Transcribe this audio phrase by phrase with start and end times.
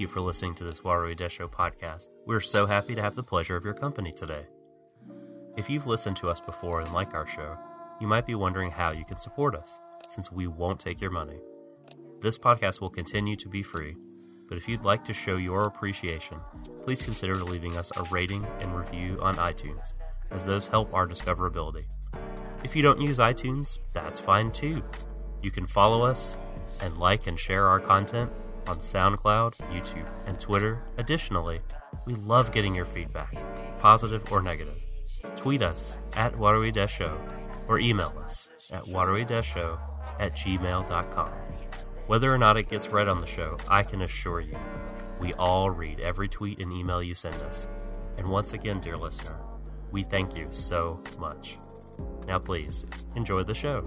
[0.00, 2.08] You for listening to this Warui Deshou podcast.
[2.24, 4.46] We're so happy to have the pleasure of your company today.
[5.58, 7.58] If you've listened to us before and like our show,
[8.00, 11.36] you might be wondering how you can support us, since we won't take your money.
[12.22, 13.94] This podcast will continue to be free,
[14.48, 16.38] but if you'd like to show your appreciation,
[16.86, 19.92] please consider leaving us a rating and review on iTunes,
[20.30, 21.84] as those help our discoverability.
[22.64, 24.82] If you don't use iTunes, that's fine too.
[25.42, 26.38] You can follow us
[26.80, 28.32] and like and share our content
[28.66, 30.82] on SoundCloud, YouTube, and Twitter.
[30.98, 31.60] Additionally,
[32.06, 33.34] we love getting your feedback,
[33.78, 34.78] positive or negative.
[35.36, 37.18] Tweet us at Warui Show
[37.70, 39.78] or email us at warui show
[40.18, 41.30] at gmail.com.
[42.08, 44.56] Whether or not it gets read on the show, I can assure you,
[45.20, 47.68] we all read every tweet and email you send us.
[48.18, 49.36] And once again, dear listener,
[49.92, 51.58] we thank you so much.
[52.26, 53.82] Now, please enjoy the show.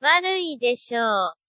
[0.00, 1.43] 悪いでしょう。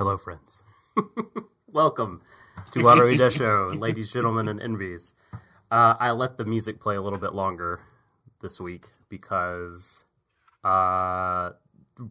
[0.00, 0.64] Hello, friends.
[1.66, 2.22] Welcome
[2.70, 5.12] to Warui Deshou, ladies, gentlemen, and envies.
[5.70, 7.80] Uh, I let the music play a little bit longer
[8.40, 10.06] this week because,
[10.64, 11.50] uh,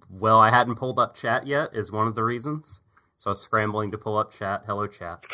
[0.08, 2.80] well, I hadn't pulled up chat yet, is one of the reasons.
[3.18, 4.66] So I was scrambling to pull up chat.
[4.68, 5.26] Hello, chat.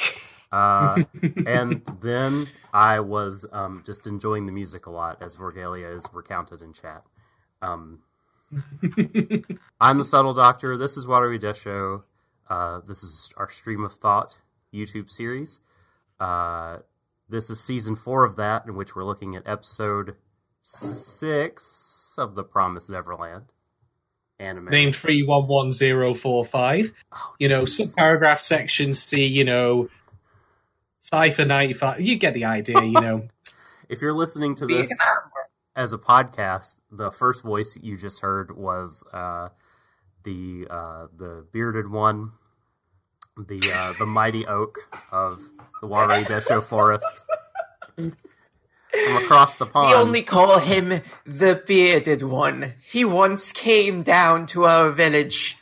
[0.49, 1.03] Uh,
[1.45, 6.61] and then I was um, just enjoying the music a lot as Vorgelia is recounted
[6.61, 7.03] in chat.
[7.61, 7.99] Um,
[9.81, 10.77] I'm the Subtle Doctor.
[10.77, 12.01] This is Warui Deshou.
[12.49, 14.37] Uh, this is our Stream of Thought
[14.73, 15.61] YouTube series.
[16.19, 16.77] Uh,
[17.29, 20.15] this is season four of that, in which we're looking at episode
[20.61, 23.45] six of The Promised Neverland
[24.39, 24.65] anime.
[24.65, 26.91] Name three one one zero four five.
[27.11, 27.95] Oh, You know, Jesus.
[27.95, 29.25] subparagraph section C.
[29.25, 29.89] You know,
[30.99, 32.01] cipher ninety five.
[32.01, 32.81] You get the idea.
[32.81, 33.27] You know.
[33.89, 34.89] if you're listening to this
[35.75, 39.49] as a podcast, the first voice you just heard was uh,
[40.25, 42.31] the uh, the bearded one,
[43.37, 44.77] the uh, the mighty oak
[45.11, 45.41] of
[45.81, 47.25] the Warui Deshou Forest.
[47.95, 49.89] From across the pond.
[49.89, 52.73] We only call him the bearded one.
[52.85, 55.57] He once came down to our village.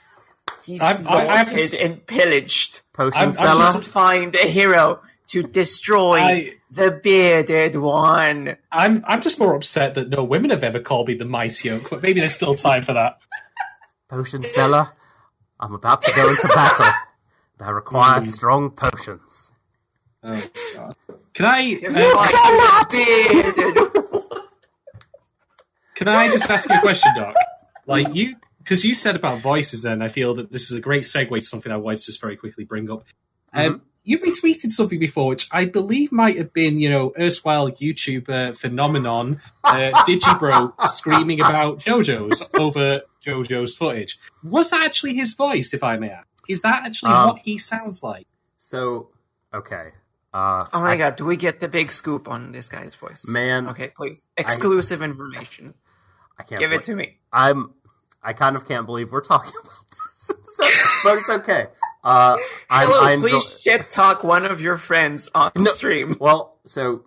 [0.63, 2.81] He I'm- I- I have to slaughtered and pillaged.
[2.93, 3.59] Potion I'm- I'm seller.
[3.59, 8.55] Must find a hero to destroy I- the bearded one.
[8.71, 11.89] I'm I'm just more upset that no women have ever called me the mice yoke,
[11.89, 13.17] but maybe there's still time for that.
[14.07, 14.89] Potion seller.
[15.59, 16.85] I'm about to go into battle.
[17.63, 19.53] I require strong potions.
[20.21, 20.41] Oh
[20.75, 20.95] god.
[21.33, 24.13] Can I Fight the
[25.95, 27.35] can I just ask you a question, Doc?
[27.87, 31.03] Like you because you said about voices then I feel that this is a great
[31.03, 33.05] segue to something I wanted to just very quickly bring up.
[33.53, 38.57] Um you retweeted something before, which I believe might have been, you know, erstwhile YouTuber
[38.57, 44.19] phenomenon, uh, Digibro screaming about JoJo's over JoJo's footage.
[44.43, 46.27] Was that actually his voice, if I may ask?
[46.49, 48.27] Is that actually Um, what he sounds like?
[48.57, 49.09] So,
[49.53, 49.91] okay.
[50.33, 53.27] Uh, Oh my I- god, do we get the big scoop on this guy's voice?
[53.27, 54.29] Man, Okay, please.
[54.35, 55.73] Exclusive information.
[56.39, 57.19] I can't Give believe- it to me.
[57.31, 57.73] I'm.
[58.25, 60.63] I kind of can't believe we're talking about this, so,
[61.03, 61.67] but it's okay.
[62.05, 62.37] Uh,
[62.69, 65.71] I'm, Hello, I enjoy- please shit talk one of your friends on No.
[65.71, 66.15] stream.
[66.19, 67.03] Well, so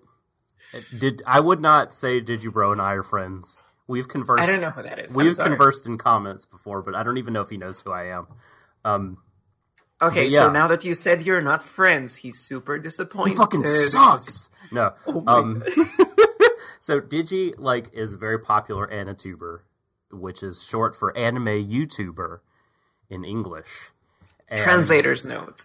[0.98, 3.58] did I would not say Digibro and I are friends.
[3.88, 4.42] We've conversed.
[4.42, 5.14] I don't know who that is.
[5.14, 8.06] We've conversed in comments before, but I don't even know if he knows who I
[8.16, 8.26] am.
[8.84, 9.18] Um,
[10.02, 10.40] Okay, yeah.
[10.40, 13.30] so now that you said you're not friends, he's super disappointed.
[13.30, 14.50] He fucking sucks.
[14.70, 14.92] No.
[15.06, 15.62] Oh um,
[16.80, 19.60] so Digi like is a very popular Anituber,
[20.10, 22.40] which is short for anime YouTuber
[23.08, 23.90] in English.
[24.48, 25.64] And- Translator's note.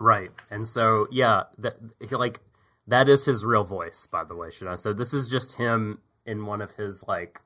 [0.00, 0.30] Right.
[0.50, 2.40] And so yeah, that he, like
[2.86, 4.76] that is his real voice, by the way, should I?
[4.76, 7.40] So this is just him in one of his like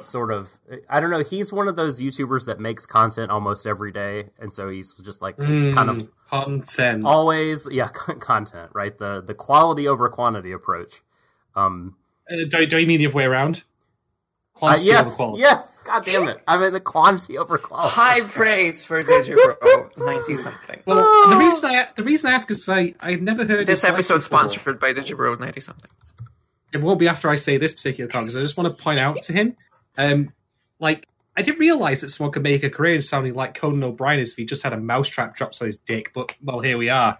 [0.00, 0.50] sort of
[0.88, 4.52] I don't know, he's one of those YouTubers that makes content almost every day, and
[4.52, 7.04] so he's just like kind of Mm, content.
[7.04, 7.88] always yeah,
[8.20, 8.96] content, right?
[8.96, 11.02] The the quality over quantity approach.
[11.54, 11.96] Um
[12.30, 13.62] Uh, do, do you mean the other way around?
[14.56, 15.40] uh, Quantity over yes, quality.
[15.40, 16.40] yes, god damn it.
[16.46, 17.90] I mean the quantity over quality.
[17.94, 20.80] High praise for Digibro, ninety something.
[20.86, 23.90] Well, the reason I the reason I ask is I I've never heard This his
[23.90, 25.90] episode sponsored by Digibro, ninety something.
[26.72, 28.98] It won't be after I say this particular comment because I just want to point
[28.98, 29.56] out to him,
[29.96, 30.32] um,
[30.80, 31.06] like
[31.36, 34.32] I didn't realize that someone could make a career in sounding like Conan O'Brien as
[34.32, 36.12] if he just had a mousetrap dropped on his dick.
[36.14, 37.18] But well, here we are.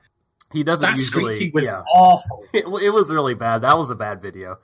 [0.52, 1.82] He doesn't That usually was yeah.
[1.92, 2.44] awful.
[2.52, 3.62] it, it was really bad.
[3.62, 4.58] That was a bad video.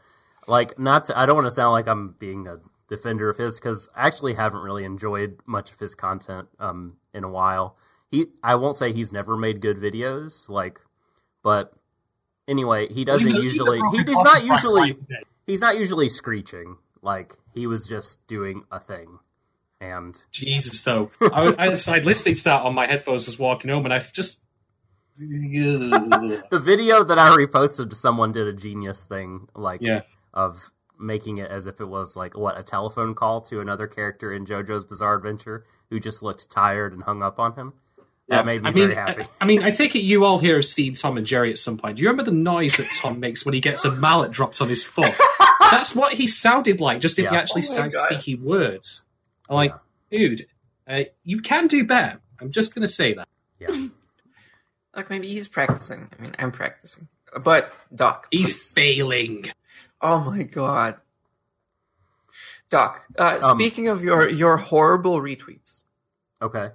[0.46, 2.58] Like, not to, I don't want to sound like I'm being a
[2.88, 7.24] defender of his because I actually haven't really enjoyed much of his content um, in
[7.24, 7.76] a while.
[8.08, 10.80] He, I won't say he's never made good videos, like,
[11.42, 11.72] but
[12.46, 13.80] anyway, he doesn't Even- even usually.
[13.92, 14.96] He, he's not usually.
[15.46, 16.76] He's not usually screeching.
[17.02, 19.18] Like he was just doing a thing,
[19.80, 23.94] and Jesus, though, I, I, I'd to that on my headphones as walking home, and
[23.94, 24.40] I just.
[25.16, 30.02] the video that I reposted to someone did a genius thing, like yeah,
[30.32, 34.32] of making it as if it was like what a telephone call to another character
[34.32, 37.72] in JoJo's Bizarre Adventure who just looked tired and hung up on him.
[38.28, 39.22] That made me I mean, very happy.
[39.22, 41.58] I, I mean, I take it you all here have seen Tom and Jerry at
[41.58, 41.96] some point.
[41.96, 44.68] Do you remember the noise that Tom makes when he gets a mallet dropped on
[44.68, 45.12] his foot?
[45.70, 48.06] That's what he sounded like, just if he actually Oh my started God.
[48.20, 49.04] speaking words.
[49.48, 49.74] I'm like,
[50.10, 50.46] dude,
[50.88, 52.20] uh, you can do better.
[52.40, 53.28] I'm just going to say that.
[53.58, 53.86] yeah.
[54.96, 56.08] Like maybe he's practicing.
[56.18, 57.06] I mean, I'm practicing.
[57.44, 58.72] But Doc, He's please.
[58.72, 59.44] failing.
[60.02, 60.96] Oh my god.
[62.70, 65.84] Doc, uh, Um, speaking of your your horrible retweets.
[66.42, 66.70] Okay.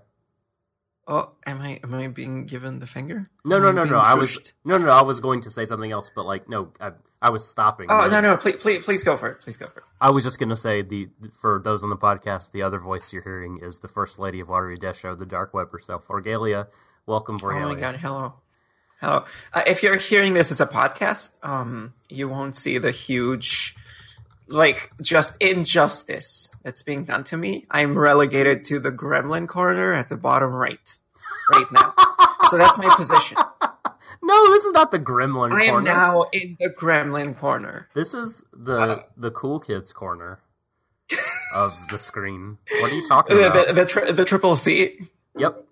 [1.08, 3.30] Oh, am I am I being given the finger?
[3.44, 4.00] No, Am no, no, being no.
[4.00, 4.92] I was no, no, no.
[4.92, 6.92] I was going to say something else, but like, no, I,
[7.26, 7.88] I was stopping.
[7.90, 9.42] Oh no, no, please, please, please go for it.
[9.42, 9.86] Please go for it.
[10.00, 11.10] I was just going to say the
[11.42, 14.48] for those on the podcast, the other voice you're hearing is the first lady of
[14.50, 16.68] Warui Deshou, the dark web herself, Vorgelia.
[17.08, 17.74] Welcome, Oh Vorgelia.
[17.74, 18.34] my god, hello.
[19.02, 19.26] Hello.
[19.52, 23.76] Uh, if you're hearing this as a podcast, um, you won't see the huge,
[24.48, 27.66] like, just injustice that's being done to me.
[27.72, 30.98] I'm relegated to the gremlin corner at the bottom right,
[31.56, 31.94] right now.
[32.50, 33.38] so that's my position.
[34.28, 37.88] No, this is not the Gremlin I am now in the gremlin corner.
[37.94, 40.40] This is the Uh, the cool kids corner
[41.56, 42.58] of the screen.
[42.82, 43.68] What are you talking The, about?
[43.68, 44.98] the, the, tri- the triple C,
[45.38, 45.64] yep.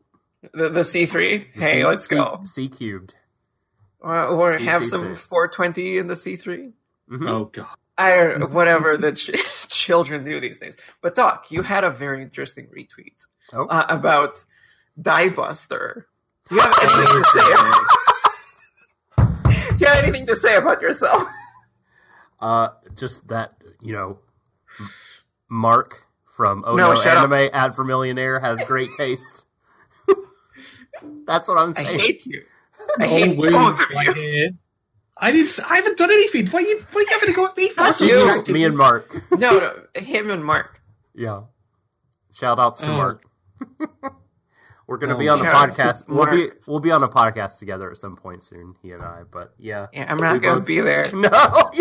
[0.54, 1.48] the, the C3.
[1.54, 2.42] Hey, C- let's C- go.
[2.46, 3.16] C cubed.
[4.00, 6.74] Or, or C- have C- some 420 in the C3.
[7.12, 7.30] Mhm.
[7.30, 7.68] Oh god.
[7.98, 9.32] I whatever the ch-
[9.68, 10.76] children do these days.
[11.02, 13.66] But Doc, you had a very interesting retweet Oh.
[13.66, 14.46] uh, about
[15.02, 16.06] Diebuster.
[16.50, 17.88] Do you have anything to say?
[19.94, 21.24] Do you have anything to say about yourself?
[22.40, 24.20] Uh, just that you know,
[25.48, 27.32] Mark from Oh No, No, shut up.
[27.32, 29.48] Anime Ad for Millionaire has great taste.
[31.26, 31.88] That's what I'm saying.
[32.02, 32.44] I hate you.
[33.00, 34.56] I hate wait, both of you.
[35.16, 35.44] I didn't.
[35.48, 36.48] s- I haven't done anything.
[36.48, 36.80] What are you?
[36.92, 37.76] What are you having to go at me for?
[37.84, 38.44] That's you.
[38.54, 39.16] me and Mark.
[39.32, 40.82] No, no, him and Mark.
[41.16, 41.44] Yeah.
[42.34, 42.98] Shout outs to Oh.
[42.98, 43.24] Mark.
[44.88, 46.08] We're gonna Oh, be on the shout outs to podcast.
[46.10, 49.24] We'll be we'll be on a podcast together at some point soon, he and I.
[49.30, 49.88] But yeah.
[49.94, 51.06] Yeah, I'm not gonna both- be there.
[51.14, 51.30] No,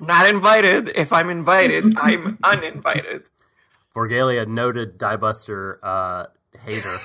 [0.00, 0.88] I'm not invited.
[0.96, 3.28] If I'm invited, I'm uninvited.
[3.94, 6.26] Vorgelia, noted diebuster uh,
[6.64, 6.96] hater,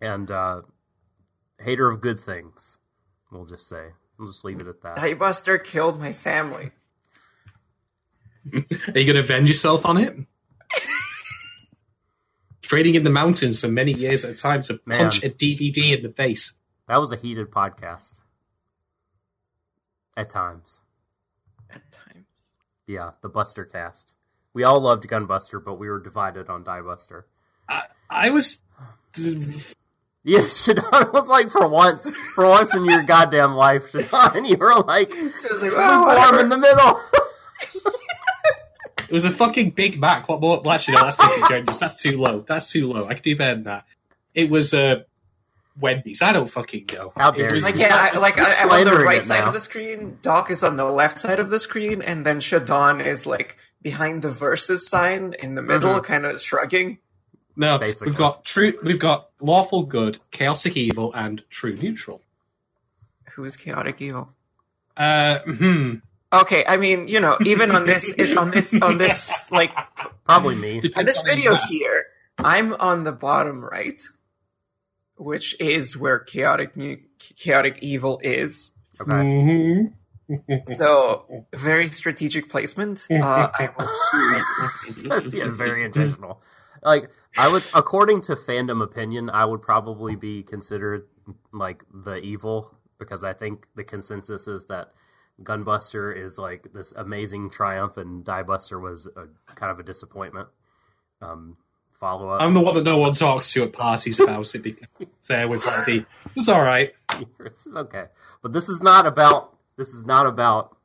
[0.00, 0.62] and uh,
[1.58, 2.78] hater of good things.
[3.30, 3.88] We'll just say.
[4.18, 4.96] We'll just leave it at that.
[4.96, 6.72] Diebuster killed my family.
[8.52, 8.58] Are
[8.98, 10.16] you going to avenge yourself on it?
[12.70, 15.00] Trading in the mountains for many years at a time to Man.
[15.00, 16.52] punch a DVD in the face.
[16.86, 18.20] That was a heated podcast.
[20.16, 20.78] At times,
[21.68, 22.26] At times.
[22.86, 24.14] yeah, the Buster cast.
[24.54, 27.24] We all loved Gunbuster, but we were divided on Diebuster.
[27.68, 28.60] I, I was.
[30.22, 34.78] Yeah, Shadon was like, for once, for once in your goddamn life, Shadon, you were
[34.80, 36.40] like It's just like, lukewarm well, whatever.
[36.40, 37.00] in the middle.
[39.10, 40.28] It was a fucking Big Mac.
[40.28, 40.60] What more?
[40.62, 41.78] Well, actually, no, that's disingenuous.
[41.78, 42.44] That's too low.
[42.46, 43.06] That's too low.
[43.08, 43.84] I could do better than that.
[44.34, 45.02] It was uh,
[45.78, 46.22] Wendy's.
[46.22, 47.12] I don't fucking know.
[47.16, 47.70] How It dare was- you.
[47.70, 49.48] Like yeah, I, like, I, I'm on the right side now.
[49.48, 50.18] of the screen.
[50.22, 54.22] Doc is on the left side of the screen, and then Shadon is like behind
[54.22, 56.04] the versus sign in the middle, Mhm.
[56.04, 56.98] kind of shrugging.
[57.56, 58.10] No, Basically.
[58.12, 58.74] we've got true.
[58.82, 62.22] We've got lawful good, chaotic evil, and true neutral.
[63.32, 64.34] Who's chaotic evil?
[64.96, 65.94] Uh, hmm.
[66.32, 69.72] Okay, I mean, you know, even on this, on this, on this, like,
[70.26, 70.76] Probably me.
[70.76, 72.04] on Depends this on the video here,
[72.38, 74.00] I'm on the bottom right,
[75.16, 76.98] which is where chaotic, new,
[77.36, 78.72] chaotic evil is.
[79.00, 79.10] Okay.
[79.10, 79.92] Mhm.
[80.76, 83.06] So, very strategic placement.
[83.10, 83.88] Uh, I will
[84.94, 85.08] sue.
[85.08, 86.40] That's yeah, very intentional.
[86.82, 91.08] Like I would, according to fandom opinion, I would probably be considered
[91.52, 94.92] like the evil because I think the consensus is that
[95.42, 100.48] Gunbuster is like this amazing triumph and Diebuster was a kind of a disappointment.
[101.22, 101.56] Um,
[101.92, 102.40] follow up.
[102.40, 104.88] I'm the one that no one talks to at parties about it because
[105.28, 106.92] there with like the it's all right.
[107.38, 108.06] this is okay,
[108.42, 110.76] but this is not about this is not about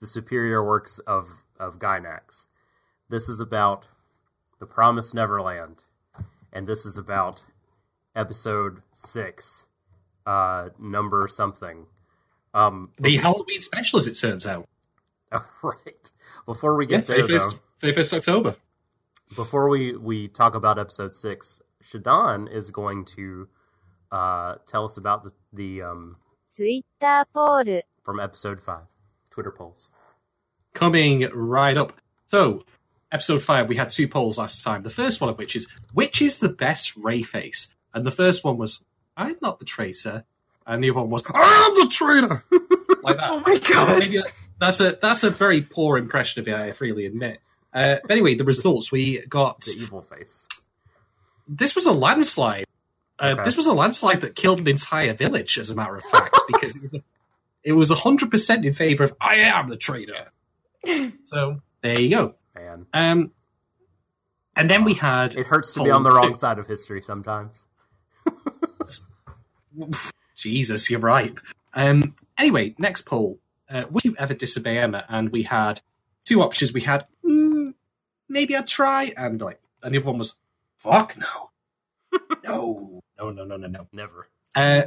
[0.00, 2.46] the superior works of of Gainax.
[3.08, 3.88] This is about
[4.60, 5.84] the Promised Neverland,
[6.52, 7.42] and this is about
[8.14, 9.66] episode six,
[10.26, 11.86] uh, number something.
[12.54, 14.68] Um, the Halloween special, as it turns out.
[15.62, 16.12] right.
[16.46, 17.28] Before we get yeah, there,
[17.92, 18.56] first though, October.
[19.36, 23.48] Before we, we talk about episode six, Shadon is going to
[24.10, 26.16] uh, tell us about the, the um,
[26.56, 28.84] Twitter poll from episode five
[29.30, 29.88] Twitter polls.
[30.74, 32.00] Coming right up.
[32.26, 32.64] So,
[33.12, 34.82] episode five, we had two polls last time.
[34.82, 37.68] The first one of which is which is the best Ray face?
[37.94, 38.82] And the first one was
[39.16, 40.24] I'm not the tracer
[40.68, 42.44] and the other one was I'm the traitor.
[43.02, 43.30] like that.
[43.30, 43.98] Oh my god!
[43.98, 44.22] Maybe
[44.60, 46.54] that's a that's a very poor impression of it.
[46.54, 47.40] I freely admit.
[47.74, 49.60] Uh, but anyway, the results we got.
[49.60, 50.46] The evil face.
[51.48, 52.64] This was a landslide.
[53.18, 53.44] Uh, Okay.
[53.44, 56.76] This was a landslide that killed an entire village, as a matter of fact, because
[57.64, 60.30] it was a- hundred percent in favor of I am the traitor.
[61.24, 62.34] So there you go.
[62.54, 63.32] Man, Um,
[64.56, 66.40] and then we had it hurts to be on the wrong two.
[66.40, 67.66] side of history sometimes.
[70.38, 71.34] Jesus, you're right.
[71.74, 75.04] Um, anyway, next poll: uh, Would you ever disobey Emma?
[75.08, 75.80] And we had
[76.24, 76.72] two options.
[76.72, 77.74] We had mm,
[78.28, 80.38] maybe I'd try, and like, and the other one was
[80.78, 81.50] fuck no,
[82.44, 83.86] no, no, no, no, no, no.
[83.92, 84.28] Never.
[84.54, 84.82] Uh,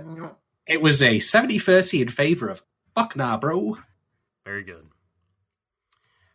[0.66, 2.62] it was a 70-30 in favor of
[2.96, 3.78] fuck nah, bro.
[4.46, 4.86] Very good.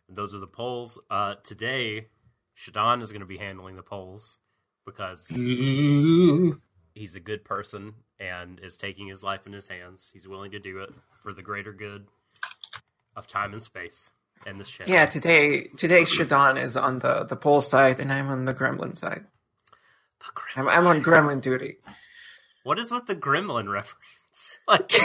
[0.07, 0.99] Those are the polls.
[1.09, 2.07] Uh, today,
[2.55, 4.39] Shadon is going to be handling the polls
[4.85, 6.61] because Ooh.
[6.93, 10.09] he's a good person and is taking his life in his hands.
[10.13, 10.89] He's willing to do it
[11.21, 12.07] for the greater good
[13.15, 14.09] of time and space
[14.45, 14.93] and this channel.
[14.93, 18.97] Yeah, today today Shadon is on the the poll side, and I'm on the Gremlin
[18.97, 19.25] side.
[20.19, 20.57] The gremlin.
[20.57, 21.77] I'm, I'm on Gremlin duty.
[22.63, 24.03] What is with the gremlin reference?
[24.67, 24.91] Like,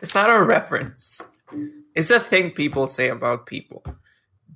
[0.00, 1.20] It's not a reference.
[1.94, 3.84] It's a thing people say about people,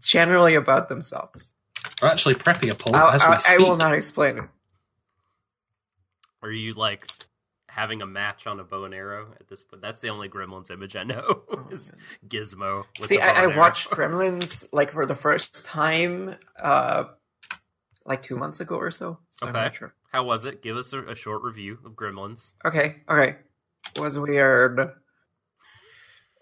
[0.00, 1.54] generally about themselves.
[2.00, 4.44] We're actually prepping a poll I'll, as we I, I will not explain it.
[6.42, 7.08] Are you like
[7.68, 9.82] having a match on a bow and arrow at this point?
[9.82, 11.42] That's the only gremlin's image I know.
[11.70, 11.90] is
[12.28, 12.84] Gizmo.
[12.98, 17.04] With See, the I, I watched Gremlins like for the first time, uh,
[18.04, 19.18] like two months ago or so.
[19.30, 19.58] so I'm Okay.
[19.58, 19.94] not sure.
[20.12, 20.62] How was it?
[20.62, 22.52] Give us a, a short review of Gremlins.
[22.64, 23.36] Okay, okay.
[23.96, 24.80] It was weird.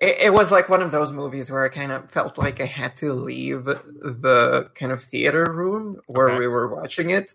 [0.01, 2.67] It, it was like one of those movies where I kind of felt like I
[2.67, 6.39] had to leave the kind of theater room where Okay.
[6.39, 7.35] we were watching it.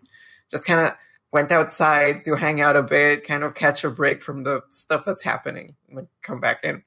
[0.50, 0.94] Just kind of
[1.32, 5.04] went outside to hang out a bit, kind of catch a break from the stuff
[5.04, 6.82] that's happening, and then come back in.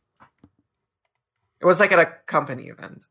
[1.61, 3.05] It was like at a company event.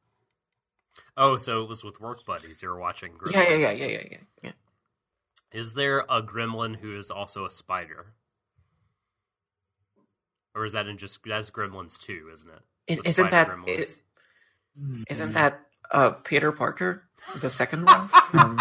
[1.17, 3.33] Oh, so it was with work buddies you were watching Gremlins.
[3.33, 4.19] Yeah, yeah, yeah, yeah, yeah, yeah.
[4.43, 4.53] yeah.
[5.53, 8.15] Is there a gremlin who is also a spider?
[10.55, 13.03] Or is that in just that's Gremlins 2, isn't it?
[13.03, 13.99] The isn't that is,
[15.09, 17.05] isn't that uh, Peter Parker,
[17.41, 18.09] the second one?
[18.09, 18.59] From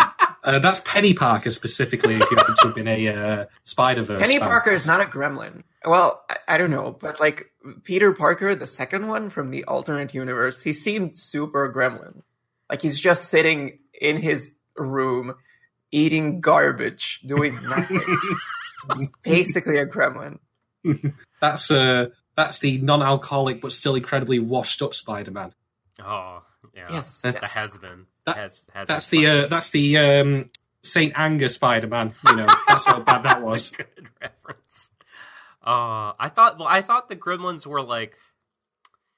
[0.48, 2.16] Uh, that's Penny Parker specifically.
[2.16, 5.06] If you happen to have been a uh, Spider Verse, Penny Parker is not a
[5.06, 5.64] gremlin.
[5.84, 7.52] Well, I, I don't know, but like
[7.84, 12.22] Peter Parker, the second one from the alternate universe, he seemed super gremlin.
[12.70, 15.36] Like he's just sitting in his room,
[15.92, 18.02] eating garbage, doing nothing.
[18.96, 20.40] He's basically a gremlin.
[21.42, 25.54] That's uh, that's the non-alcoholic but still incredibly washed-up Spider-Man.
[26.02, 26.88] Oh, yeah.
[26.90, 27.52] Yes, The yes.
[27.52, 28.06] has been.
[28.28, 30.50] That- has, has That's the uh, that's the um,
[30.84, 32.14] Saint Anger Spider-Man.
[32.28, 33.72] You know, that's how bad that was.
[33.72, 34.90] That's a good reference.
[35.66, 36.60] Uh, I thought.
[36.60, 38.16] Well, I thought the Gremlins were like.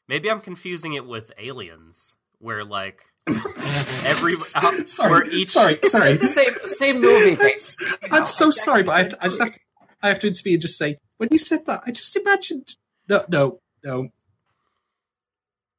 [0.08, 6.18] Maybe I'm confusing it with Aliens, where like every uh, sorry, where each sorry, sorry.
[6.28, 7.36] same same movie.
[7.36, 8.18] Basically, you know?
[8.18, 9.60] I'm so sorry, but I, have to, I just have to.
[10.02, 12.76] I have to intervene and just say when you said that, I just imagined.
[13.08, 14.10] No, no, no.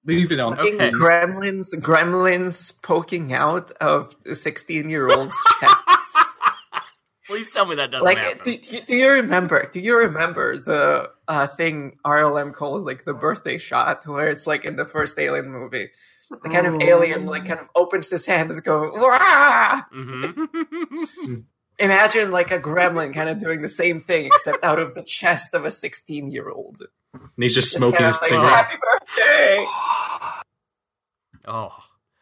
[0.04, 0.57] Moving on.
[0.57, 0.90] Fucking Okay.
[0.92, 6.35] gremlins, gremlins poking out of sixteen-year-olds' chests.
[7.26, 8.40] Please tell me that doesn't like, happen.
[8.42, 9.69] do, do, do you remember?
[9.71, 14.64] Do you remember the uh, thing RLM calls like the birthday shot, where it's like
[14.64, 15.90] in the first Alien movie,
[16.42, 19.83] the kind of alien like kind of opens his hands and goes, Wah!
[19.92, 20.45] hmm
[21.81, 25.55] Imagine like a gremlin kind of doing the same thing, except out of the chest
[25.55, 26.83] of a sixteen-year-old.
[27.15, 28.53] And he's just Just smoking kinda his like, cigarette.
[28.53, 29.67] Happy birthday!
[31.47, 31.77] oh,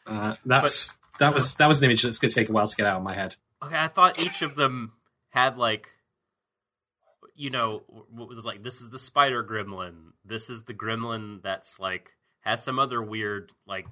[0.07, 2.77] Uh, that's that was that was an image that's going to take a while to
[2.77, 3.35] get out of my head.
[3.63, 3.77] okay.
[3.77, 4.93] I thought each of them
[5.31, 5.91] had like,
[7.35, 8.63] you know, what was like.
[8.63, 10.13] This is the spider gremlin.
[10.25, 13.87] This is the gremlin that's like has some other weird like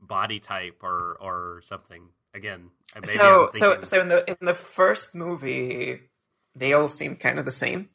[0.00, 2.08] body type or or something.
[2.36, 6.00] Again, maybe so I'm so so in the in the first movie,
[6.54, 7.88] they all seem kind of the same.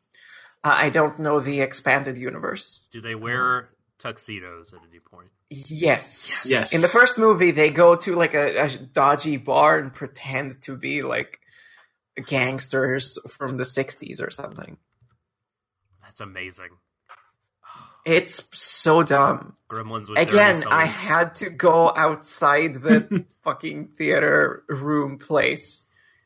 [0.63, 2.88] Uh, I don't know the expanded universe.
[2.91, 3.69] do they wear
[4.00, 5.29] tuxedos at any point?
[5.51, 6.48] Yes.
[6.50, 6.74] Yes.
[6.74, 10.75] In the first movie, they go to like a, a dodgy bar and pretend to
[10.75, 11.39] be like
[12.25, 14.77] gangsters from the 60s or something.
[16.01, 16.69] That's amazing.
[18.05, 19.55] It's so dumb.
[19.70, 25.86] Gremlins with Again, I had to go outside the fucking theater room place,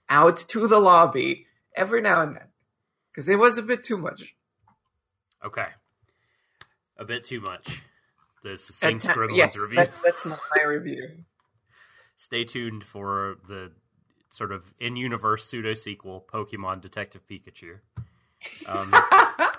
[0.09, 2.47] out to the lobby every now and then.
[3.11, 4.35] Because it was a bit too much.
[5.43, 5.67] Okay.
[6.97, 7.83] A bit too much.
[8.43, 9.75] This is At Gremlins yes, review.
[9.75, 11.09] that's that's my review.
[12.15, 13.71] Stay tuned for the
[14.29, 17.79] sort of in universe pseudo sequel, Pokemon Detective Pikachu.
[18.67, 18.93] Um,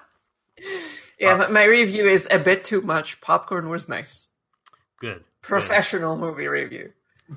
[1.19, 3.21] Yeah, but my review is a bit too much.
[3.21, 4.29] Popcorn was nice.
[5.01, 5.25] good.
[5.43, 6.93] Professional movie review.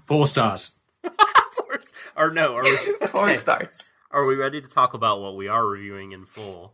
[0.08, 0.74] Four stars.
[1.04, 1.84] Good.
[2.18, 3.92] or no, are we, Four stars.
[4.12, 6.74] are we ready to talk about what we are reviewing in full?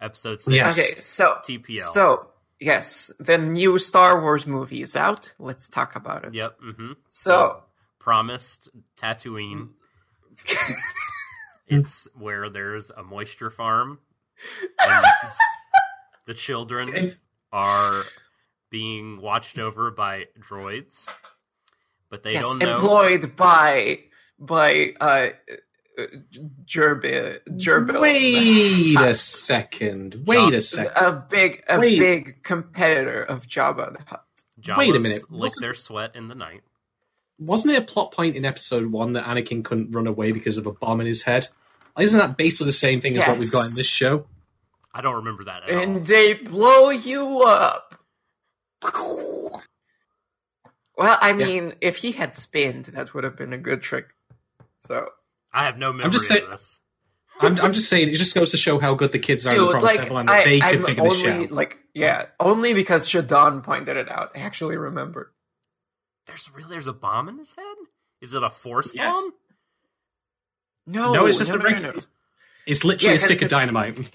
[0.00, 0.54] Episode six.
[0.56, 0.78] Yes.
[0.78, 1.92] Okay, so TPL.
[1.92, 2.28] so
[2.58, 5.32] yes, the new Star Wars movie is out.
[5.38, 6.32] Let's talk about it.
[6.34, 6.56] Yep.
[6.60, 7.62] hmm So
[7.98, 9.68] Promised Tatooine.
[11.66, 13.98] it's where there's a moisture farm.
[16.30, 17.16] And the children
[17.52, 18.02] are
[18.70, 21.08] being watched over by droids,
[22.08, 22.74] but they yes, don't know.
[22.74, 24.00] employed by
[24.38, 25.30] by uh,
[25.98, 26.06] uh
[26.64, 28.00] Gerbil Gerbil.
[28.00, 30.22] Wait a second.
[30.26, 30.92] Wait John- a second.
[30.96, 31.98] A big a Wait.
[31.98, 34.24] big competitor of Jabba the Hutt.
[34.60, 36.60] Jawas Wait a minute, Lick wasn't- their sweat in the night.
[37.38, 40.66] Wasn't it a plot point in episode one that Anakin couldn't run away because of
[40.66, 41.48] a bomb in his head?
[41.98, 44.26] Isn't that basically the same thing as what we've got in this show?
[44.92, 45.82] I don't remember that at all.
[45.82, 47.94] And they blow you up.
[50.96, 54.08] Well, I mean, if he had spinned, that would have been a good trick.
[54.80, 55.08] So,
[55.52, 56.80] I have no memory just of saying- this.
[57.42, 59.56] I'm, I'm just saying, it just goes to show how good the kids are in
[59.56, 61.50] the dude, Promised like, Neverland that I, they I'm figure this only out.
[61.52, 64.32] like, yeah, only because Shadon pointed it out.
[64.34, 65.32] I actually remember.
[66.26, 67.64] There's really there's a bomb in his head.
[68.20, 69.14] Is it a force Yes.
[69.16, 69.30] bomb?
[70.86, 71.92] No, no, it's just no, a no, regular.
[71.92, 72.02] no, no.
[72.66, 74.10] It's literally Yeah, a stick of dynamite.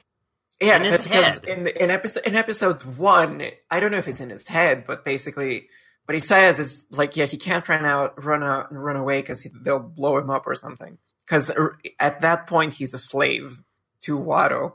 [0.62, 1.44] Yeah, In his because head.
[1.46, 5.04] in in episode in episode one, I don't know if it's in his head, but
[5.04, 5.68] basically,
[6.06, 9.46] what he says is like, yeah, he can't run out, run out, run away because
[9.63, 10.98] they'll blow him up or something.
[11.26, 11.52] Because
[12.00, 13.62] at that point, he's a slave
[14.02, 14.74] to Watto,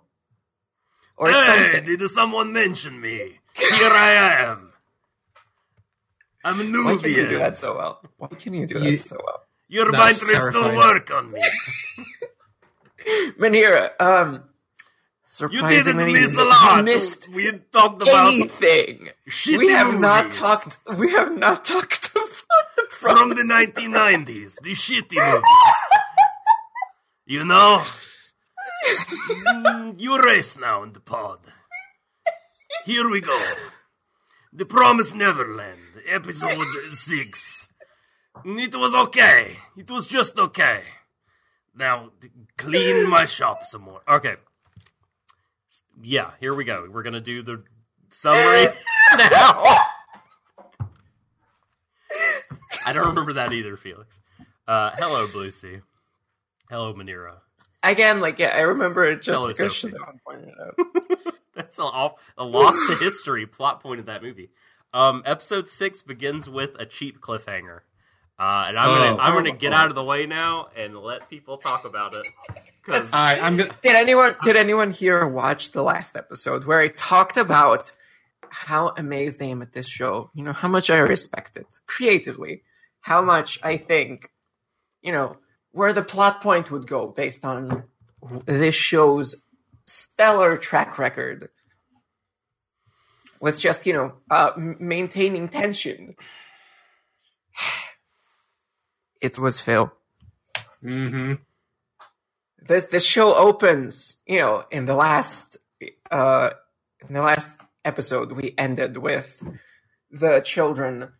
[1.16, 1.85] or something.
[1.85, 3.38] did someone mention me?
[3.55, 4.73] Here I am.
[6.45, 8.01] I'm a Why can you do that so well?
[8.19, 9.45] Why can you do You- that so well?
[9.69, 10.77] Your mind trips don't terrifying.
[10.79, 11.40] work on me.
[13.38, 14.43] Manira, um,
[15.38, 16.85] You didn't miss a lot.
[16.85, 19.11] missed we talked about anything.
[19.29, 20.79] shitty We have not talked.
[20.97, 22.29] We have not talked about
[22.77, 24.57] the from the 1990s.
[24.61, 25.45] The shitty movies.
[27.27, 27.83] You know,
[29.47, 31.38] Mm, you race now in the pod.
[32.85, 33.38] Here we go.
[34.53, 37.69] The Promised Neverland, episode six.
[38.45, 39.57] It was okay.
[39.77, 40.81] It was just okay.
[41.75, 42.11] Now,
[42.57, 44.01] clean my shop some more.
[44.09, 44.37] Okay.
[46.02, 46.88] Yeah, here we go.
[46.90, 47.62] We're gonna do the
[48.10, 48.74] summary
[49.18, 49.64] now.
[52.86, 54.20] I don't remember that either, Felix.
[54.66, 55.80] Uh, hello, Blue Sea.
[56.70, 57.34] Hello, Manira.
[57.82, 59.72] Again, like yeah, I remember it just Hello, because.
[59.72, 61.34] Shadon pointed it out.
[61.54, 64.50] That's a, a loss to history plot point of that movie.
[64.94, 67.80] Um, episode six begins with a cheap cliffhanger,
[68.40, 69.18] uh, and I'm gonna Oh.
[69.18, 72.26] I'm gonna get out of the way now and let people talk about it.
[72.87, 73.76] 'Cause- All right, I'm gonna.
[73.83, 77.92] Did anyone did anyone here watch the last episode where I talked about
[78.48, 80.31] how amazed I am at this show?
[80.35, 82.64] You know, how much I respect it creatively,
[83.03, 84.31] how much I think,
[85.03, 85.37] you know,
[85.72, 87.85] where the plot point would go based on
[88.46, 89.37] this show's
[89.85, 91.48] stellar track record
[93.40, 96.16] with just, you know, uh, m- maintaining tension.
[99.20, 99.92] It was Phil.
[100.83, 101.35] hmm
[102.62, 105.56] this this show opens, you know, in the last
[106.11, 106.50] uh
[107.09, 109.42] in the last episode we ended with
[110.11, 111.12] the children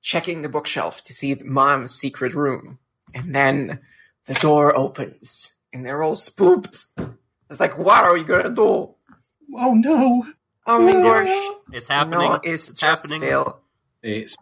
[0.00, 2.78] checking the bookshelf to see mom's secret room.
[3.14, 3.80] And then
[4.26, 6.86] the door opens and they're all spooked.
[7.50, 8.94] It's like, what are we gonna do?
[9.54, 10.26] Oh no!
[10.66, 11.50] Oh my gosh.
[11.72, 12.20] It's happening.
[12.20, 13.20] No, it's, It's just happening.
[13.20, 13.60] Phil.
[14.02, 14.36] It's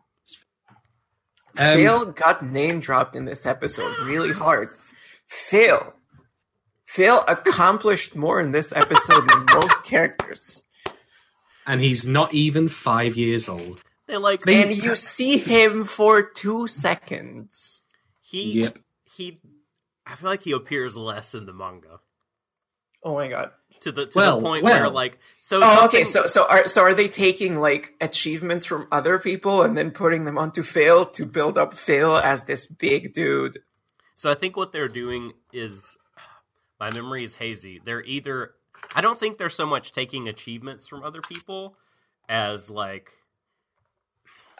[1.58, 4.68] Um, Phil got name dropped in this episode really hard.
[5.26, 5.94] Phil.
[6.86, 10.64] Phil accomplished more in this episode than most characters.
[11.66, 13.82] and he's not even five years old.
[14.06, 17.82] They like And you see him for two seconds.
[18.20, 18.78] he Yep.
[19.04, 19.40] he.
[20.04, 22.00] I feel like he appears less in the manga
[23.04, 23.52] Oh my god.
[23.80, 24.80] To the to Well, the point well.
[24.80, 25.58] where like so.
[25.58, 26.04] Oh, something- okay.
[26.04, 30.24] So, so are so are they taking like achievements from other people and then putting
[30.24, 33.58] them onto Phil to build up Phil as this big dude?
[34.14, 35.96] So I think what they're doing is
[36.78, 37.80] my memory is hazy.
[37.84, 38.54] They're either
[38.94, 41.76] I don't think they're so much taking achievements from other people
[42.28, 43.12] as like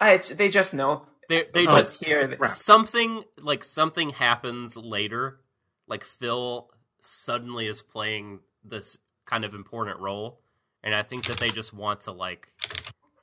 [0.01, 1.07] I, they just know.
[1.29, 5.41] they they Oh, just hear something like something happens later.
[5.87, 6.71] Like Phil
[7.03, 8.97] suddenly is playing this
[9.31, 10.41] kind of important role,
[10.83, 12.49] and I think that they just want to like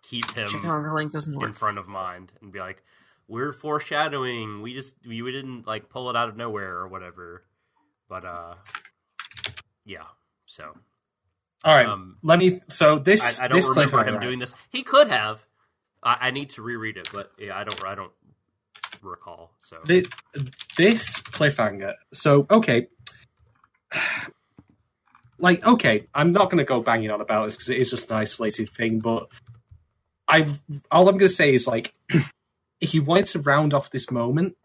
[0.04, 1.56] keep him Chicken link doesn't in work.
[1.56, 2.84] front of mind and be like,
[3.28, 4.62] "We're foreshadowing.
[4.64, 7.44] We just we, we didn't like pull it out of nowhere or whatever."
[8.10, 8.56] But uh,
[9.86, 10.06] yeah.
[10.48, 10.74] So
[11.66, 12.62] All right, Um, let me.
[12.68, 14.56] So this I, I don't this remember cliffhanger, him doing this.
[14.70, 15.46] He could have.
[16.04, 17.84] I, I need to reread it, but yeah, I don't.
[17.86, 18.14] I don't
[19.02, 19.54] recall.
[19.60, 20.08] So Thi-
[20.78, 21.94] this cliffhanger.
[22.14, 22.88] So okay,
[25.40, 28.10] like okay, I'm not going to go banging on about this because it is just
[28.12, 29.00] an isolated thing.
[29.00, 29.28] But
[30.28, 30.42] I,
[30.92, 31.94] all I'm going to say is like,
[32.82, 34.58] if you wanted to round off this moment,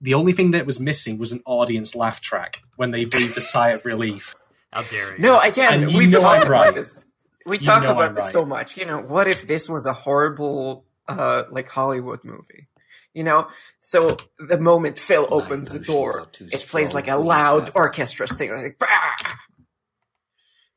[0.00, 3.40] the only thing that was missing was an audience laugh track when they breathed a
[3.40, 4.34] sigh of relief.
[4.72, 5.18] how dare you?
[5.18, 6.74] No, again, And you we've know talked I'm about right.
[6.74, 7.04] this.
[7.46, 8.32] We You talk know about I'm this right.
[8.32, 8.76] so much.
[8.76, 12.68] You know, what if this was a horrible, uh, like Hollywood movie?
[13.14, 13.48] You know,
[13.80, 17.72] so the moment Phil opens the door, it plays like a loud Trav.
[17.74, 18.88] orchestra thing, like bah!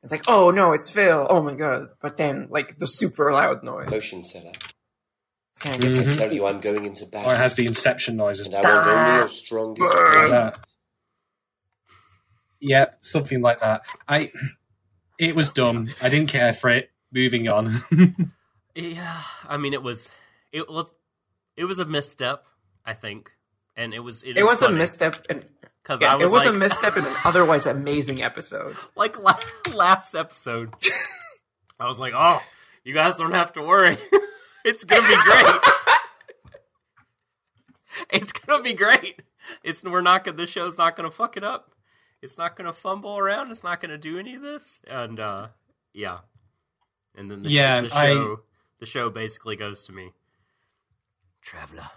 [0.02, 1.26] It's like, oh no, it's Phil.
[1.28, 1.88] Oh my god!
[2.00, 4.52] But then, like the super loud noise, Potion seller.
[4.54, 6.12] it's kind of gets Mhm.
[6.12, 7.30] I tell you, I'm going into battle.
[7.30, 8.46] Or it has the Inception noises.
[8.46, 9.92] and I want only your strongest.
[9.92, 10.66] That.
[12.60, 13.82] Yeah, something like that.
[14.08, 14.30] I.
[15.18, 15.88] It was dumb.
[16.02, 16.90] I didn't care for it.
[17.12, 17.84] Moving on.
[18.76, 20.10] Yeah, I mean, it was
[20.52, 20.86] it was
[21.56, 22.44] it was a misstep,
[22.86, 23.32] I think,
[23.76, 25.44] and it was It was a misstep, and
[25.82, 28.76] because yeah, I was it was like, a misstep in an otherwise amazing episode.
[28.96, 29.38] like la-
[29.74, 30.74] last episode.
[31.80, 32.40] I was like, oh,
[32.84, 33.96] you guys don't have to worry.
[34.64, 35.60] it's gonna be great.
[38.10, 39.22] it's gonna be great.
[39.62, 40.36] It's we're not gonna.
[40.36, 41.72] This show's not gonna fuck it up.
[42.22, 43.50] It's not gonna fumble around.
[43.50, 44.80] It's not gonna do any of this.
[44.86, 45.48] And uh
[45.92, 46.18] yeah,
[47.16, 48.40] and then the, Yeah, sh- the I- show
[48.78, 50.12] the show basically goes to me,
[51.42, 51.90] traveler.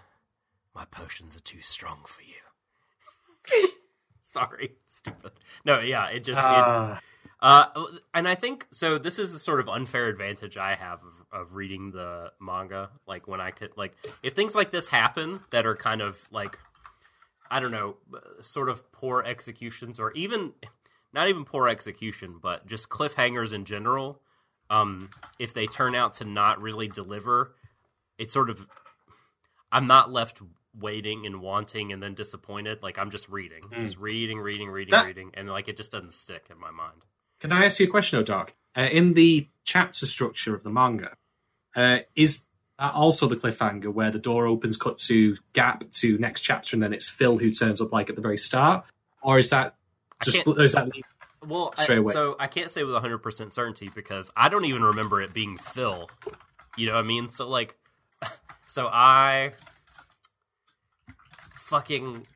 [0.74, 2.34] My potions are too strong for you.
[4.22, 5.32] Sorry, stupid.
[5.64, 7.00] No, yeah, it just it, Ah.
[7.40, 8.98] uh, and I think so.
[8.98, 12.90] This is a sort of unfair advantage I have of, of reading the manga.
[13.06, 16.58] Like when I could, like, if things like this happen that are kind of like,
[17.50, 17.96] I don't know,
[18.40, 20.54] sort of poor executions, or even
[21.12, 24.20] not even poor execution, but just cliffhangers in general.
[24.70, 27.54] Um, if they turn out to not really deliver,
[28.18, 28.66] it's sort of
[29.70, 30.40] I'm not left
[30.78, 32.82] waiting and wanting and then disappointed.
[32.82, 36.12] Like I'm just reading, just reading, reading, reading, That- reading, and like it just doesn't
[36.12, 37.02] stick in my mind.
[37.40, 38.52] Can I ask you a question, though, Doc?
[38.76, 41.12] Uh, in the chapter structure of the manga,
[41.76, 42.46] uh, is
[42.78, 46.82] that also the cliffhanger where the door opens, cut to gap to next chapter, and
[46.82, 48.84] then it's Phil who turns up like at the very start,
[49.22, 49.76] or is that
[50.22, 50.88] just is that
[51.46, 52.12] Well, I, Straight away.
[52.12, 56.08] so I can't say with 100% certainty because I don't even remember it being Phil.
[56.76, 57.28] You know what I mean?
[57.28, 57.76] So, like,
[58.66, 59.52] so I
[61.64, 62.26] fucking.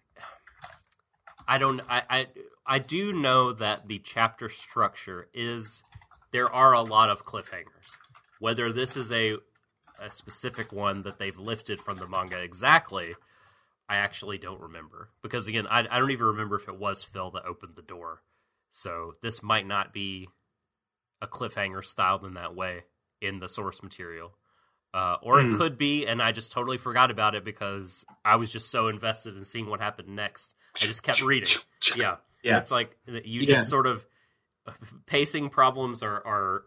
[1.46, 1.80] I don't.
[1.88, 2.26] I, I
[2.66, 5.82] I do know that the chapter structure is
[6.32, 7.96] there are a lot of cliffhangers.
[8.40, 9.36] Whether this is a
[10.00, 13.14] a specific one that they've lifted from the manga exactly,
[13.88, 17.30] I actually don't remember because again, I I don't even remember if it was Phil
[17.32, 18.22] that opened the door.
[18.70, 20.28] So this might not be
[21.22, 22.84] a cliffhanger styled in that way
[23.20, 24.36] in the source material.
[24.94, 25.56] Uh, or it Hmm.
[25.56, 29.36] could be, and I just totally forgot about it because I was just so invested
[29.36, 30.54] in seeing what happened next.
[30.76, 31.50] I just kept reading.
[31.94, 32.58] Yeah, Yeah.
[32.58, 33.56] It's like you Yeah.
[33.56, 34.06] just sort of
[35.06, 36.64] pacing problems are are.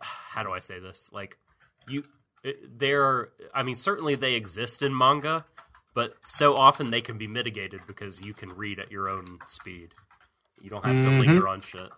[0.00, 1.08] How do I say this?
[1.12, 1.38] Like
[1.86, 2.04] you,
[2.68, 3.30] they're.
[3.54, 5.44] I mean, certainly they exist in manga,
[5.94, 9.94] but so often they can be mitigated because you can read at your own speed.
[10.60, 11.18] You don't have to Mhm.
[11.18, 11.90] linger on shit.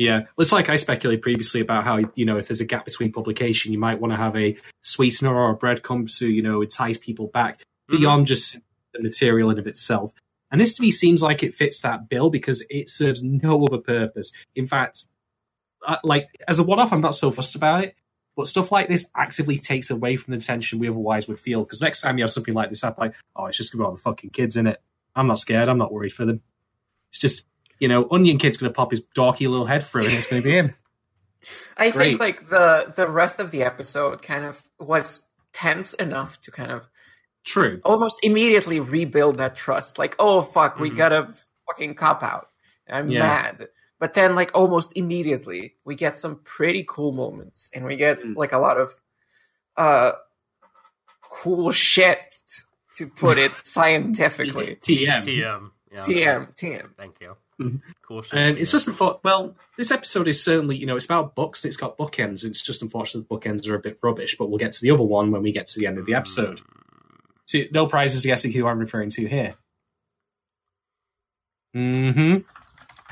[0.00, 3.12] Yeah, it's like I speculated previously about how you know if there's a gap between
[3.12, 6.96] publication, you might want to have a sweetener or a breadcrumb to you know entice
[6.96, 7.60] people back
[7.90, 7.98] Mhm.
[7.98, 8.56] beyond just
[8.94, 10.14] the material in of itself.
[10.50, 13.76] And this to me seems like it fits that bill because it serves no other
[13.76, 14.32] purpose.
[14.56, 15.04] In fact,
[15.86, 17.94] uh, like as a one-off, I'm not so fussed about it.
[18.36, 21.62] But stuff like this actively takes away from the tension we otherwise would feel.
[21.62, 24.00] Because next time you have something like this, I'm like, oh, it's just about the
[24.00, 24.80] fucking kids in it.
[25.14, 25.68] I'm not scared.
[25.68, 26.40] I'm not worried for them.
[27.10, 27.44] It's just,
[27.80, 30.40] you know, Onion Kid's going to pop his dorky little head through, and it's going
[30.42, 30.74] to be him.
[31.76, 32.04] I Great.
[32.18, 36.70] think like the the rest of the episode kind of was tense enough to kind
[36.70, 36.86] of
[37.44, 37.80] True.
[37.84, 39.98] almost immediately rebuild that trust.
[39.98, 40.96] Like, oh fuck, we Mhm.
[40.96, 41.34] gotta
[41.66, 42.50] fucking cop out.
[42.88, 43.20] I'm Yeah.
[43.20, 43.68] mad.
[43.98, 48.36] But then, like, almost immediately, we get some pretty cool moments, and we get Mm.
[48.36, 48.94] like a lot of
[49.78, 50.12] uh
[51.22, 52.34] cool shit,
[52.96, 54.76] to put it scientifically.
[54.82, 55.20] TM.
[55.22, 55.70] TM.
[55.90, 56.00] Yeah.
[56.02, 56.90] TM, TM.
[56.98, 57.36] Thank you.
[57.60, 57.82] Mhm.
[58.02, 58.38] Cool shit.
[58.38, 59.22] And it's just unfortunate.
[59.22, 61.64] Well, this episode is certainly, you know, it's about books.
[61.64, 62.44] It's got bookends.
[62.44, 64.36] It's just unfortunate the bookends are a bit rubbish.
[64.38, 66.14] But we'll get to the other one when we get to the end of the
[66.14, 66.60] episode.
[67.44, 69.54] So, no prizes guessing who I'm referring to here.
[71.74, 72.38] Hmm.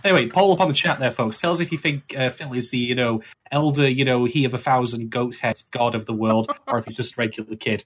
[0.05, 1.41] Anyway, poll up on the chat there, folks.
[1.41, 4.45] Tell us if you think uh, Phil is the, you know, elder, you know, he
[4.45, 7.57] of a thousand goats heads, god of the world, or if he's just a regular
[7.57, 7.85] kid.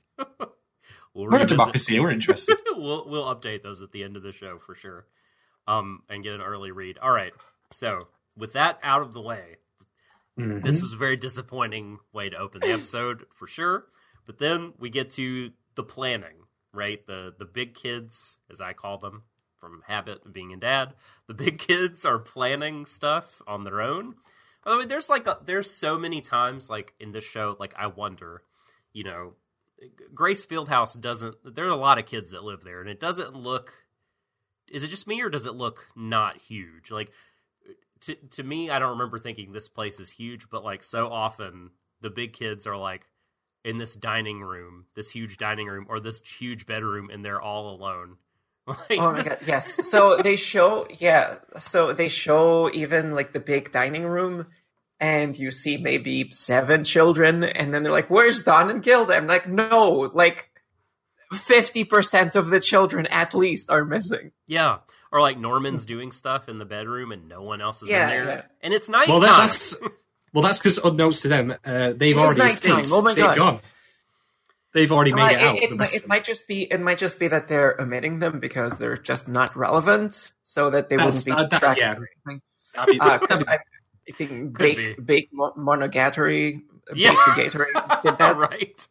[1.14, 1.98] We'll We're a democracy.
[1.98, 2.58] We're interested.
[2.76, 5.06] we'll we'll update those at the end of the show for sure,
[5.66, 6.98] um, and get an early read.
[6.98, 7.32] All right.
[7.72, 9.56] So with that out of the way,
[10.38, 10.62] Mhm.
[10.64, 13.86] this was a very disappointing way to open the episode for sure.
[14.26, 17.04] But then we get to the planning, right?
[17.06, 19.24] The the big kids, as I call them,
[19.58, 20.94] from habit of being a dad.
[21.26, 24.16] The big kids are planning stuff on their own.
[24.64, 27.88] I mean, there's like a, there's so many times like in this show, like I
[27.88, 28.42] wonder,
[28.92, 29.34] you know,
[30.14, 31.34] Grace Field House doesn't.
[31.44, 33.81] There are a lot of kids that live there, and it doesn't look.
[34.72, 36.90] Is it just me, or does it look not huge?
[36.90, 37.12] Like
[38.00, 41.70] to to me, I don't remember thinking this place is huge, but like so often,
[42.00, 43.06] the big kids are like
[43.64, 47.74] in this dining room, this huge dining room, or this huge bedroom, and they're all
[47.74, 48.16] alone.
[48.64, 49.88] Like, Oh my god, yes.
[49.90, 51.38] So they show, yeah.
[51.58, 54.46] So they show even like the big dining room,
[55.00, 59.26] and you see maybe seven children, and then they're like, "Where's Don and Gilda?" I'm
[59.26, 60.51] like, "No, like
[61.32, 64.78] fifty percent of the children at least are missing." Yeah,
[65.10, 68.24] or like Norman's doing stuff in the bedroom, and no one else is Yeah, in
[68.24, 68.42] there, yeah.
[68.62, 69.10] and it's nighttime.
[69.12, 69.74] Well, that's
[70.32, 72.88] well, that's because unbeknownst to them, uh, they've It is already escaped.
[72.90, 73.36] Oh my They've God.
[73.36, 73.60] gone.
[74.74, 75.56] They've already made Uh, it out.
[75.58, 78.40] it, the might, it might just be it might just be that they're omitting them
[78.40, 81.92] because they're just not relevant, so that they That's- wouldn't be uh, that- distracted yeah.
[81.96, 82.42] or anything.
[82.88, 83.58] be- Uh, that'd I,
[84.08, 85.02] I think Bake be.
[85.02, 86.62] Bake Mo- Monogatari,
[86.94, 87.10] Yeah.
[87.12, 88.36] Bakergatory did that.
[88.38, 88.88] right.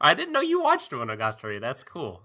[0.00, 1.60] I didn't know you watched Monogatari.
[1.60, 2.22] That's cool.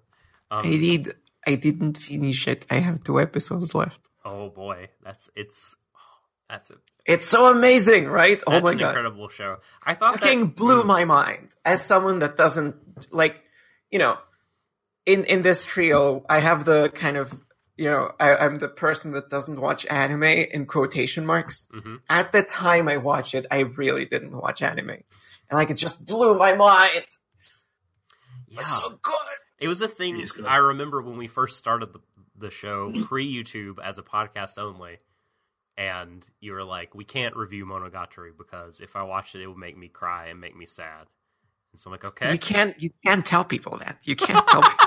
[0.49, 1.15] Um, I did.
[1.47, 2.65] I didn't finish it.
[2.69, 4.01] I have two episodes left.
[4.25, 5.75] oh boy, that's it's
[6.49, 8.41] that's a It's so amazing, right?
[8.45, 9.57] oh my an god, incredible show.
[9.83, 10.87] I thought fucking that, blew Mm.
[10.87, 11.55] my mind.
[11.65, 12.75] As someone that doesn't
[13.11, 13.41] like,
[13.89, 14.17] you know,
[15.05, 17.33] in in this trio, I have the kind of,
[17.77, 21.67] you know, I, I'm the person that doesn't watch anime in quotation marks.
[21.73, 22.01] Mhm.
[22.09, 25.03] At the time I watched it, I really didn't watch anime, and
[25.53, 27.07] like it just blew my mind.
[28.51, 29.15] It Yeah, was so good.
[29.59, 30.17] it was a thing.
[30.19, 30.45] It is good.
[30.45, 31.99] I remember when we first started the
[32.37, 34.97] the show pre YouTube as a podcast only,
[35.77, 39.57] and you were like, "We can't review Monogatari because if I watched it, it would
[39.57, 41.07] make me cry and make me sad."
[41.71, 43.97] And so I'm like, "Okay." You can't you can't tell people that.
[44.03, 44.85] You can't tell people.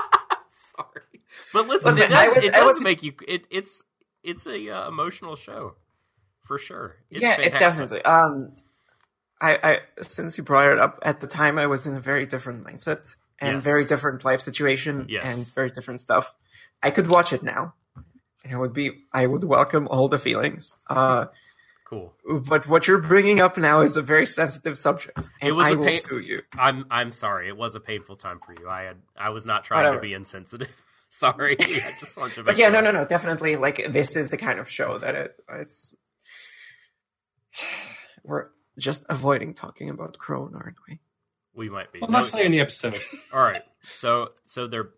[0.51, 3.13] Sorry, but listen, Look, it does, was- it does was- make you.
[3.27, 3.83] It, it's
[4.23, 5.75] it's a uh, emotional show
[6.43, 6.97] for sure.
[7.09, 8.01] It's yeah, it definitely.
[8.03, 8.55] Um,
[9.41, 12.25] I, I since you brought it up at the time, I was in a very
[12.25, 13.63] different mindset and Yes.
[13.63, 15.25] very different life situation Yes.
[15.25, 16.33] and very different stuff.
[16.81, 17.73] I could watch it now,
[18.43, 20.77] and it would be I would welcome all the feelings.
[20.87, 21.27] Uh,
[21.85, 22.15] Cool.
[22.27, 25.69] but what you're bringing up now is a very sensitive subject, and It was I
[25.71, 26.41] a will pain- sue you.
[26.57, 27.47] I'm I'm sorry.
[27.47, 28.67] It was a painful time for you.
[28.69, 29.97] I had I was not trying Whatever.
[29.97, 30.69] to be insensitive.
[31.09, 31.55] sorry.
[31.59, 32.43] I just wanted to.
[32.43, 33.55] But yeah, no, no, no, definitely.
[33.55, 35.93] Like this is the kind of show that it it's.
[38.23, 40.99] We're just avoiding talking about Krone, aren't we?
[41.55, 41.99] We might be.
[41.99, 42.97] well, No- that's later in the episode.
[43.33, 43.63] All right.
[43.81, 44.89] So so they're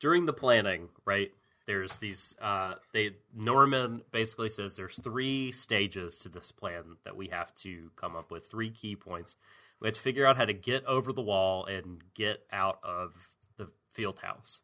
[0.00, 1.30] during the planning, right?
[1.66, 7.28] There's these uh they Norman basically says there's three stages to this plan that we
[7.28, 9.36] have to come up with, three key points.
[9.80, 13.30] We have to figure out how to get over the wall and get out of
[13.56, 14.60] the field house.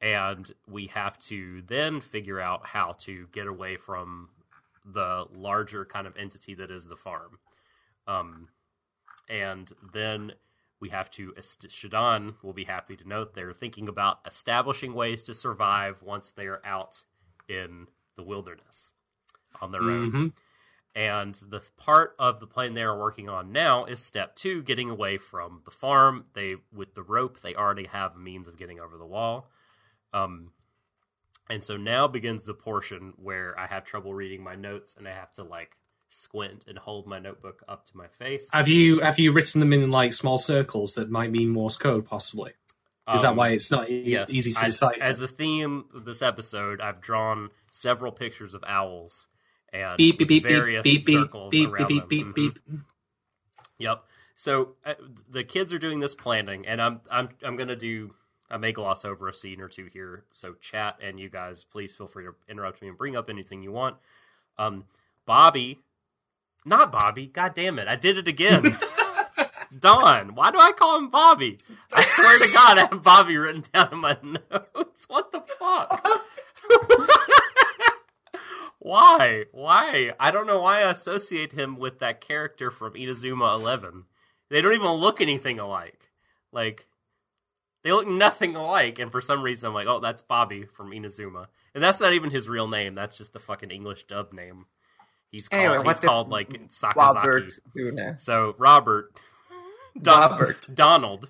[0.00, 4.30] And we have to then figure out how to get away from
[4.84, 7.38] the larger kind of entity that is the farm.
[8.08, 8.48] Um
[9.28, 10.32] and then
[10.82, 15.32] we have to Shadon will be happy to note they're thinking about establishing ways to
[15.32, 17.04] survive once they are out
[17.48, 18.90] in the wilderness
[19.60, 20.12] on their own.
[20.12, 20.32] Mhm.
[20.96, 24.90] And the part of the plan they are working on now is step two, getting
[24.90, 26.26] away from the farm.
[26.32, 29.52] They with the rope, they already have means of getting over the wall.
[30.12, 30.52] Um,
[31.48, 35.12] and so now begins the portion where I have trouble reading my notes and I
[35.12, 35.76] have to like
[36.12, 38.48] squint and hold my notebook up to my face.
[38.52, 42.04] Have you have you written them in like small circles that might mean Morse code?
[42.06, 42.52] Possibly.
[43.12, 45.02] Is that Um, why it's not e- yes, easy to decipher?
[45.02, 49.26] As a theme of this episode, I've drawn several pictures of owls
[49.72, 52.32] and beep beep beep various beep beep circles beep around beep them.
[52.34, 52.84] beep Mhm.
[53.78, 54.04] Yep.
[54.34, 54.94] So uh,
[55.28, 58.14] the kids are doing this planning, and I'm I'm I'm gonna do.
[58.50, 60.24] I may gloss over a scene or two here.
[60.32, 63.62] So chat and you guys, please feel free to interrupt me and bring up anything
[63.62, 63.96] you want.
[64.58, 64.84] Um,
[65.24, 65.80] Bobby,
[66.64, 67.26] not Bobby.
[67.26, 67.88] God damn it!
[67.88, 68.78] I did it again.
[69.78, 71.58] Don, why do I call him Bobby?
[71.92, 75.06] I swear to God, I have Bobby written down in my notes.
[75.08, 76.06] What the fuck?
[78.78, 79.44] why?
[79.52, 80.12] Why?
[80.20, 84.04] I don't know why I associate him with that character from Inazuma Eleven.
[84.50, 86.10] They don't even look anything alike.
[86.52, 86.86] Like
[87.82, 91.46] they look nothing alike, and for some reason I'm like, oh, that's Bobby from Inazuma,
[91.74, 92.94] and that's not even his real name.
[92.94, 94.66] That's just the fucking English dub name.
[95.32, 95.62] He's called.
[95.64, 96.94] Anyway, he's called like Sakazaki.
[97.74, 98.20] Robert.
[98.20, 99.16] So Robert,
[100.00, 100.66] Don- Robert.
[100.74, 101.28] Donald,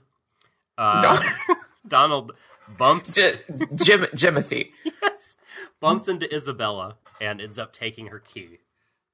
[0.76, 1.24] uh, Don-
[1.88, 2.32] Donald
[2.76, 3.38] bumps J-
[3.76, 4.70] Jim Jimothy.
[4.84, 5.36] yes,
[5.80, 8.58] bumps into Isabella and ends up taking her key.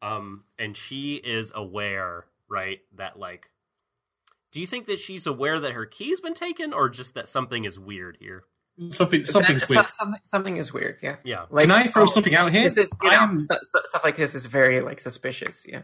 [0.00, 3.50] Um, and she is aware, right, that like,
[4.52, 7.64] do you think that she's aware that her key's been taken, or just that something
[7.66, 8.44] is weird here?
[8.90, 9.86] Something something's That- weird.
[9.90, 10.98] Something, something is weird.
[11.02, 11.16] Yeah.
[11.24, 12.62] Yeah, Like, Can I throw oh, something out here?
[12.62, 13.38] This is, you know, am.
[13.38, 15.64] st- st- stuff like this is very like suspicious.
[15.68, 15.82] Yeah.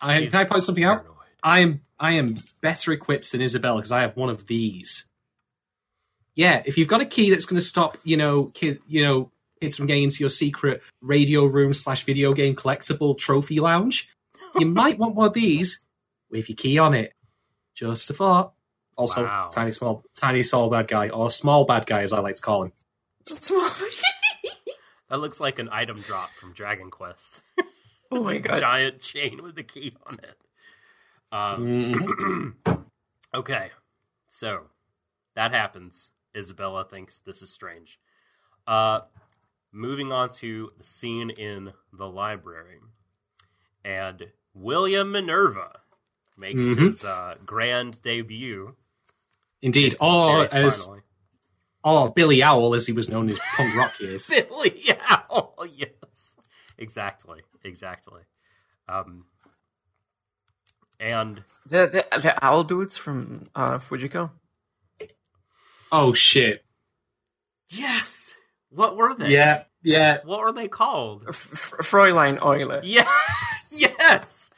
[0.00, 1.02] I, She's can I point something out?
[1.02, 1.14] paranoid.
[1.42, 5.06] I am I am better equipped than Isabella because I have one of these.
[6.34, 9.30] Yeah, if you've got a key that's going to stop, you know, kid, you know,
[9.60, 14.08] kids from getting into your secret radio room slash video game collectible trophy lounge,
[14.56, 15.80] you might want one of these
[16.30, 17.12] with your key on it.
[17.74, 18.52] Just a thought.
[18.98, 19.48] Also, Wow.
[19.52, 22.64] tiny small, tiny small bad guy, or small bad guy as I like to call
[22.64, 22.72] him.
[25.08, 27.40] That looks like an item drop from Dragon Quest.
[28.12, 28.60] oh my god.
[28.60, 30.36] Giant chain with the key on it.
[31.32, 32.68] Mm-hmm.
[32.68, 32.84] Um,
[33.34, 33.70] okay,
[34.28, 34.64] so
[35.34, 36.10] that happens.
[36.36, 37.98] Isabella thinks this is strange.
[38.66, 39.00] Uh,
[39.72, 42.80] moving on to the scene in the library,
[43.82, 45.80] and William Minerva
[46.36, 46.78] makes Mhm.
[46.86, 48.76] his uh, grand debut.
[49.62, 49.94] Indeed.
[49.94, 51.00] into the series as finally.
[51.84, 54.26] or Billy Owl, as he was known as punk rock years.
[54.28, 55.54] Billy Owl.
[55.76, 56.34] Yes,
[56.78, 58.22] exactly, exactly.
[58.88, 59.24] Um,
[61.00, 64.30] and The, the the owl dudes from uh, Fujiko.
[65.92, 66.64] Oh shit!
[67.70, 68.34] yes,
[68.70, 69.30] what were they?
[69.30, 70.18] Yeah, yeah.
[70.24, 71.24] What were they called?
[71.28, 72.80] F- F- Fräulein Eule.
[72.84, 73.06] Yeah.
[73.70, 74.50] yes.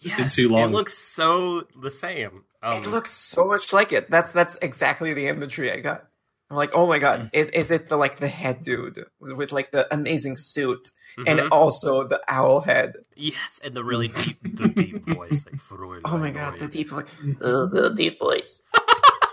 [0.00, 0.16] It's yes.
[0.16, 0.70] been too long.
[0.70, 2.44] It looks so the same.
[2.62, 4.10] Um, it looks so much like it.
[4.10, 6.06] That's that's exactly the imagery I got.
[6.50, 9.52] I'm like, oh my god, is is it the like the head dude with, with
[9.52, 10.90] like the amazing suit
[11.26, 11.48] and mhm.
[11.52, 12.94] also the owl head?
[13.14, 15.44] yes, and the really deep, the deep voice.
[15.44, 17.04] Like, Fräulein Oh my god, the deep voice,
[17.42, 18.62] oh, the deep voice.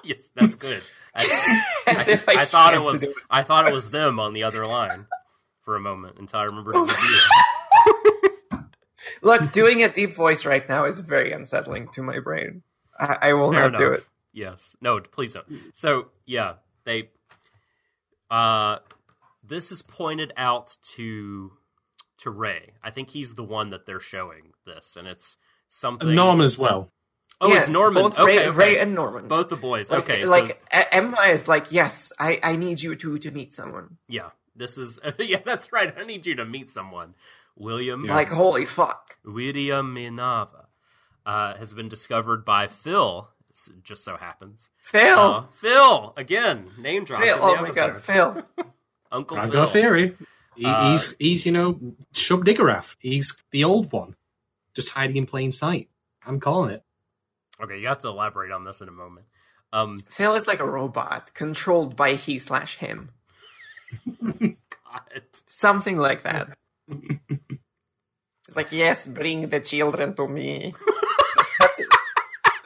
[0.04, 0.84] yes, that's good.
[1.16, 3.04] I, I- I I thought it was.
[3.04, 3.14] it.
[3.30, 5.08] I thought it was them on the other line
[5.62, 7.30] for a moment until I remembered it was
[8.52, 8.60] you.
[9.22, 12.62] Look, doing a deep voice right now is very unsettling to my brain.
[13.00, 14.06] I, I will Fair not do it.
[14.34, 14.76] Yes.
[14.82, 15.46] No, please don't.
[15.74, 17.10] So yeah, they
[18.30, 18.78] uh
[19.44, 21.52] this is pointed out to
[22.20, 22.74] to Ray.
[22.84, 26.92] I think he's the one that they're showing this, and it's something Norm as well.
[27.42, 28.02] Oh, it's Norman.
[28.02, 28.58] Both okay, Ray, okay.
[28.58, 29.28] Ray and Norman.
[29.28, 29.92] both the boys.
[29.92, 33.54] Like, okay, like so Emma is like, yes, I, I need you two to meet
[33.54, 33.98] someone.
[34.08, 35.94] yeah, this is yeah, that's right.
[35.98, 37.14] I need you to meet someone.
[37.58, 39.18] William Like, holy fuck.
[39.24, 40.65] William Minerva
[41.26, 43.30] uh, has been discovered by Phil.
[43.84, 45.18] Just so happens, Phil!
[45.18, 46.68] Uh, Phil again.
[46.78, 47.22] Name drop.
[47.22, 47.36] Phil!
[47.36, 48.44] in Oh my god, Phil.
[49.12, 49.54] Uncle I've Phil.
[49.54, 50.18] got a theory.
[50.58, 51.80] He, Uh, he's he's you know
[52.14, 52.96] Shub-Niggurath.
[53.00, 54.16] He's the old one,
[54.74, 55.88] just hiding in plain sight.
[56.26, 56.84] I'm calling it.
[57.62, 59.26] Okay, you have to elaborate on this in a moment.
[59.72, 63.12] Um, Phil is like a robot, controlled by he slash him.
[64.22, 65.22] God.
[65.48, 66.58] Something like that.
[68.56, 70.74] it's like, yes, bring the children to me.
[71.60, 71.82] that's,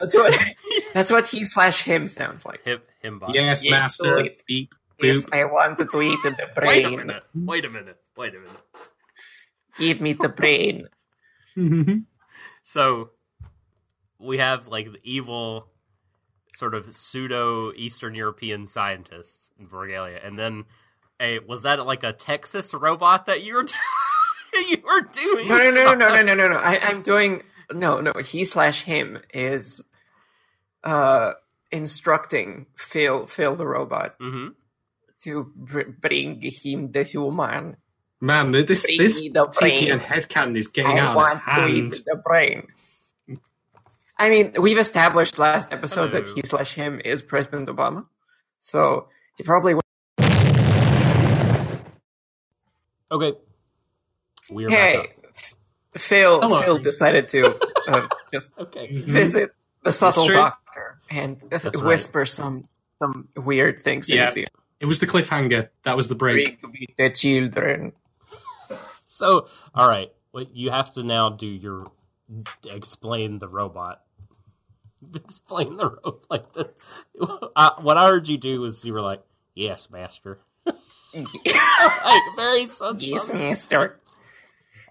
[0.00, 0.54] that's what
[0.94, 2.62] that's what he slash him sounds like.
[2.64, 3.34] Hip himbot.
[3.34, 4.16] Yes, Yes, master.
[4.16, 4.42] wait.
[4.46, 4.72] Beep
[5.02, 5.24] Yes.
[5.32, 6.54] I wanted to eat the brain.
[6.68, 6.96] Wait a brain.
[7.06, 7.22] minute.
[7.34, 7.96] Wait a minute.
[8.18, 8.60] Wait a minute.
[9.78, 10.88] Give me the brain.
[11.56, 12.04] Mhm.
[12.64, 13.10] So
[14.18, 15.68] we have like the evil
[16.52, 20.66] sort of pseudo Eastern European scientists in Vorgelia, and then
[21.18, 23.64] a was that like a Texas robot that you were
[24.70, 25.48] you were doing?
[25.48, 26.56] No, no, no, no, no, no, no, no.
[26.56, 27.42] I, I'm doing
[27.72, 28.12] no, no.
[28.24, 29.84] He slash him is
[30.84, 31.34] uh
[31.70, 34.48] instructing Phil, Phil the robot hmm
[35.22, 37.76] to br- bring him the human.
[38.22, 40.00] Man, this Bring this me the TPN brain.
[40.00, 42.66] headcanon is getting I out of want to eat the brain.
[44.18, 48.06] I mean, we've established last episode that he slash him is President Obama,
[48.58, 49.74] so he probably.
[49.74, 49.84] would-
[53.12, 53.32] Okay,
[54.50, 55.16] we are Hey, back
[55.96, 56.40] Phil.
[56.40, 56.62] Hello.
[56.62, 58.48] Phil decided to uh, just.
[58.58, 61.82] Okay, visit the subtle doctor and That's right.
[61.84, 62.64] whisper some
[63.00, 64.26] some weird things in Yeah.
[64.26, 64.46] his ear.
[64.80, 65.68] It was the cliffhanger.
[65.84, 66.60] That was the break.
[66.60, 67.92] Bring me the children.
[69.06, 71.86] so all right, well, you have to now do your
[72.64, 74.02] explain the robot.
[75.14, 76.26] Explain the robot.
[76.30, 76.70] Like the,
[77.56, 79.22] uh, what I heard you do was you were like,
[79.54, 80.38] "Yes, master."
[81.14, 83.98] like very so, yes, master.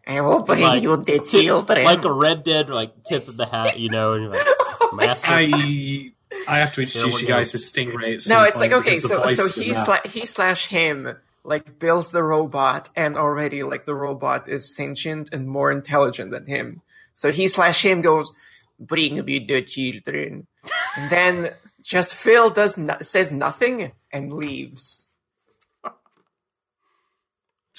[0.07, 1.83] I will bring Like, you the children.
[1.83, 4.47] like a Red Dead, like tip of the hat, you know, and you're like,
[4.93, 6.11] "Master." I
[6.47, 8.15] I have to There introduce we you guys to Stingray.
[8.15, 12.11] At no, it's like okay, so so he that- sla- he slash him like builds
[12.11, 16.81] the robot, and already like the robot is sentient and more intelligent than him.
[17.13, 18.31] So he slash him goes,
[18.79, 20.47] "Bring me the children,"
[20.97, 25.08] and then just Phil does no- says nothing and leaves.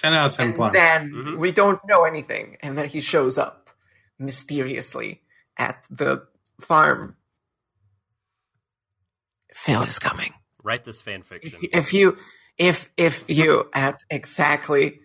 [0.01, 0.72] Ten out of ten And plan.
[0.72, 1.38] then Mhm.
[1.38, 3.70] we don't know anything, and then he shows up
[4.18, 5.22] mysteriously
[5.57, 6.26] at the
[6.61, 7.16] farm.
[9.55, 10.34] Phil is coming.
[10.62, 11.59] Write this fan fiction.
[11.72, 12.16] if you
[12.59, 15.01] if if you at exactly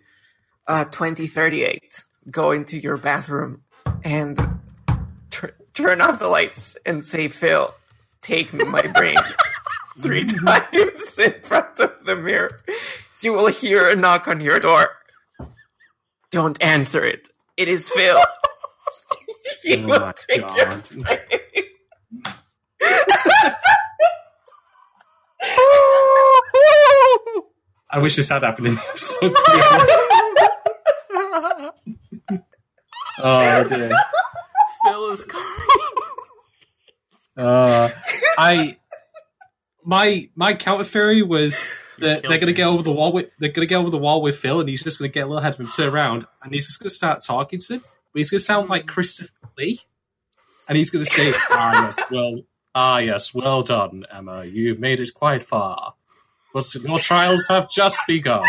[0.68, 3.62] uh 2038 go into your bathroom
[4.04, 4.38] and
[5.30, 7.74] tur- turn off the lights and say phil
[8.22, 9.16] take my brain
[10.00, 12.60] three times in front of the mirror
[13.22, 14.88] you will hear a knock on your door
[16.32, 18.18] don't answer it it is phil
[19.64, 20.90] he Oh will take your God.
[21.00, 21.20] brain.
[27.90, 29.30] I wish this had happened in the episode.
[29.30, 30.00] To be honest.
[33.20, 33.92] oh dear.
[34.86, 35.52] Phil is coming.
[37.38, 37.90] Uh,
[38.38, 38.78] I
[39.86, 41.70] my my counter theory was
[42.00, 42.54] that they're gonna me.
[42.54, 44.84] get over the wall with they're gonna get over the wall with Phil, and he's
[44.84, 47.24] just gonna get a little ahead of him, turn around, and he's just gonna start
[47.24, 47.80] talking to him.
[47.82, 49.82] But he's gonna sound like Christopher Lee,
[50.68, 52.42] and he's gonna say, "Ah yes, well,
[52.74, 54.46] ah yes, well done, Emma.
[54.46, 55.94] You've made it quite far,
[56.54, 58.46] but your trials have just begun.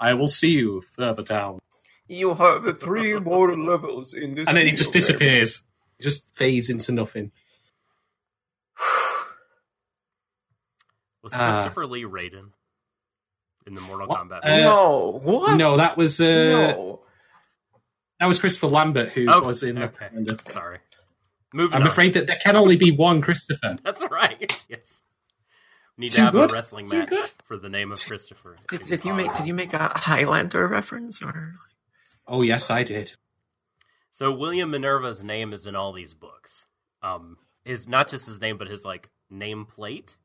[0.00, 1.60] I will see you further down."
[2.08, 5.62] you have three more levels in this And then he just disappears.
[5.98, 7.32] He just fades into nothing.
[11.22, 11.50] Was Ah.
[11.52, 12.50] Christopher Lee Raiden
[13.66, 14.28] in the Mortal What?
[14.28, 14.40] Kombat?
[14.44, 15.56] Uh, no, what?
[15.56, 17.00] No, that was uh, no.
[18.20, 20.06] That was Christopher Lambert who Oh, was in okay.
[20.06, 20.50] Recommender.
[20.52, 20.78] Sorry.
[21.52, 21.88] Moving I'm on.
[21.88, 23.76] afraid that there can only be one Christopher.
[23.82, 24.52] That's right.
[24.68, 25.02] Yes.
[25.96, 26.50] We need Too to have good?
[26.52, 27.28] a wrestling Too match good?
[27.44, 28.56] for the name of Christopher.
[28.68, 31.54] Did, did you make did you make a Highlander reference or?
[32.26, 33.12] Oh yes, I did.
[34.12, 36.66] So William Minerva's name is in all these books.
[37.02, 40.16] Um, his not just his name, but his like name plate.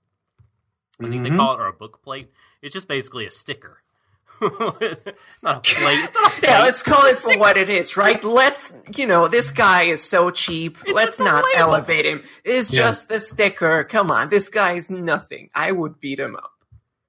[1.06, 1.38] I think they Mhm.
[1.38, 2.30] call it or a book plate.
[2.62, 3.80] It's just basically a sticker.
[4.42, 5.00] not a plate.
[5.44, 6.44] It's not a plate.
[6.44, 8.22] Yeah, let's call it It's a for what it is, right?
[8.24, 10.78] Let's, you know, this guy is so cheap.
[10.86, 11.60] It's let's not label.
[11.60, 12.24] elevate him.
[12.44, 12.82] It's Yeah.
[12.82, 13.84] just the sticker.
[13.84, 15.50] Come on, this guy is nothing.
[15.56, 16.52] I would beat him up.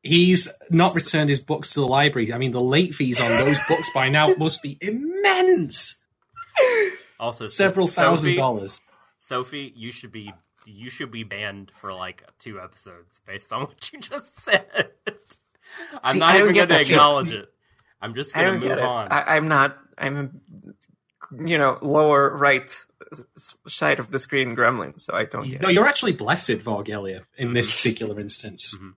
[0.03, 2.33] He's not returned his books to the library.
[2.33, 5.97] I mean, the late fees on those books by now must be immense.
[7.19, 8.81] Also, Several thousand dollars.
[9.19, 10.33] Sophie, you should be
[10.67, 14.91] you should be banned for like two episodes based on what you just said.
[16.03, 16.93] I'm See, not even going to that joke.
[16.93, 17.49] acknowledge it.
[18.01, 18.85] I'm just going to move get it.
[18.85, 19.09] on.
[19.11, 19.79] I, I'm not.
[19.97, 20.41] I'm,
[21.37, 22.71] you know, lower right
[23.67, 25.73] side of the screen gremlin, so I don't get No, it.
[25.75, 27.77] you're actually blessed, Vorgelia, in this mm-hmm.
[27.77, 28.75] particular instance.
[28.75, 28.91] Mm-hmm.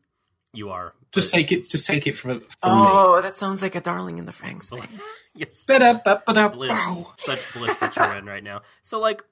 [0.53, 1.69] you are Just take it.
[1.69, 4.77] Just take it from, from Oh, that sounds like a darling in the Franxx Bl-
[4.81, 4.99] thing.
[5.35, 5.77] yes, me.
[5.79, 6.49] Ba-da-ba-ba-da.
[6.49, 8.61] bliss, such bliss that you're in right now.
[8.81, 9.23] So, like,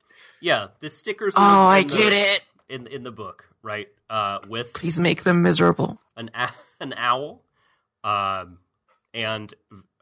[0.41, 1.33] yeah, the stickers.
[1.37, 2.43] Oh, in the- I in the- get it.
[2.69, 3.87] in in the book, right?
[4.09, 5.99] Uh, with Please make them miserable.
[6.15, 6.29] an
[6.79, 7.43] an owl,
[8.03, 8.59] um,
[9.13, 9.53] and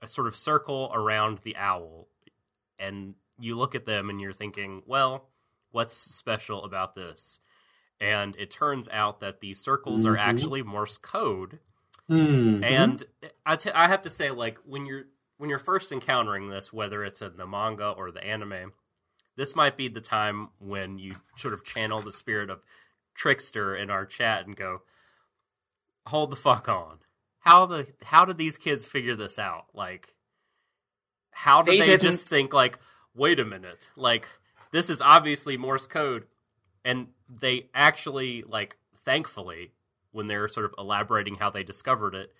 [0.02, 2.08] a sort of circle around the owl,
[2.80, 5.30] and you look at them and you're thinking, well,
[5.72, 7.40] what's special about this?
[8.02, 10.20] And it turns out that these circles are Mhm.
[10.20, 11.60] actually Morse code,
[12.10, 12.64] Mhm.
[12.64, 13.04] and
[13.46, 15.06] I t- I have to say, like when you're
[15.38, 18.72] when you're first encountering this, whether it's in the manga or the anime,
[19.36, 22.62] this might be the time when you sort of channel the spirit of
[23.16, 24.82] Trickster in our chat and go,
[26.08, 27.00] "Hold the fuck on!
[27.40, 29.66] How the how did these kids figure this out?
[29.74, 30.16] Like,
[31.32, 32.80] how did They they, just think like,
[33.14, 34.28] wait a minute, like
[34.72, 36.26] this is obviously Morse code,
[36.84, 39.74] and they actually like, thankfully,
[40.12, 42.34] when they're sort of elaborating how they discovered it,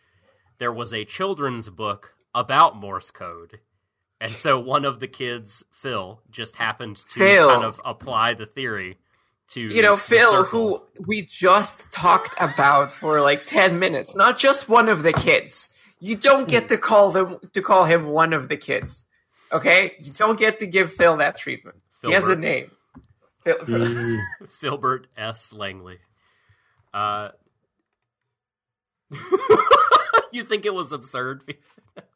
[0.58, 3.60] there was a children's book about Morse code."
[4.24, 7.50] And so one of the kids, Phil, just happened to Phil.
[7.50, 8.98] kind of apply the theory
[9.50, 10.88] to You know, the Phil, circle.
[10.98, 15.70] who we just talked about for like ten minutes, not just one of the kids.
[16.00, 19.06] You don't get to call them to call him one of the kids.
[19.52, 19.96] Okay?
[20.00, 21.78] You don't get to give Phil that treatment.
[22.02, 22.72] He has a name.
[23.44, 24.20] Phil, Phil- Mm.
[24.50, 25.52] Filbert S.
[25.54, 26.00] Langley.
[26.94, 27.30] Uh,
[30.32, 31.44] you think it was absurd?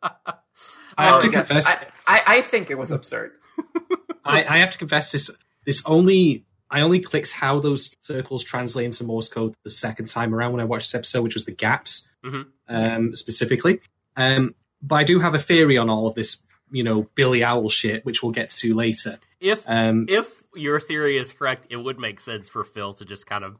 [0.04, 1.68] I have Oh to confess.
[1.68, 3.34] I, I, I think it was absurd.
[4.26, 5.30] I, I have to confess this.
[5.66, 10.34] This only I only clicks how those circles translate into Morse code the second time
[10.36, 12.48] around when I watched this episode, which was the gaps Mhm.
[12.68, 13.80] um, specifically.
[14.18, 17.70] Um, but I do have a theory on all of this, you know, Billy Owl
[17.70, 19.18] shit, which we'll get to later.
[19.40, 23.28] If Um, if your theory is correct, it would make sense for Phil to just
[23.28, 23.58] kind of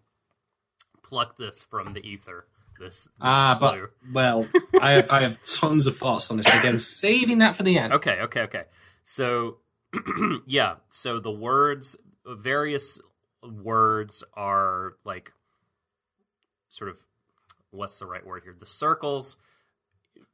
[1.04, 2.46] pluck this from the ether.
[2.80, 4.48] This, this ah, but well,
[4.82, 6.48] I have I have tons of thoughts on this.
[6.60, 7.94] Again, saving that for the end.
[7.94, 8.64] Okay, okay, okay.
[9.04, 9.58] So,
[10.46, 10.76] yeah.
[10.90, 13.00] So the words, various
[13.44, 15.32] words are like,
[16.70, 16.98] sort of,
[17.72, 18.56] what's the right word here?
[18.58, 19.38] The circles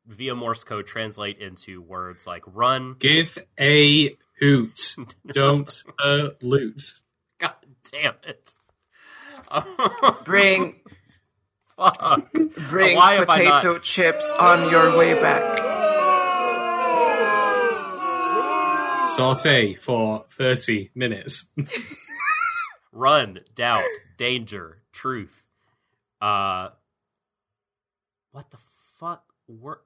[0.08, 2.96] via Morse code translate into words like run.
[3.00, 4.96] Give a hoot.
[5.28, 6.94] Don't a loot.
[7.40, 7.54] God
[7.92, 8.54] damn it.
[10.24, 10.76] Bring
[11.78, 12.32] Fuck.
[12.70, 15.62] bring Why have not- potato chips on your way back.
[19.10, 21.48] Saute for thirty minutes.
[22.92, 23.84] Run, doubt,
[24.18, 25.46] danger, truth.
[26.22, 26.70] Uh,
[28.32, 28.58] what the
[29.00, 29.24] fuck?
[29.48, 29.82] Wor-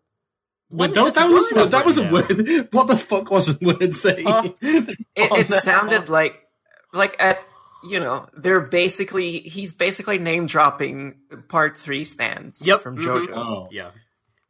[0.69, 2.67] But what is that was word that was a word.
[2.71, 4.27] What the fuck was a word saying?
[4.27, 4.49] Huh?
[4.61, 4.97] It,
[5.31, 6.45] Oh, it sounded like
[6.93, 7.43] like at
[7.89, 11.15] you know they're basically he's basically name dropping
[11.47, 12.81] part three stands Yep.
[12.81, 13.01] from Mhm.
[13.25, 13.67] JoJo's Oh.
[13.71, 13.91] Yeah,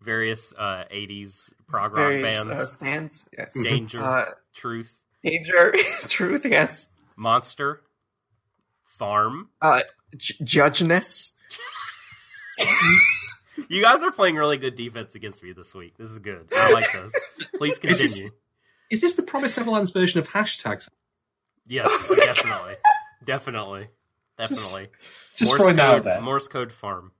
[0.01, 2.71] various uh, '80s prog rock various uh, bands.
[2.71, 3.29] stands.
[3.37, 3.63] Yes.
[3.63, 5.73] Danger, Uh, truth, danger,
[6.07, 6.45] truth.
[6.45, 6.87] Yes.
[7.15, 7.81] monster,
[8.83, 9.49] farm.
[9.61, 9.81] Uh,
[10.15, 11.33] j- judgeness.
[13.69, 15.97] You guys are playing really good defense against me this week.
[15.97, 16.47] This is good.
[16.55, 17.11] I like this.
[17.55, 18.37] Please Is this- continue.
[18.91, 20.87] Is this the Promise Neverland's version of hashtags?
[21.65, 22.75] Yes, definitely,
[23.27, 23.89] definitely,
[24.39, 24.87] definitely.
[25.35, 26.23] Just Morse throwing that code.
[26.23, 27.11] Morse code farm.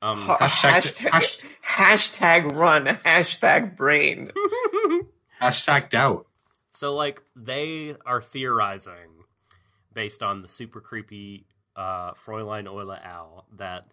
[0.00, 2.86] Um, Ha- Hashtag- hashtag, hashtag run.
[2.86, 4.30] Hashtag brain.
[5.42, 6.26] Hashtag doubt.
[6.70, 9.24] So like they are theorizing
[9.92, 13.86] based on the super creepy uh Fräulein Euler Owl that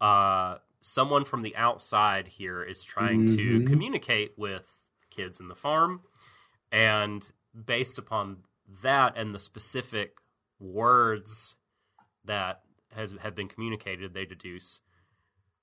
[0.00, 3.66] uh someone from the outside here is trying to Mhm.
[3.66, 4.64] communicate with
[5.10, 6.00] kids in the farm
[6.72, 7.30] and
[7.66, 8.38] based upon
[8.82, 10.14] that and the specific
[10.60, 11.56] words
[12.24, 12.60] that
[12.94, 14.80] has have been communicated they deduce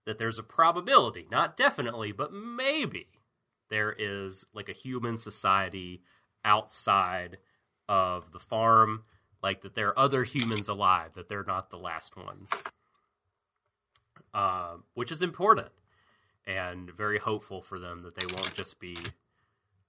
[0.06, 3.08] that there's a probability not definitely but maybe
[3.70, 6.02] there is like a human society
[6.44, 7.38] outside
[7.90, 9.04] of the farm
[9.44, 12.50] like that there are other humans alive that they're not the last ones.
[14.34, 15.70] Uh, which is important
[16.46, 18.98] and very hopeful for them that they won't just be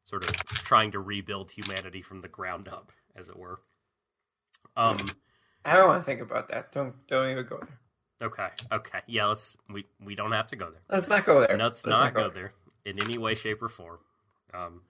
[0.02, 3.60] sort of trying to rebuild humanity from the ground up as it were
[4.78, 5.10] um
[5.64, 6.72] I don't want to think about that.
[6.72, 8.28] Don't don't even go there.
[8.28, 11.58] okay okay yeah let's we we don't have to go there Let's not go there.
[11.58, 12.52] Let's not go there
[12.88, 13.98] in any way, shape, or form.
[14.54, 14.82] Um,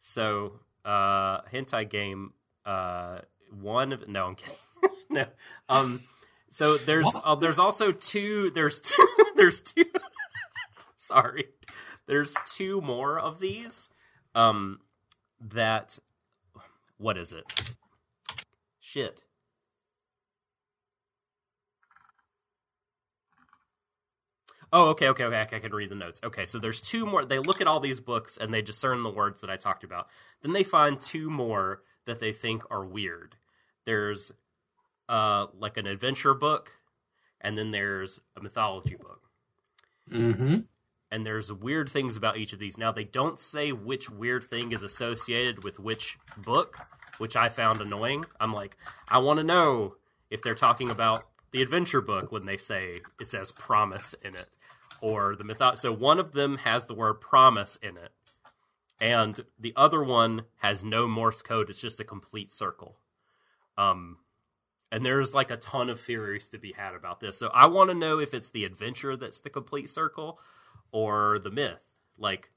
[0.00, 2.32] so, uh, hentai game.
[2.64, 3.20] Uh,
[3.60, 4.56] one of no, I'm kidding.
[5.10, 5.26] no.
[5.68, 6.02] Um,
[6.50, 8.50] so there's uh, there's also two.
[8.50, 9.08] There's two.
[9.36, 9.84] there's two.
[10.96, 11.46] sorry.
[12.06, 13.90] There's two more of these.
[14.34, 14.80] Um,
[15.40, 15.98] that.
[16.96, 17.44] What is it?
[18.90, 19.22] Shit.
[24.72, 25.56] Oh, okay, okay, okay.
[25.56, 26.22] I can read the notes.
[26.24, 27.22] Okay, so there's two more.
[27.22, 30.08] They look at all these books and they discern the words that I talked about.
[30.40, 33.36] Then they find two more that they think are weird.
[33.84, 34.32] There's
[35.06, 36.72] uh like an adventure book,
[37.42, 39.20] and then there's a mythology book.
[40.10, 40.60] Mm-hmm.
[41.10, 42.78] And there's weird things about each of these.
[42.78, 46.86] Now they don't say which weird thing is associated with which book,
[47.18, 48.24] which I found annoying.
[48.40, 48.76] I'm like,
[49.08, 49.96] I want to know
[50.30, 54.48] if they're talking about the adventure book when they say it says promise in it
[55.00, 55.62] or the myth.
[55.76, 58.12] so one of them has the word promise in it
[59.00, 62.96] and the other one has no morse code it's just a complete circle
[63.78, 64.18] um
[64.90, 67.38] and there's like a ton of theories to be had about this.
[67.38, 70.38] So I want to know if it's the adventure that's the complete circle
[70.92, 71.80] or the myth.
[72.16, 72.50] Like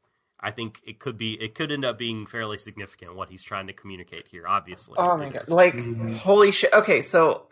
[0.44, 3.68] I think it could be it could end up being fairly significant what he's trying
[3.68, 4.96] to communicate here, obviously.
[4.98, 5.44] Oh my It god!
[5.44, 5.50] is.
[5.50, 6.18] Like, Mhm.
[6.18, 6.74] holy shit.
[6.74, 7.48] Okay, so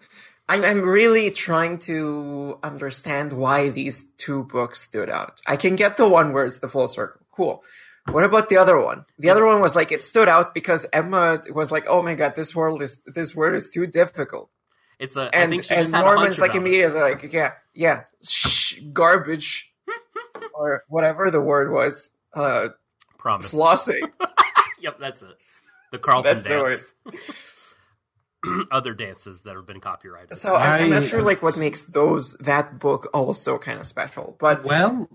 [0.48, 5.42] I'm I'm really trying to understand why these two books stood out.
[5.48, 7.22] I can get the one where it's the full circle.
[7.32, 7.64] Cool.
[8.10, 9.06] What about the other one?
[9.20, 12.36] The other one was like it stood out because Emma was like, "Oh my god,
[12.36, 14.50] this world is this word is too difficult,"
[14.98, 17.52] it's a and think she and just had a hunch Norman's like immediately like, "Yeah,
[17.76, 19.72] yeah, shh, garbage,"
[20.54, 22.12] or whatever the word was.
[22.34, 22.70] Uh,
[23.18, 23.52] promise.
[23.52, 24.12] flossing.
[24.82, 25.36] yep, that's it.
[25.92, 26.94] The Carlton That's the dance.
[28.72, 30.38] Other dances that have been copyrighted.
[30.38, 34.38] So I'm, I'm not sure like what makes those that book also kind of special,
[34.40, 35.10] but Well,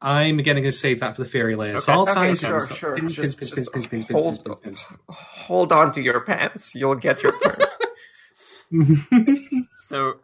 [0.00, 1.78] I'm again going to save that for the fairy layer.
[1.80, 2.98] So Okay, I'll okay, tie sure, pins, sure.
[2.98, 4.38] Just, just hold,
[5.10, 6.74] hold on to your pants.
[6.74, 7.56] You'll get your turn.
[8.70, 9.66] pins.
[9.88, 10.20] So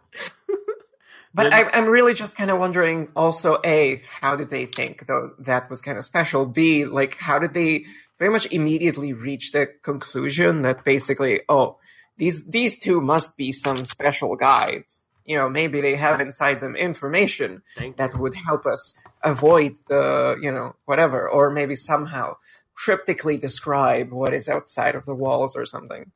[1.39, 5.33] but I'm, I'm really just kind of wondering also, A, how did they think though
[5.39, 6.47] that was kind of special?
[6.47, 7.85] B, like, how did they
[8.19, 11.79] very much immediately reach the conclusion that basically, oh,
[12.17, 15.07] these, these two must be some special guides.
[15.25, 17.63] You know, maybe they have inside them information
[17.97, 22.37] that would help us avoid the, you know, whatever, or maybe somehow
[22.75, 26.11] cryptically describe what is outside of the walls or something.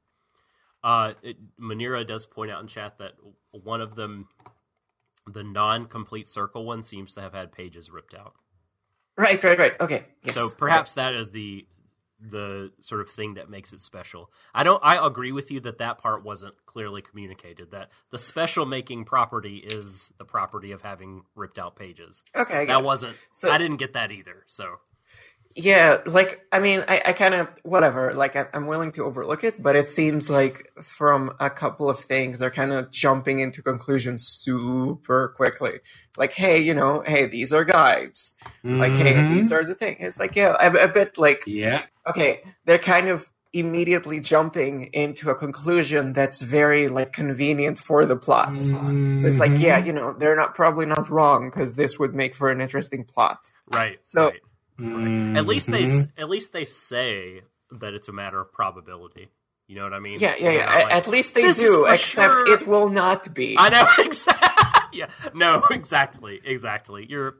[0.83, 3.13] Uh, it, Manira does point out in chat that
[3.53, 4.29] one of them,
[5.27, 8.35] the non-complete circle one, seems to have had pages ripped out.
[9.17, 9.81] Right, right, right.
[9.81, 10.05] Okay.
[10.23, 10.35] Yes.
[10.35, 11.67] So perhaps that is the
[12.25, 14.31] the sort of thing that makes it special.
[14.55, 14.81] I don't.
[14.85, 17.73] I agree with you that that part wasn't clearly communicated.
[17.73, 22.23] That the special making property is the property of having ripped out pages.
[22.37, 22.85] Okay, That it.
[22.85, 23.17] wasn't.
[23.33, 24.45] So- I didn't get that either.
[24.47, 24.77] So
[25.55, 28.15] Yeah, like I mean, I, I kind of whatever.
[28.15, 32.01] Like I, I'm willing to overlook it, but it seems like from a couple of
[32.01, 35.81] things, they're kind of jumping into conclusions super quickly.
[36.17, 38.35] Like, hey, you know, hey, these are guides.
[38.65, 39.35] Like, hey, Mhm.
[39.35, 39.97] these are the thing.
[40.01, 41.83] It's like, yeah, a, a bit like, Yeah.
[42.07, 48.17] okay, they're kind of immediately jumping into a conclusion that's very like convenient for the
[48.17, 48.63] plot.
[48.63, 48.75] So
[49.29, 49.87] it's like, yeah, Mm-hmm.
[49.87, 53.39] you know, they're not probably not wrong because this would make for an interesting plot.
[53.71, 53.99] right.
[54.05, 54.41] So- right.
[54.79, 55.85] At least they.
[55.85, 56.13] Mhm.
[56.19, 59.29] At least they say that it's a matter of probability.
[59.69, 60.19] You know what I mean?
[60.19, 60.75] Yeah, yeah, yeah.
[60.75, 63.57] like, At least they do, except sure." it will not be.
[63.59, 64.49] I know exactly.
[64.99, 67.07] yeah, no, exactly, exactly.
[67.09, 67.37] You're,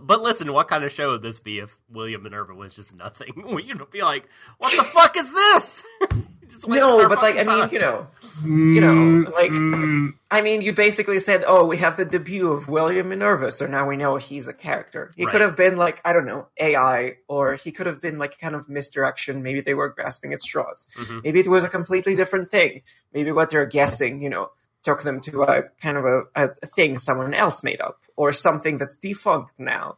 [0.00, 3.32] but listen, what kind of show would this be if William Minerva was just nothing?
[3.64, 4.28] You'd be like,
[4.58, 5.84] "What the fuck is this?"
[6.48, 8.06] just No, but like I fucking mean, you know,
[8.44, 10.14] you know, like- Mm.
[10.30, 13.86] I mean, you basically said, "Oh, we have the debut of William Minerva, so now
[13.86, 15.32] we know he's a character." He Right.
[15.32, 18.54] could have been like I don't know AI, or he could have been like kind
[18.54, 19.42] of misdirection.
[19.42, 20.86] Maybe they were grasping at straws.
[20.96, 21.22] Mhm.
[21.24, 22.82] Maybe it was a completely different thing.
[23.12, 24.52] Maybe what they're guessing, you know,
[24.82, 28.78] took them to a kind of a, a thing someone else made up, or something
[28.78, 29.96] that's defunct now.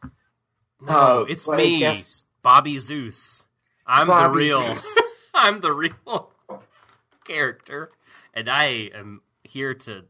[0.81, 3.43] No, Uh, it's me, guess- Bobby Zeus.
[3.87, 4.61] I'm the real.
[4.61, 4.99] Zeus.
[5.33, 6.31] I'm the real
[7.25, 7.91] character,
[8.33, 10.05] and I am here to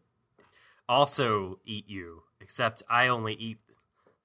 [0.88, 2.23] also eat you.
[2.41, 3.57] Except I only eat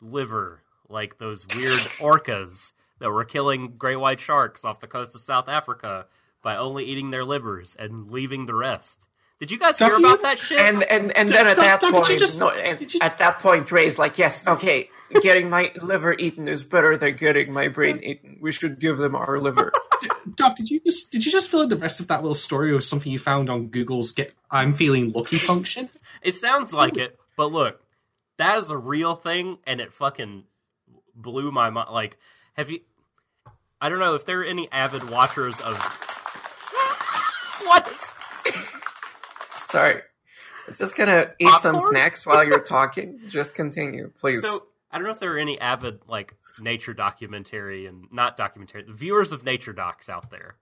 [0.00, 5.22] liver, like those weird orcas that were killing great white sharks off the coast of
[5.22, 6.06] South Africa
[6.42, 9.06] by only eating their livers and leaving the rest.
[9.40, 10.60] Did you guys hear Don't you- about that shit?
[10.60, 13.16] and and and Don't- then at that don't- you point, just- no, and you- at
[13.18, 14.90] that point, Ray's like, "Yes, okay,
[15.22, 18.36] getting my liver eaten is better than getting my brain eaten.
[18.38, 19.72] We should give them our liver."
[20.36, 22.74] Doc, did you just did you just fill in the rest of that little story
[22.74, 25.88] with something you found on Google's "Get I'm Feeling Lucky" function?
[26.22, 27.80] It sounds like it, but look,
[28.36, 30.44] that is a real thing, and it fucking
[31.14, 31.88] blew my mind.
[31.90, 32.18] Like,
[32.58, 32.80] have you?
[33.80, 35.76] I don't know if there are any avid watchers of.
[37.64, 37.88] What?
[37.88, 38.12] is-
[39.70, 40.02] Sorry,
[40.74, 43.20] just gonna eat some snacks while you're talking.
[43.28, 44.42] Just continue, please.
[44.42, 48.84] So I don't know if there are any avid like nature documentary and not documentary
[48.88, 50.56] viewers of nature docs out there.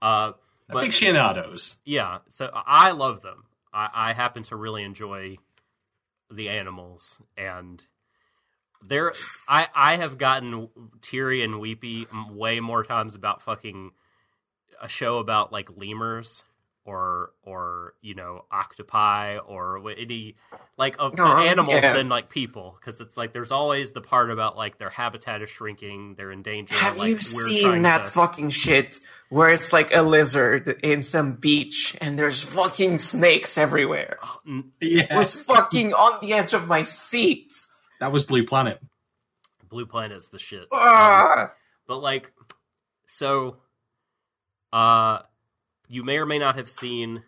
[0.00, 0.32] Uh,
[0.68, 1.78] but Aficionados.
[1.84, 3.44] yeah, so I love them.
[3.72, 5.36] I, I happen to really enjoy
[6.30, 7.84] the animals, and
[8.84, 9.12] there,
[9.48, 10.68] I I have gotten
[11.00, 13.92] teary and weepy way more times about fucking
[14.80, 16.42] a show about like lemurs
[16.84, 20.34] or or you know octopi or any
[20.76, 21.92] like of Oh, animals yeah.
[21.92, 25.48] than like people because it's like there's always the part about like their habitat is
[25.50, 26.74] shrinking, they're in danger.
[26.74, 31.02] Have like, you we're seen that to- fucking shit where it's like a lizard in
[31.02, 34.18] some beach and there's fucking snakes everywhere?
[34.46, 37.52] N- It was fucking on the edge of my seat.
[38.00, 38.80] that was Blue Planet.
[39.68, 40.62] Blue Planet's the shit.
[40.62, 41.52] Um, Ah.
[41.86, 42.32] But like,
[43.06, 43.58] so,
[44.72, 45.20] uh,
[45.92, 47.22] you may or may not have seen.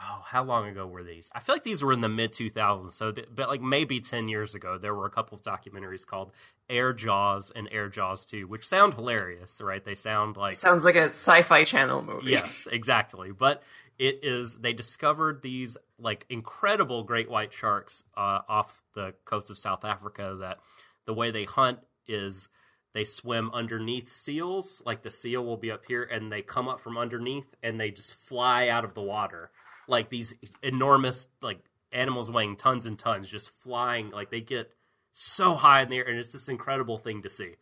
[0.00, 1.28] oh, how long ago were these?
[1.34, 2.92] I feel like these were in the mid 2000s.
[2.92, 6.32] So, th- but like maybe 10 years ago, there were a couple of documentaries called
[6.68, 9.84] Air Jaws and Air Jaws 2, which sound hilarious, right?
[9.84, 12.30] They sound like Sounds like a sci-fi channel movie.
[12.30, 13.32] yes, exactly.
[13.32, 13.62] But
[13.98, 19.58] it is they discovered these like incredible great white sharks uh, off the coast of
[19.58, 20.36] South Africa.
[20.40, 20.58] That
[21.06, 22.48] the way they hunt is
[22.94, 24.82] they swim underneath seals.
[24.86, 27.90] Like the seal will be up here, and they come up from underneath, and they
[27.90, 29.50] just fly out of the water
[29.88, 31.58] like these enormous like
[31.92, 34.10] animals weighing tons and tons just flying.
[34.10, 34.70] Like they get
[35.12, 37.54] so high in the air, and it's this incredible thing to see.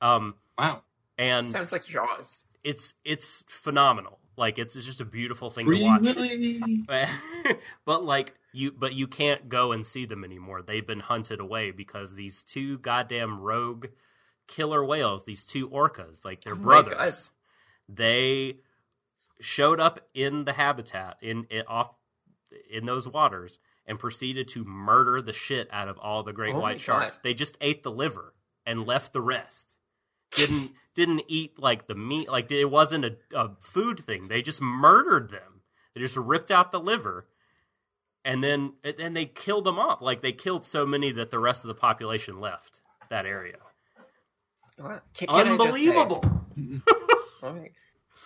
[0.00, 0.82] Um, Wow.
[1.18, 2.44] and Sounds like Jaws.
[2.62, 4.18] it's it's phenomenal.
[4.36, 6.02] Like it's, it's just a beautiful thing to watch.
[6.02, 6.82] Really?
[7.84, 10.62] but like you but you can't go and see them anymore.
[10.62, 13.86] They've been hunted away because these two goddamn rogue
[14.46, 17.30] killer whales, these two orcas, like they're Oh brothers.
[17.88, 18.58] They
[19.40, 21.90] showed up in the habitat in, in off
[22.70, 26.60] in those waters and proceeded to murder the shit out of all the great Oh
[26.60, 27.14] white sharks.
[27.14, 27.22] God.
[27.22, 28.34] They just ate the liver
[28.64, 29.76] and left the rest.
[30.32, 34.28] Didn't didn't eat like the meat like it wasn't a, a food thing.
[34.28, 35.62] They just murdered them.
[35.94, 37.26] They just ripped out the liver
[38.24, 40.00] and then and then they killed them off.
[40.00, 42.80] Like they killed so many that the rest of the population left
[43.10, 43.56] that area.
[44.78, 45.02] What?
[45.14, 46.24] Can- can I just say- Unbelievable.
[47.42, 47.70] My-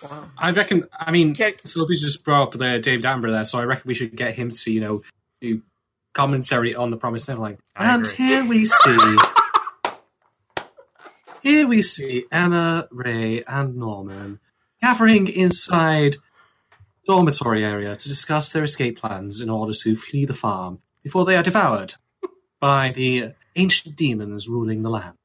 [0.03, 0.31] Wow.
[0.37, 0.85] I reckon.
[0.93, 3.95] I mean, Can- Sylvie just brought up the David Attenborough there, so I reckon we
[3.95, 5.03] should get him to you know
[5.41, 5.63] do
[6.13, 7.59] commentary on the Promised Neverland.
[7.75, 8.27] And agree.
[8.27, 9.17] here we see,
[11.43, 14.41] here we see Anna, Ray, and Norman
[14.83, 16.17] gathering inside
[17.07, 21.37] dormitory area to discuss their escape plans in order to flee the farm before they
[21.37, 21.95] are devoured
[22.61, 25.17] by the ancient demons ruling the land.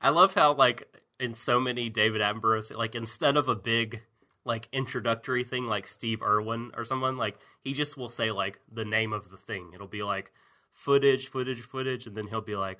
[0.00, 0.88] I love how like
[1.18, 4.00] in so many David Attenborough like instead of a big
[4.44, 8.84] like introductory thing like Steve Irwin or someone like he just will say like the
[8.84, 9.72] name of the thing.
[9.74, 10.32] It'll be like
[10.72, 12.78] footage, footage, footage, and then he'll be like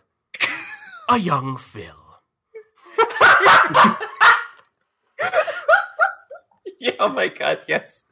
[1.08, 1.94] a young Phil.
[6.80, 8.04] Yeah, oh my god, yes.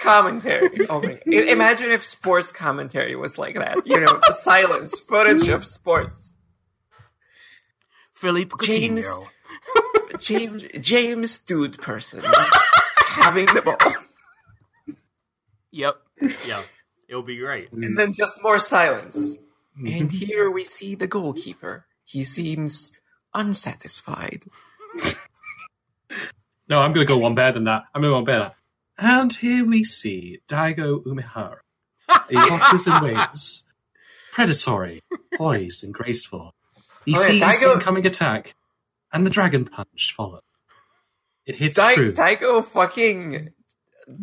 [0.00, 0.86] Commentary.
[0.88, 1.20] Oh my.
[1.26, 3.86] Imagine if sports commentary was like that.
[3.86, 6.32] You know, silence, footage of sports.
[8.16, 9.28] Philip James- Coutinho.
[10.18, 12.22] James James Dude person
[12.98, 14.96] having the ball.
[15.70, 15.96] Yep.
[16.46, 16.62] Yeah.
[17.08, 17.70] It'll be great.
[17.72, 19.36] And then just more silence.
[19.78, 19.86] Mm-hmm.
[19.86, 21.86] And here we see the goalkeeper.
[22.04, 22.92] He seems
[23.34, 24.44] unsatisfied.
[26.68, 27.84] No, I'm going to go one better than that.
[27.94, 28.52] I'm going to go one better.
[28.98, 31.58] And here we see Daigo Umehara.
[32.28, 33.68] He boxes and wings.
[34.32, 35.00] Predatory,
[35.36, 36.55] poised, and graceful.
[37.06, 38.54] He sees Daigo- the incoming attack,
[39.12, 40.42] and the dragon punch follows.
[41.46, 42.12] It hits Dai- true.
[42.12, 43.50] Daigo fucking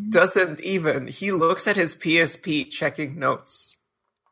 [0.10, 1.08] doesn't even.
[1.08, 3.78] He looks at his PSP checking notes.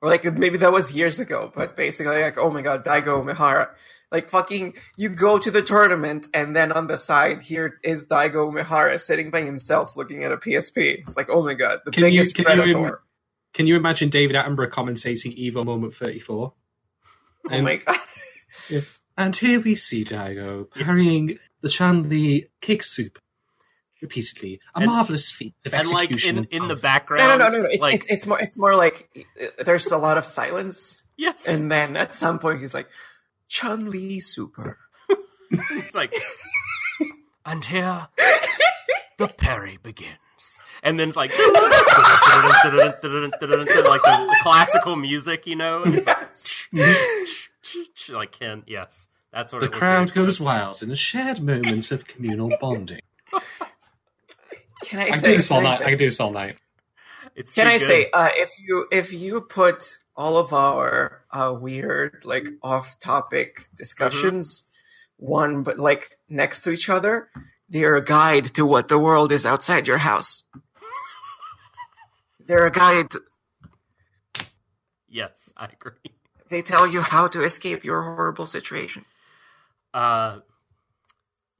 [0.01, 3.69] Or like maybe that was years ago, but basically like, oh my god, Daigo Umehara.
[4.11, 8.51] Like fucking you go to the tournament and then on the side here is Daigo
[8.51, 10.99] Umehara sitting by himself looking at a PSP.
[10.99, 12.95] It's like, oh my god, the Can you- biggest can you im-
[13.53, 16.51] Can you imagine David Attenborough commentating Evo Moment 34?
[17.51, 17.95] oh my god.
[19.17, 23.19] And here we see Daigo carrying the Chun Li cake soup
[24.01, 24.59] repeatedly.
[24.75, 26.47] A And- marvelous feat of And like execution.
[26.51, 27.69] in, in the background, No, no, no, no, no.
[27.69, 28.39] It's, like it's, it's more.
[28.39, 29.09] It's more like
[29.41, 32.89] uh, there's a lot of silence, yes, and then at some point he's like,
[33.47, 34.79] "Chun Li Super."
[35.51, 36.15] it's like,
[37.45, 38.07] and here
[39.19, 41.37] the parry begins, and then it's like, like
[43.01, 46.33] the, the classical music, you know, and it's like,
[48.09, 50.21] like Ken, yes, that's what The it crowd be.
[50.21, 53.01] goes wild in a shared moment of communal bonding.
[54.83, 55.31] Can I, I say?
[55.31, 55.79] do this all I night.
[55.79, 56.57] say- I can do this all night.
[57.35, 57.87] It's Can I good.
[57.87, 64.65] say, uh, if you if you put all of our uh, weird like off-topic discussions
[65.17, 67.29] one but like next to each other,
[67.69, 70.43] they're a guide to what the world is outside your house.
[72.45, 73.07] They're a guide.
[75.07, 75.93] Yes, I agree.
[76.51, 79.05] They tell you how to escape your horrible situation.
[79.93, 80.39] Uh,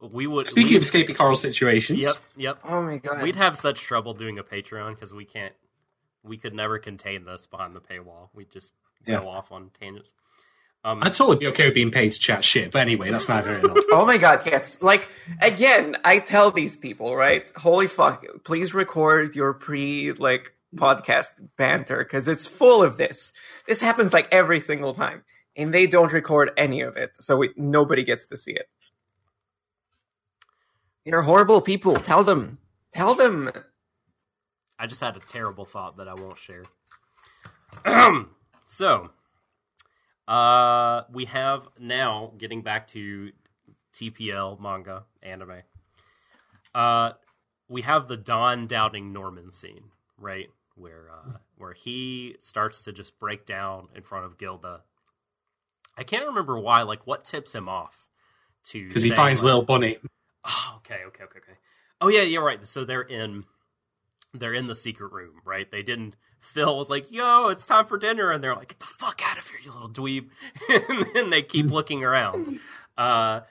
[0.02, 2.60] we would Speaking we- of escaping horrible situations, Yep, yep.
[2.64, 3.24] Oh my god!
[3.24, 5.54] We'd have such trouble doing a Patreon because we can't.
[6.24, 8.30] We could never contain this behind the paywall.
[8.34, 8.74] We just
[9.08, 9.20] Yeah.
[9.22, 10.14] go off on tangents.
[10.84, 13.44] Um, I'd totally be okay with being paid to chat shit, but anyway, that's not
[13.44, 13.84] very nor there.
[13.92, 14.82] Oh my god, yes.
[14.82, 15.08] Like
[15.42, 17.50] again, I tell these people, right?
[17.56, 23.34] Holy fuck, please record your pre like podcast banter because it's full of this.
[23.68, 25.24] This happens like every single time.
[25.58, 28.70] And they don't record any of it, so we, nobody gets to see it.
[31.06, 31.96] They're horrible people.
[31.96, 32.60] Tell them.
[32.94, 33.52] Tell them.
[34.80, 36.64] I just had a terrible thought that I won't share.
[38.68, 39.10] so,
[40.28, 43.32] uh, we have now getting back to
[43.94, 45.64] TPL manga anime.
[46.74, 47.12] Uh,
[47.68, 50.50] we have the Don doubting Norman scene, right?
[50.82, 54.82] Where uh, where he starts to just break down in front of Gilda.
[55.98, 56.82] I can't remember why.
[56.82, 58.08] Like, what tips him off
[58.66, 58.88] to?
[58.88, 59.98] Because he finds like- little bunny.
[60.44, 61.58] Oh, okay, okay, okay, okay.
[62.00, 62.66] Oh yeah, you're right.
[62.68, 63.44] So they're in
[64.34, 65.70] they're in the secret room, right?
[65.70, 68.86] They didn't Phil was like, yo, it's time for dinner, and they're like, get the
[68.88, 70.30] fuck out of here, you little dweeb.
[70.70, 72.60] and then they keep looking around.
[72.98, 73.42] Uh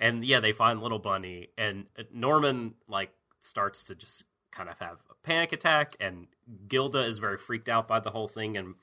[0.00, 3.10] and yeah, they find little bunny and Norman like
[3.40, 6.26] starts to just kind of have a panic attack and
[6.68, 8.74] Gilda is very freaked out by the whole thing and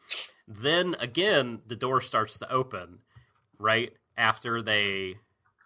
[0.47, 2.99] then again the door starts to open
[3.57, 5.16] right after they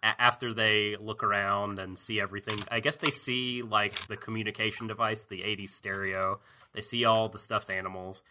[0.02, 2.62] after they look around and see everything.
[2.70, 6.40] I guess they see like the communication device the 80s stereo.
[6.72, 8.22] They see all the stuffed animals.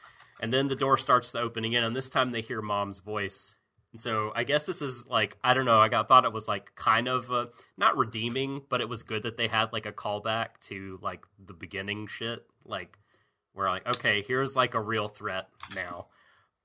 [0.41, 3.53] And then the door starts to open again and this time they hear mom's voice.
[3.91, 6.47] And so i guess this is like i don't know i got thought it was
[6.47, 9.91] like kind of uh, not redeeming but it was good that they had like a
[9.91, 12.45] callback to like the beginning shit.
[12.65, 12.97] Like
[13.53, 16.07] we're like okay here's like a real threat now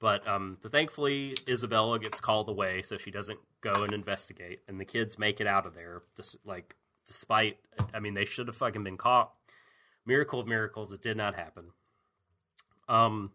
[0.05, 4.85] but um, thankfully, Isabella gets called away, so she doesn't go and investigate, and the
[4.85, 6.03] kids make it out of there.
[6.15, 6.77] Just like,
[7.07, 7.57] despite,
[7.95, 9.33] I mean, they should have fucking been caught.
[10.05, 11.71] Miracle of miracles, it did not happen.
[12.87, 13.31] Um,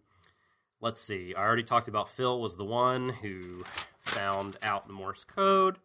[0.79, 1.33] let's see.
[1.33, 3.63] I already talked about Phil was the one who
[4.01, 5.79] found out the Morse code.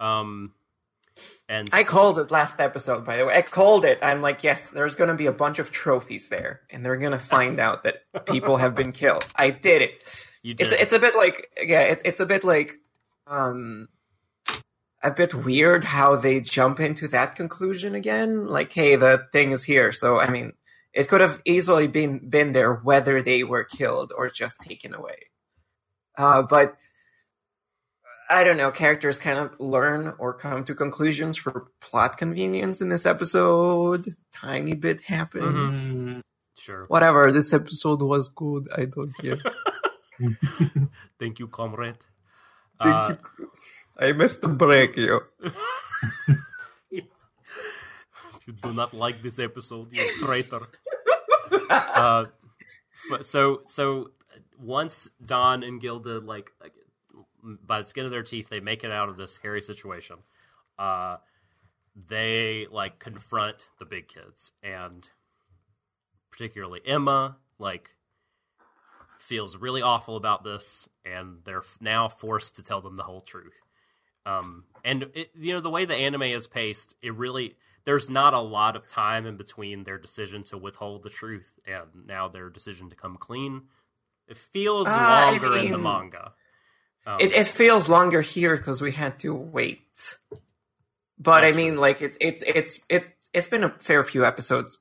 [0.00, 0.54] Um,
[1.48, 3.36] and I called it last episode, by the way.
[3.36, 3.98] I called it.
[4.02, 7.12] I'm like, yes, there's going to be a bunch of trophies there, and they're going
[7.12, 9.24] to find out that people have been killed.
[9.36, 10.30] I did it.
[10.42, 10.72] you did.
[10.72, 12.78] It's it's a bit like yeah, it, it's a bit like
[13.26, 13.88] um
[15.02, 18.46] a bit weird how they jump into that conclusion again.
[18.46, 19.92] Like, hey, the thing is here.
[19.92, 20.52] So I mean,
[20.92, 25.16] it could have easily been been there whether they were killed or just taken away.
[26.16, 26.76] Uh, but
[28.30, 28.70] I don't know.
[28.70, 34.16] Characters kind of learn or come to conclusions for plot convenience in this episode.
[34.34, 35.96] Tiny bit happens.
[35.96, 36.22] Mm,
[36.58, 36.86] sure.
[36.88, 37.30] Whatever.
[37.32, 38.68] This episode was good.
[38.74, 39.38] I don't care.
[41.18, 41.98] Thank you, comrade.
[42.82, 43.50] Thank Uh, you.
[43.98, 45.20] I missed the break, yo.
[46.90, 47.02] you
[48.62, 50.60] do not like this episode, you traitor.
[51.70, 52.24] uh,
[53.20, 54.10] so so
[54.58, 56.50] once Don and Gilda like
[57.42, 60.16] by the skin of their teeth, they make it out of this hairy situation.
[60.78, 61.16] Uh,
[62.08, 65.08] they like confront the big kids, and
[66.30, 67.90] particularly Emma, like
[69.18, 73.60] feels really awful about this, and they're now forced to tell them the whole truth.
[74.24, 78.34] Um, and it, you know the way the anime is paced, it really there's not
[78.34, 82.48] a lot of time in between their decision to withhold the truth and now their
[82.48, 83.62] decision to come clean.
[84.28, 86.32] It feels Ah, I longer in the manga.
[87.06, 90.18] Um, It, it feels longer here because we had to wait.
[91.18, 91.80] But That's I mean, true.
[91.80, 94.78] like it's it's it's it it's been a fair few episodes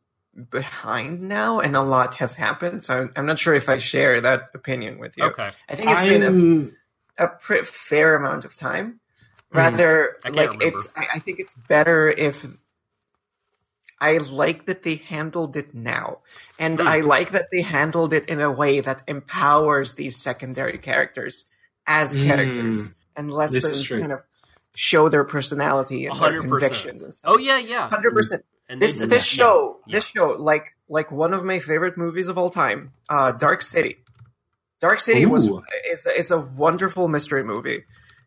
[0.49, 2.83] behind now, and a lot has happened.
[2.83, 5.25] So I'm, I'm not sure if I share that opinion with you.
[5.25, 5.49] okay.
[5.69, 6.77] I think it's been a I'm-
[7.17, 8.99] a pretty fair amount of time.
[9.53, 10.65] Rather, I can't like remember.
[10.67, 10.87] it's.
[10.95, 12.45] I, I think it's better if.
[13.99, 16.19] I like that they handled it now,
[16.57, 16.87] and Hmm.
[16.87, 21.45] I like that they handled it in a way that empowers these secondary characters
[21.87, 22.25] as Mm.
[22.25, 24.21] characters and lets This them kind of
[24.73, 26.49] show their personality and their 100%.
[26.49, 27.33] convictions and stuff.
[27.33, 27.89] Oh yeah, yeah.
[27.89, 28.45] Hundred percent.
[28.79, 29.97] This this yeah, show yeah.
[29.97, 33.97] this show like like one of my favorite movies of all time, uh, Dark City.
[34.79, 35.61] Dark City was Ooh.
[35.91, 37.83] is is a wonderful mystery movie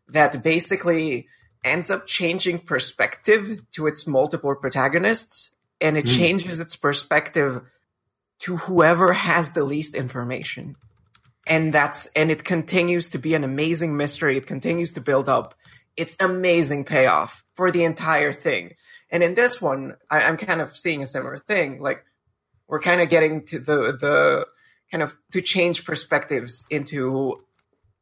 [0.09, 1.27] that basically
[1.65, 6.17] ends up changing perspective to its multiple protagonists, and it Mm.
[6.19, 7.63] changes its perspective
[8.41, 10.77] to whoever has the least information.
[11.47, 14.37] And that's and it continues to be an amazing mystery.
[14.37, 15.55] It continues to build up.
[15.97, 18.75] It's amazing payoff for the entire thing.
[19.11, 21.81] And in this one, I, I'm kind of seeing a similar thing.
[21.83, 22.05] Like
[22.67, 24.47] we're kind of getting to the the
[24.91, 27.37] kind of to change perspectives into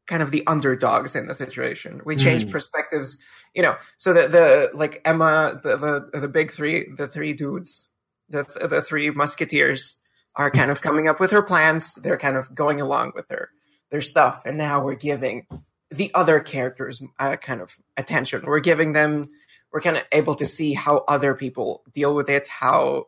[0.07, 2.01] kind of the underdogs in the situation.
[2.05, 2.51] We change Mm.
[2.51, 3.17] perspectives,
[3.53, 3.75] you know.
[3.97, 7.87] So the the like Emma, the the the big three, the three dudes,
[8.29, 9.95] the the three musketeers
[10.35, 11.95] are kind of coming up with her plans.
[11.95, 13.49] They're kind of going along with her
[13.91, 15.45] their stuff, and now we're giving
[15.91, 18.43] the other characters uh, kind of attention.
[18.45, 19.27] We're giving them.
[19.71, 22.47] We're kind of able to see how other people deal with it.
[22.47, 23.05] How,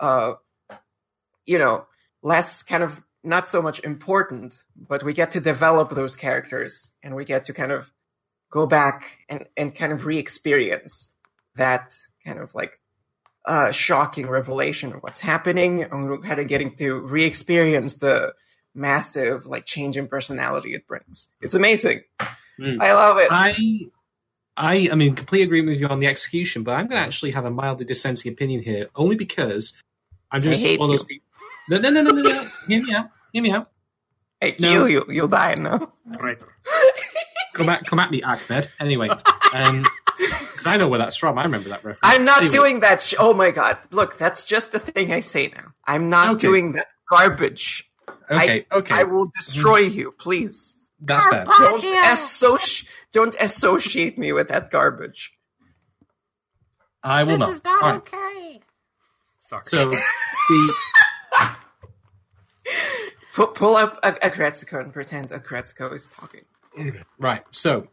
[0.00, 0.34] uh,
[1.46, 1.86] you know,
[2.22, 7.14] less kind of not so much important, but we get to develop those characters, and
[7.14, 7.92] we get to kind of
[8.50, 11.12] go back and and kind of re-experience
[11.56, 11.94] that
[12.24, 12.80] kind of like
[13.46, 18.34] uh, shocking revelation of what's happening, and we're kind of getting to re-experience the
[18.74, 21.28] massive like change in personality it brings.
[21.40, 22.02] It's amazing.
[22.58, 22.80] Mm.
[22.80, 23.28] I love it.
[23.30, 23.80] I,
[24.56, 27.32] I, I mean, complete agreement with you on the execution, but I'm going to actually
[27.32, 29.76] have a mildly dissenting opinion here, only because
[30.30, 31.20] I'm just hate one of those you.
[31.20, 31.26] people.
[31.68, 32.48] No, no, no, no, no, no.
[32.68, 33.10] Hear me out.
[33.32, 33.70] Hear me out.
[34.42, 34.72] I No.
[34.72, 35.04] kill you.
[35.08, 35.92] You'll die now.
[36.18, 36.48] Traitor.
[37.54, 38.68] Come at, come at me, Ahmed.
[38.80, 39.08] Anyway,
[39.52, 39.86] um,
[40.64, 41.38] because I know where that's from.
[41.38, 42.00] I remember that reference.
[42.02, 43.02] I'm not Anyway, doing that.
[43.02, 43.78] Sh- oh my god!
[43.90, 45.72] Look, that's just the thing I say now.
[45.86, 46.46] I'm not Okay.
[46.46, 47.90] doing that garbage.
[48.30, 50.12] Okay, okay, I will destroy you.
[50.12, 51.44] Please that's fair.
[51.44, 52.90] don't associate.
[53.12, 55.32] Don't associate me with that garbage.
[57.02, 57.82] I will this not.
[57.82, 57.96] All right.
[57.98, 58.60] okay.
[59.40, 59.62] Sorry.
[59.66, 59.90] So
[60.48, 60.82] the
[63.34, 66.42] Pull, pull up a, a Gretzko and pretend a Gretzko is talking.
[67.18, 67.42] Right.
[67.50, 67.88] So,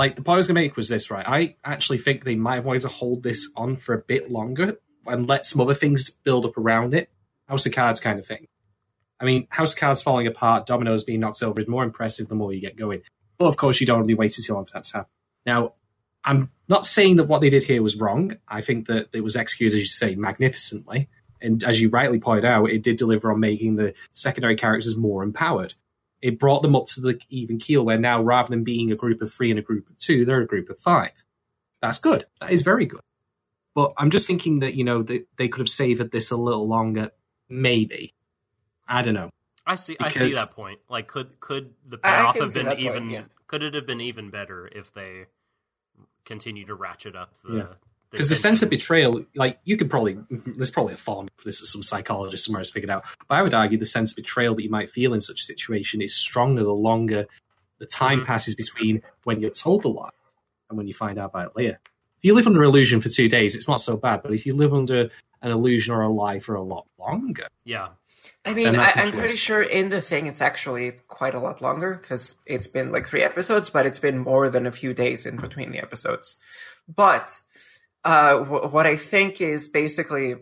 [0.00, 1.28] like, the point I was to make was this, right?
[1.28, 4.78] I actually think they might have wanted to hold this on for a bit longer
[5.06, 7.10] and let some other things build up around it.
[7.46, 8.46] House of Cards kind of thing.
[9.20, 12.34] I mean, House of Cards falling apart, dominoes being knocked over is more impressive the
[12.34, 13.02] more you get going.
[13.36, 15.10] But of course, you don't want to be waiting too long for that to happen.
[15.44, 15.74] Now,
[16.24, 18.38] I'm not saying that what they did here was wrong.
[18.48, 21.10] I think that it was executed, as you say, magnificently.
[21.42, 25.22] And as you rightly pointed out, it did deliver on making the secondary characters more
[25.22, 25.74] empowered
[26.22, 29.22] it brought them up to the even keel where now rather than being a group
[29.22, 31.12] of three and a group of two, they're a group of five.
[31.80, 32.26] That's good.
[32.40, 33.00] That is very good.
[33.74, 36.66] But I'm just thinking that, you know, they, they could have savored this a little
[36.68, 37.12] longer.
[37.48, 38.14] Maybe.
[38.86, 39.30] I don't know.
[39.66, 39.96] I see.
[40.00, 40.80] I see that point.
[40.88, 43.10] Like, could could the I- I payoff have been that point, even?
[43.10, 43.22] yeah.
[43.46, 45.26] Could it have been even better if they
[46.24, 47.56] continue to ratchet up the?
[47.56, 47.66] Yeah.
[48.10, 51.60] Because the sense of betrayal, like, you could probably, there's probably a form for this
[51.60, 53.04] that some psychologist somewhere has figured out.
[53.28, 55.44] But I would argue the sense of betrayal that you might feel in such a
[55.44, 57.26] situation is stronger the longer
[57.78, 58.26] the time Mhm.
[58.26, 60.10] passes between when you're told the lie
[60.68, 61.78] and when you find out about it later.
[62.18, 64.22] If you live under illusion for two days, it's not so bad.
[64.22, 65.08] But if you live under
[65.42, 67.88] an illusion or a lie for a lot longer, Yeah.
[68.44, 71.98] I mean, I, I'm pretty sure in the thing it's actually quite a lot longer
[72.02, 75.36] because it's been like three episodes, but it's been more than a few days in
[75.36, 76.36] between the episodes.
[76.86, 77.40] But
[78.04, 80.36] uh, w- what I think is basically,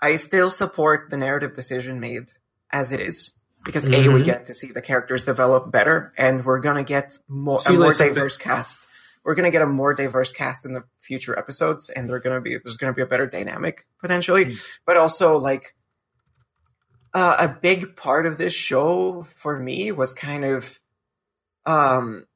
[0.00, 2.32] I still support the narrative decision made
[2.70, 3.34] as it is
[3.64, 4.24] because a we Mhm.
[4.24, 7.92] get to see the characters develop better, and we're gonna get more See, a more
[7.92, 8.86] diverse cast.
[9.24, 12.58] We're gonna get a more diverse cast in the future episodes, and they're gonna be
[12.58, 14.52] there's gonna be a better dynamic potentially,
[14.84, 15.74] but also like
[17.14, 20.78] uh, a big part of this show for me was kind of
[21.64, 22.26] um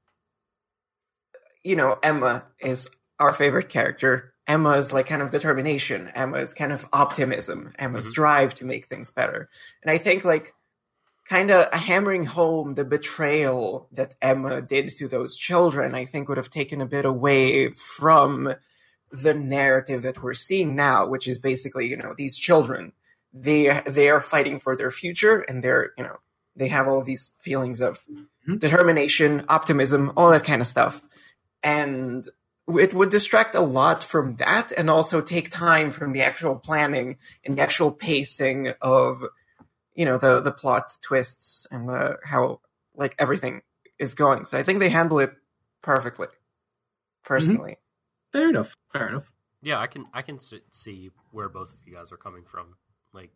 [1.62, 6.86] you know emma is our favorite character emma's like kind of determination emma's kind of
[6.92, 8.14] optimism emma's Mhm.
[8.14, 9.48] drive to make things better
[9.82, 10.54] and i think like
[11.28, 16.38] kind of hammering home the betrayal that emma did to those children i think would
[16.38, 18.54] have taken a bit away from
[19.12, 22.92] the narrative that we're seeing now which is basically you know these children
[23.32, 26.16] they they are fighting for their future and they're you know
[26.56, 28.04] they have all these feelings of
[28.48, 28.58] Mhm.
[28.58, 31.02] determination optimism all that kind of stuff
[31.62, 32.26] and
[32.78, 37.16] it would distract a lot from that and also take time from the actual planning
[37.44, 39.22] and the actual pacing of
[39.94, 42.60] you know the the plot twists and the how
[42.94, 43.62] like everything
[43.98, 45.32] is going so i think they handle it
[45.82, 46.28] perfectly
[47.24, 48.38] personally mm-hmm.
[48.38, 48.76] fair enough.
[48.92, 49.30] Fair enough.
[49.62, 49.78] Yeah.
[49.78, 50.06] I can.
[50.12, 50.38] I can
[50.70, 52.76] see where both of you guys are coming from.
[53.12, 53.30] Like,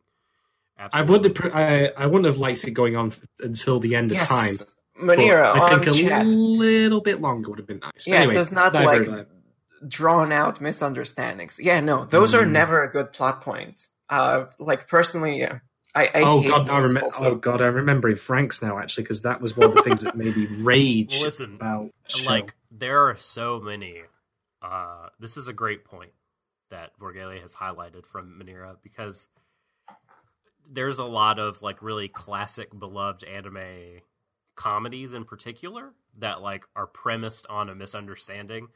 [0.79, 1.37] I wouldn't.
[1.39, 4.55] Have, I, I wouldn't have liked it going on until the end of time.
[4.99, 8.07] Manira But I on think a chat little bit longer would have been nice.
[8.07, 9.27] Yeah, anyway, it does not like
[9.89, 11.59] drawn out misunderstandings.
[11.61, 12.51] Yeah, no, those are Mm.
[12.53, 13.89] never a good plot point.
[14.09, 15.59] Uh, like personally, yeah,
[15.95, 17.05] I, I oh god, I those remember.
[17.05, 17.25] also.
[17.25, 20.17] Oh god, I'm remembering Franxx now actually because that was one of the things that
[20.17, 22.31] made me rage Listen, about the show.
[22.31, 24.03] like there are so many
[24.63, 26.13] uh this is a great point
[26.71, 29.29] that Vorgelia has highlighted from Manira because
[30.71, 34.01] there's a lot of like really classic beloved anime
[34.57, 38.69] comedies in particular that like are premised on a misunderstanding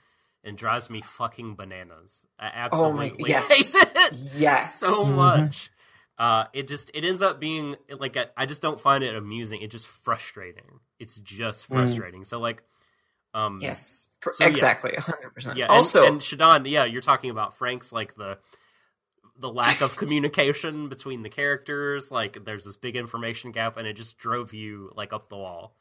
[0.44, 2.24] and drives me fucking bananas.
[2.38, 4.78] I oh my, absolutely yes, hate it yes.
[4.80, 5.14] so Mhm.
[5.16, 5.70] much.
[6.18, 9.62] Uh, it just it ends up being like I I just don't find it amusing.
[9.62, 10.80] It's just frustrating.
[10.98, 11.74] It's just Mm.
[11.74, 12.24] frustrating.
[12.24, 12.62] So like,
[13.34, 15.56] um, yes, So, exactly, hundred percent.
[15.58, 15.66] yeah.
[15.66, 18.38] Also, and, and Shadon, yeah, you're talking about Franxx like the
[19.38, 22.10] the lack of communication between the characters.
[22.10, 25.74] Like, there's this big information gap, and it just drove you like up the wall.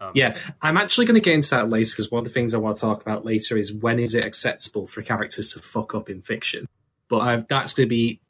[0.00, 2.54] Um, Yeah, I'm actually going to get into that later because one of the things
[2.54, 5.94] I want to talk about later is when is it acceptable for characters to fuck
[5.94, 6.68] up in fiction.
[7.08, 8.20] But I, that's going to be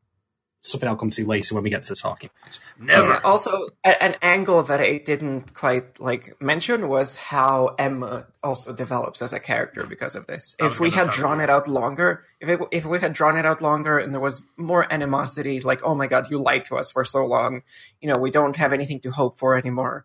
[0.70, 2.60] something I'll come to later when we get to the talking points.
[2.84, 8.72] Yeah, also, a- an angle that I didn't quite like mention was how Emma also
[8.72, 10.54] develops as a character because of this.
[10.58, 13.44] If we had drawn about it out longer, if it, if we had drawn it
[13.46, 16.90] out longer, and there was more animosity, like "Oh my God, you lied to us
[16.90, 17.62] for so long,"
[18.00, 20.04] you know, we don't have anything to hope for anymore.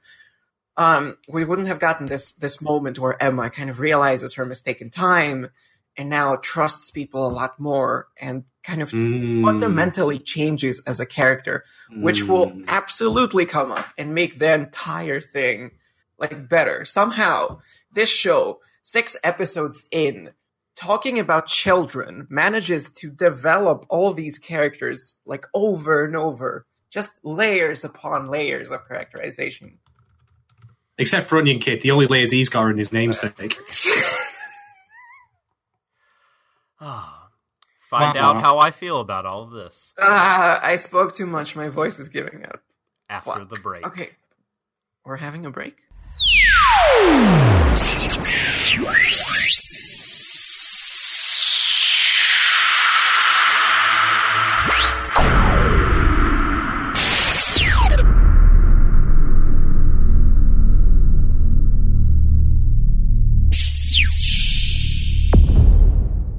[0.76, 4.82] Um, we wouldn't have gotten this this moment where Emma kind of realizes her mistake
[4.82, 5.50] in time,
[5.98, 9.44] and now trusts people a lot more, and kind of Mm.
[9.44, 11.66] fundamentally changes as a character
[11.98, 12.64] which will Mm.
[12.68, 15.72] absolutely come up and make the entire thing
[16.18, 16.86] like better.
[16.86, 17.60] Somehow,
[17.92, 20.32] this show, six episodes in,
[20.76, 27.84] talking about children, manages to develop all these characters like over and over, just layers
[27.84, 29.78] upon layers of characterization.
[30.98, 33.58] Except for Onion Kid, the only layers he's got in his namesake.
[36.86, 37.30] Ah,
[37.90, 38.30] find Wah-wah.
[38.38, 41.56] out how I feel about all of this Ah, I spoke too much.
[41.56, 42.62] My voice is giving out.
[43.10, 43.50] after Fuck.
[43.50, 43.86] the break.
[43.88, 44.10] Okay,
[45.06, 45.78] we're having a break.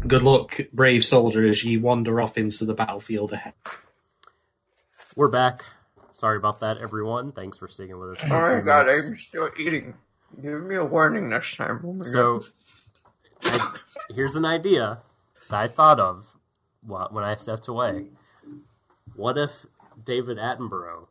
[0.07, 3.55] Good luck, brave soldier, as you wander off into the battlefield ahead.
[5.16, 5.64] We're back.
[6.12, 7.32] Sorry about that, everyone.
[7.32, 8.20] Thanks for sticking with us.
[8.20, 9.11] for a Oh my god, minutes.
[9.11, 9.94] I'm still eating.
[10.42, 11.80] Give me a warning next time.
[11.86, 12.44] Oh So,
[13.44, 13.76] I,
[14.14, 14.98] here's an idea
[15.48, 16.26] that I thought of
[16.82, 18.09] when I stepped away.
[19.16, 19.64] What if
[20.02, 21.07] David Attenborough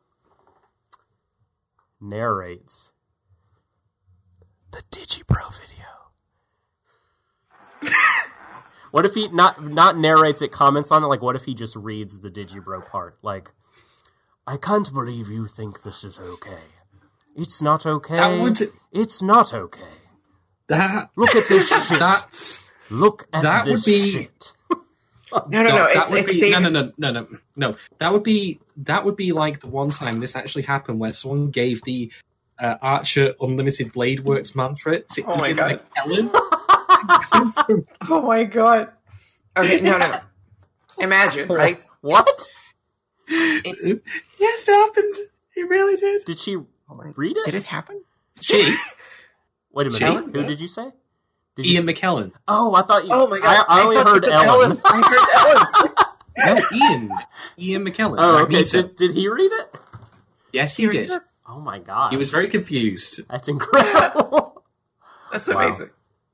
[2.00, 2.92] narrates
[4.72, 5.88] the Digibro video?
[8.94, 11.08] what if he not not narrates it, comments on it?
[11.08, 13.18] Like, what if he just reads the Digibro part?
[13.24, 13.50] Like,
[14.46, 16.62] I can't believe you think this is okay.
[17.36, 18.18] It's not okay.
[18.18, 19.96] That would- It's not okay.
[20.68, 21.98] That Look at this shit.
[22.00, 24.54] that's Look at that would be- shit.
[25.34, 25.86] No, no, no.
[25.92, 26.62] that It's, it's be, David.
[26.62, 27.76] no, no, no, no, no, no.
[27.98, 31.50] That would be that would be like the one time this actually happened where someone
[31.50, 32.12] gave the
[32.60, 35.82] uh, Archer Unlimited Blade Works mantra to Oh my God.
[35.98, 36.30] McKellen.
[38.10, 38.90] Oh my god.
[39.58, 40.20] Okay, no, no, no.
[41.00, 41.84] Imagine, right?
[42.02, 42.28] What?
[43.28, 43.86] It's,
[44.40, 45.16] yes, it happened.
[45.56, 46.24] It really did.
[46.26, 46.58] Did she
[47.16, 47.46] read it?
[47.46, 48.04] Did it happen?
[48.42, 48.76] She,
[49.72, 50.02] Wait a minute.
[50.02, 50.34] Ellen?
[50.34, 50.92] Who did you say?
[51.56, 52.32] Did you Ian s- McKellen.
[52.48, 53.10] Oh, I thought you.
[53.14, 53.66] Oh my god!
[53.70, 54.82] I, I only heard it was Ellen.
[54.86, 55.96] I heard Ellen.
[56.36, 57.12] No, Ian.
[57.60, 58.16] Ian McKellen.
[58.18, 58.64] Oh, okay.
[58.64, 59.76] Did, did he read it?
[60.52, 61.12] yes, he did.
[61.48, 62.10] Oh my god.
[62.10, 63.22] He was very confused.
[63.30, 64.64] That's incredible.
[65.32, 65.78] That's Wow.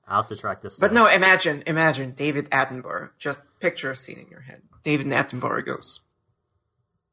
[0.09, 0.77] I'll have to track this.
[0.77, 0.95] But down.
[0.95, 3.11] no, imagine, imagine David Attenborough.
[3.19, 4.63] Just picture a scene in your head.
[4.83, 5.99] David Attenborough goes,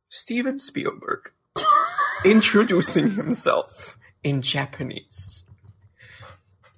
[0.08, 1.30] Steven Spielberg,
[2.24, 5.44] introducing himself in Japanese,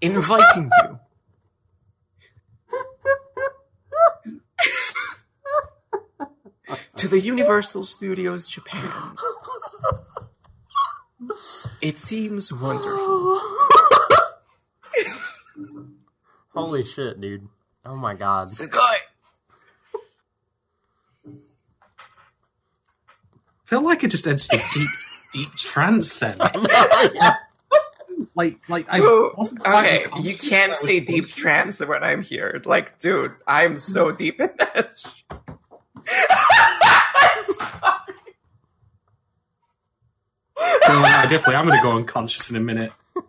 [0.01, 0.99] inviting you.
[6.97, 9.17] to the Universal Studios Japan.
[11.81, 13.41] It seems wonderful.
[16.59, 17.49] Holy shit, dude.
[17.85, 18.49] Oh my god.
[18.49, 18.79] Sugoi!
[23.65, 24.89] felt like it just entered a deep,
[25.33, 26.39] deep trance then.
[28.35, 32.23] Like, like I Oh, wasn't okay, you can't say deep supposed to- trance when I'm
[32.23, 32.61] here.
[32.65, 34.17] Like, dude, I'm so mm.
[34.17, 34.91] deep in that.
[34.97, 35.59] sh- I'm
[37.55, 38.15] sorry.
[40.91, 42.93] Oh, I definitely, I'm going to go unconscious in a minute.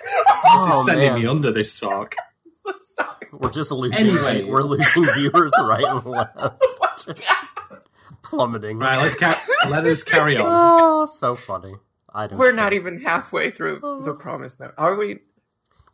[0.00, 0.14] This
[0.46, 1.20] Oh, is sending man.
[1.20, 2.14] me under this talk.
[3.30, 3.40] So sorry.
[3.42, 3.98] We're just losing.
[3.98, 4.44] Anyway.
[4.44, 6.36] We're losing viewers right and left.
[7.06, 7.50] Just
[8.22, 8.78] plummeting.
[8.78, 10.44] Right, let's ca- let us carry on.
[10.46, 11.74] Oh, so funny.
[12.12, 12.38] I don't.
[12.38, 12.56] We're care.
[12.56, 14.72] not even halfway through the promise now.
[14.78, 15.20] Are we?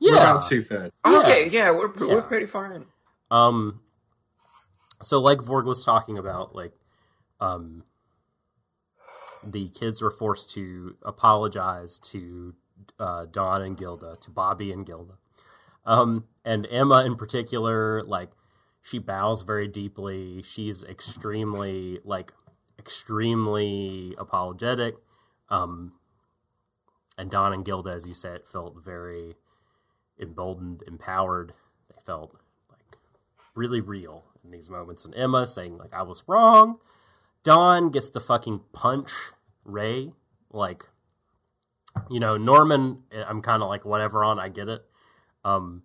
[0.01, 0.17] We're Yeah.
[0.31, 0.93] about two thirds.
[1.05, 2.15] Okay, yeah, we're, Yeah.
[2.15, 2.85] we're pretty far in.
[3.31, 3.81] Um,
[5.03, 6.73] so like Vorg was talking about, like,
[7.41, 7.85] um,
[9.43, 12.55] the kids were forced to apologize to
[12.99, 15.15] uh, Don and Gilda, to Bobby and Gilda,
[15.87, 18.03] um, and Emma in particular.
[18.03, 18.31] Like,
[18.83, 20.43] she bows very deeply.
[20.43, 22.33] She's extremely, like,
[22.79, 24.97] extremely apologetic.
[25.49, 25.93] Um,
[27.17, 29.37] and Don and Gilda, as you said, felt very
[30.21, 31.55] emboldened, empowered.
[31.89, 32.35] They felt
[32.71, 32.99] like
[33.55, 35.05] really real in these moments.
[35.05, 36.79] And Emma saying like I was wrong.
[37.43, 39.11] Don gets to fucking punch
[39.65, 40.13] Ray.
[40.51, 40.89] Like,
[42.11, 43.03] you know, Norman.
[43.13, 44.39] I'm kind of like whatever on.
[44.39, 44.85] I get it.
[45.45, 45.83] Um,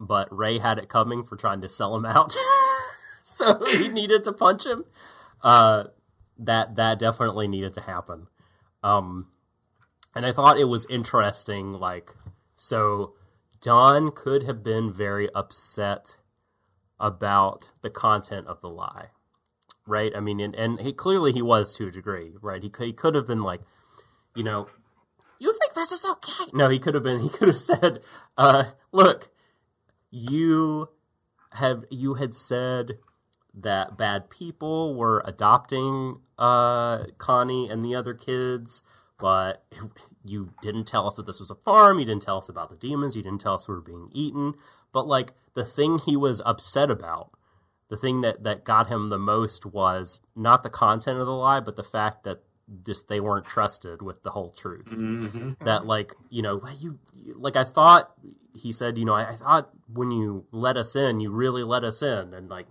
[0.00, 2.36] but Ray had it coming for trying to sell him out,
[3.22, 4.84] so he needed to punch him.
[5.42, 5.84] Uh,
[6.38, 8.28] that that definitely needed to happen.
[8.82, 9.28] Um,
[10.14, 11.72] and I thought it was interesting.
[11.72, 12.14] Like,
[12.56, 13.14] so
[13.60, 16.16] Don could have been very upset
[17.00, 19.08] about the content of the lie,
[19.86, 20.12] right?
[20.16, 22.62] I mean, and, and he clearly he was to a degree, right?
[22.62, 23.60] He he could have been like,
[24.34, 24.68] you know,
[25.38, 26.50] you think this is okay?
[26.52, 27.20] No, he could have been.
[27.20, 28.00] He could have said,
[28.36, 29.30] uh, "Look,
[30.10, 30.88] you
[31.52, 32.98] have you had said
[33.54, 38.82] that bad people were adopting uh, Connie and the other kids."
[39.18, 39.64] But
[40.24, 41.98] you didn't tell us that this was a farm.
[41.98, 43.16] You didn't tell us about the demons.
[43.16, 44.54] You didn't tell us we were being eaten.
[44.92, 47.30] But like the thing he was upset about,
[47.88, 51.60] the thing that that got him the most was not the content of the lie,
[51.60, 52.42] but the fact that
[52.84, 54.86] just they weren't trusted with the whole truth.
[54.86, 55.64] Mm-hmm.
[55.64, 56.98] That like you know you
[57.36, 58.12] like I thought
[58.54, 61.84] he said you know I, I thought when you let us in you really let
[61.84, 62.66] us in and like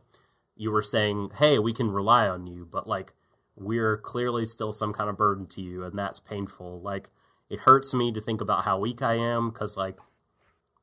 [0.56, 3.14] you were saying hey we can rely on you but like
[3.56, 7.10] we're clearly still some kind of burden to you and that's painful like
[7.50, 9.98] it hurts me to think about how weak I am because like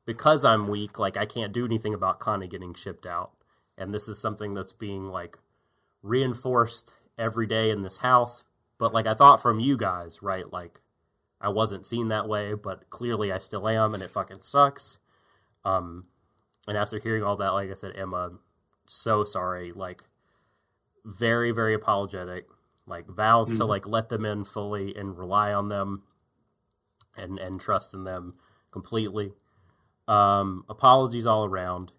[0.05, 3.31] because I'm weak like I can't do anything about Connie getting shipped out
[3.77, 5.37] and this is something that's being like
[6.01, 8.43] reinforced every day in this house
[8.77, 10.51] but like I thought from you guys, right?
[10.51, 10.81] Like
[11.41, 14.97] I wasn't seen that way, but clearly I still am, and it fucking sucks.
[15.63, 16.05] Um,
[16.67, 18.31] and after hearing all that, like I said, Emma,
[18.87, 19.71] so sorry.
[19.71, 20.03] Like
[21.03, 22.47] very, very apologetic.
[22.87, 23.67] Like vows to Mhm.
[23.67, 26.03] like let them in fully and rely on them,
[27.17, 28.35] and and trust in them
[28.71, 29.33] completely.
[30.07, 31.91] Um, apologies all around.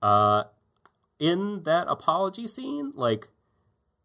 [0.00, 0.44] Uh,
[1.20, 3.28] in that apology scene, like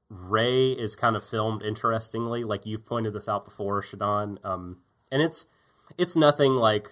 [0.10, 2.44] Ray is kind of filmed interestingly.
[2.44, 4.38] Like you've pointed this out before, Shadon.
[4.46, 4.78] Um,
[5.12, 5.48] and it's
[5.98, 6.92] it's nothing like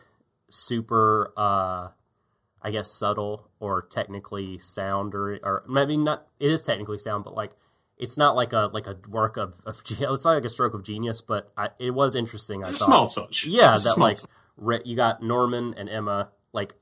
[0.50, 1.90] super, uh,
[2.62, 6.28] I guess, subtle or technically sound, or or maybe not.
[6.40, 7.52] It is technically sound, but like
[7.98, 10.84] it's not like a like a work of, of it's not like a stroke of
[10.84, 11.22] genius.
[11.22, 12.64] But I, it was interesting.
[12.64, 13.46] I thought small touch.
[13.46, 14.18] yeah, It's that like.
[14.58, 16.76] Re- you got Norman and Emma like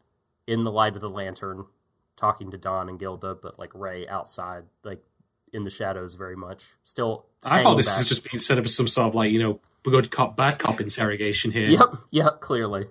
[0.45, 1.65] in the light of the lantern
[2.15, 5.03] talking to Don and Gilda, but like Ray outside, like
[5.53, 7.25] in the shadows, very much still.
[7.43, 7.99] I thought this back.
[7.99, 10.59] was just being set up as some sort of like you know good cop bad
[10.59, 11.67] cop interrogation here.
[11.67, 12.87] Yep, yep, clearly.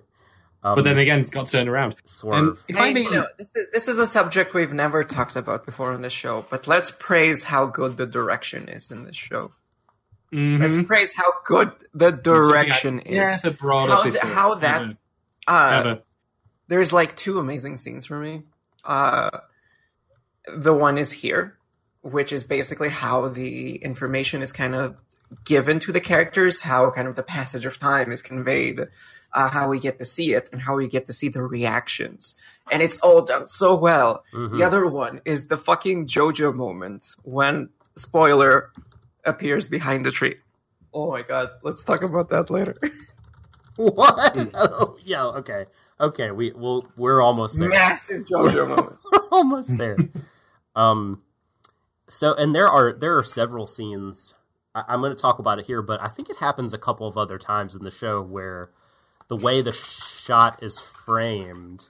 [0.65, 1.95] Um, But then again, it's got turned around.
[2.05, 2.37] swerve.
[2.37, 5.03] And if I Hey, may, you know, this is this is a subject we've never
[5.03, 9.03] talked about before on this show, but let's praise how good the direction is in
[9.05, 9.51] this show.
[10.31, 10.61] Mhm.
[10.61, 13.43] Let's praise how good the direction I is.
[13.43, 14.93] never brought How, th- how that Never.
[15.47, 16.01] uh, Never.
[16.69, 18.43] there's like two amazing scenes for me.
[18.85, 19.29] Uh,
[20.55, 21.57] the one is here,
[22.03, 24.95] which is basically how the information is kind of
[25.45, 28.81] given to the characters, how kind of the passage of time is conveyed,
[29.33, 32.35] uh, how we get to see it, and how we get to see the reactions.
[32.71, 34.23] And it's all done so well.
[34.33, 34.57] Mhm.
[34.57, 38.71] The other one is the fucking JoJo moment when spoiler
[39.25, 40.35] appears behind the tree.
[40.93, 42.75] Oh my god, let's talk about that later.
[43.75, 44.35] What?
[44.35, 44.51] Mm.
[44.53, 45.25] Oh, yeah.
[45.25, 45.65] Okay.
[45.99, 46.29] Okay.
[46.29, 46.85] We will.
[46.95, 47.69] We're almost there.
[47.69, 48.97] Massive JoJo moment.
[49.31, 49.97] almost there.
[50.75, 51.22] um.
[52.13, 54.35] So, and there are there are several scenes.
[54.75, 57.07] I, I'm going to talk about it here, but I think it happens a couple
[57.07, 58.69] of other times in the show where
[59.29, 61.87] the way the shot is framed,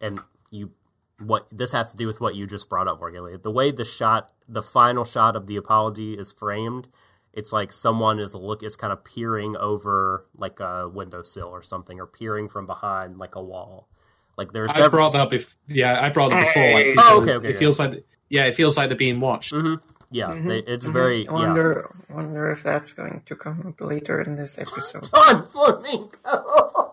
[0.00, 0.20] and
[0.50, 0.72] you
[1.20, 3.38] what this has to do with what you just brought up, Morgan.
[3.42, 6.88] The way the shot, the final shot of the apology is framed,
[7.32, 12.00] it's like someone is look is kind of peering over like a windowsill or something,
[12.00, 13.88] or peering from behind like a wall.
[14.36, 15.30] Like there's I brought that up.
[15.30, 16.72] Bef- yeah, I brought that before.
[16.72, 17.58] Like, Oh, okay, okay, It yeah.
[17.60, 19.52] feels like yeah, it feels like they're being watched.
[19.54, 19.74] hmm
[20.10, 20.92] Yeah, Mhm, they, it's mhm.
[20.92, 25.08] very I Wonder, wonder if that's going to come up later in this episode.
[25.14, 26.92] Don Flamingo.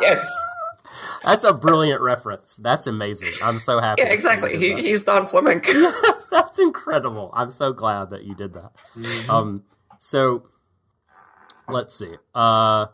[0.00, 0.26] yes.
[1.24, 2.56] That's a brilliant reference.
[2.56, 3.28] That's amazing.
[3.44, 4.02] I'm so happy.
[4.02, 4.56] Yeah, exactly.
[4.56, 5.70] He, he's Don Flamenco.
[6.30, 7.30] That's incredible.
[7.34, 8.72] I'm so glad that you did that.
[8.96, 9.30] Mm-hmm.
[9.30, 9.64] Um,
[9.98, 10.46] so
[11.68, 12.14] let's see.
[12.34, 12.86] Uh,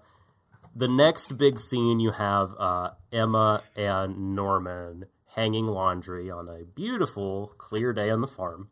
[0.75, 5.07] the next big scene you have uh, Emma and Norman
[5.37, 8.71] hanging laundry on a beautiful, clear day on the farm.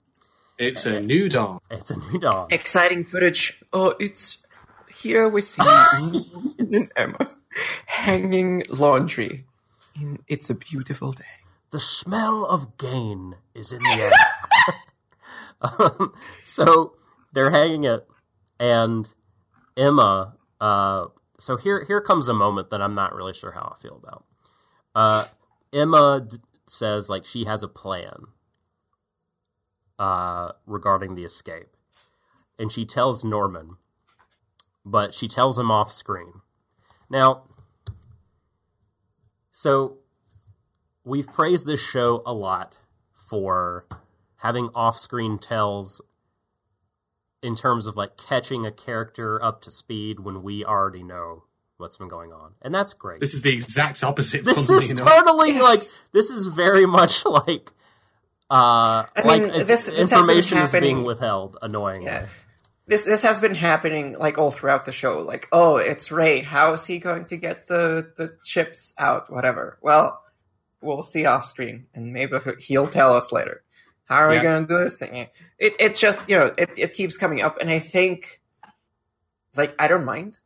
[0.59, 1.61] It's a new dawn.
[1.71, 2.53] It's a new dog.
[2.53, 3.63] Exciting footage.
[3.73, 4.39] Oh, it's
[4.89, 5.63] here we see
[6.01, 7.29] Norman and Emma
[7.87, 9.45] hanging laundry.
[9.97, 11.25] And it's a beautiful day.
[11.71, 14.13] the smell of gain is in the air.
[15.79, 16.15] um,
[16.45, 16.95] so
[17.33, 18.07] they're hanging it,
[18.59, 19.13] and
[19.77, 20.35] Emma.
[20.61, 21.07] Uh,
[21.39, 24.25] so here, here comes a moment that I'm not really sure how I feel about.
[24.95, 25.25] Uh,
[25.73, 28.27] Emma d- says like she has a plan
[29.99, 31.77] uh, regarding the escape,
[32.59, 33.77] and she tells Norman,
[34.85, 36.41] but she tells him off screen.
[37.11, 37.45] Now,
[39.51, 39.99] so
[41.05, 42.81] we've praised this show a lot
[43.13, 43.87] for
[44.37, 46.03] having off-screen tells
[47.43, 51.45] in terms of like catching a character up to speed when we already know
[51.79, 53.21] what's been going on, and that's great.
[53.21, 54.45] This is the exact opposite.
[54.45, 55.09] This funnily is enough.
[55.09, 55.63] totally Yes.
[55.63, 55.81] like
[56.13, 57.71] this is very much like
[58.51, 62.07] uh I like mean, it's, this- this information is being withheld annoyingly.
[62.07, 62.27] Yeah.
[62.87, 65.21] This this has been happening like all throughout the show.
[65.23, 66.41] Like, oh, it's Ray.
[66.43, 69.33] How is he going to get the the chips out?
[69.33, 69.79] Whatever.
[69.81, 70.23] Well,
[70.83, 73.63] we'll see off screen, and maybe he'll tell us later.
[74.05, 75.29] How are we going to do this thing?
[75.59, 78.43] It it just you know it it keeps coming up, and I think
[79.57, 80.41] like I don't mind.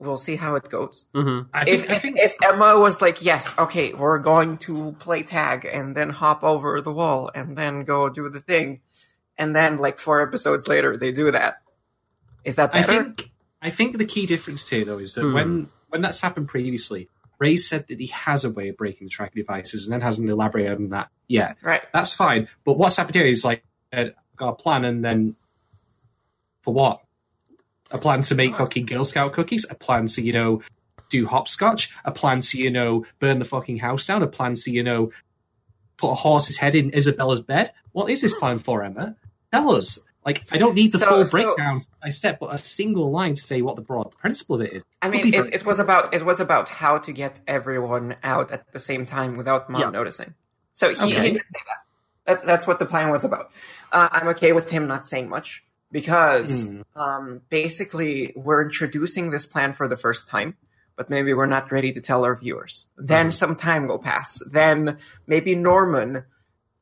[0.00, 1.06] We'll see how it goes.
[1.14, 4.56] hmm I If, think, I if, think if Emma was like, yes, okay, we're going
[4.58, 8.80] to play tag and then hop over the wall and then go do the thing,
[9.36, 11.56] and then like four episodes later they do that,
[12.44, 13.04] is that I better?
[13.04, 15.34] think I think the key difference here though is that Hmm.
[15.34, 17.08] when when that's happened previously,
[17.38, 20.30] Ray said that he has a way of breaking the tracking devices and then hasn't
[20.30, 21.58] elaborated on that yet.
[21.62, 21.82] right.
[21.92, 22.48] That's fine.
[22.64, 25.36] But what's happened here is like I've got a plan and then
[26.62, 27.02] for what?
[27.92, 30.62] A plan to make fucking Girl Scout cookies, a plan to, you know,
[31.08, 34.70] do hopscotch, a plan to, you know, burn the fucking house down, a plan to,
[34.70, 35.10] you know,
[35.96, 37.72] put a horse's head in Isabella's bed.
[37.92, 39.16] What is this plan for, Emma?
[39.52, 39.98] Tell us.
[40.24, 43.34] Like, I don't need the So- full so- breakdown by step, but a single line
[43.34, 44.84] to say what the broad principle of it is.
[45.02, 48.70] I mean, it, it was about it was about how to get everyone out at
[48.72, 49.90] the same time without mom Yeah.
[49.90, 50.34] noticing.
[50.74, 51.08] So he, Okay.
[51.08, 52.36] he did say that.
[52.40, 52.46] that.
[52.46, 53.50] That's what the plan was about.
[53.92, 56.82] Uh, I'm okay with him not saying much because Hmm.
[56.94, 60.56] um, basically we're introducing this plan for the first time,
[60.96, 62.88] but maybe we're not ready to tell our viewers.
[62.96, 63.30] Then Hmm.
[63.32, 64.40] some time will pass.
[64.50, 66.24] Then maybe Norman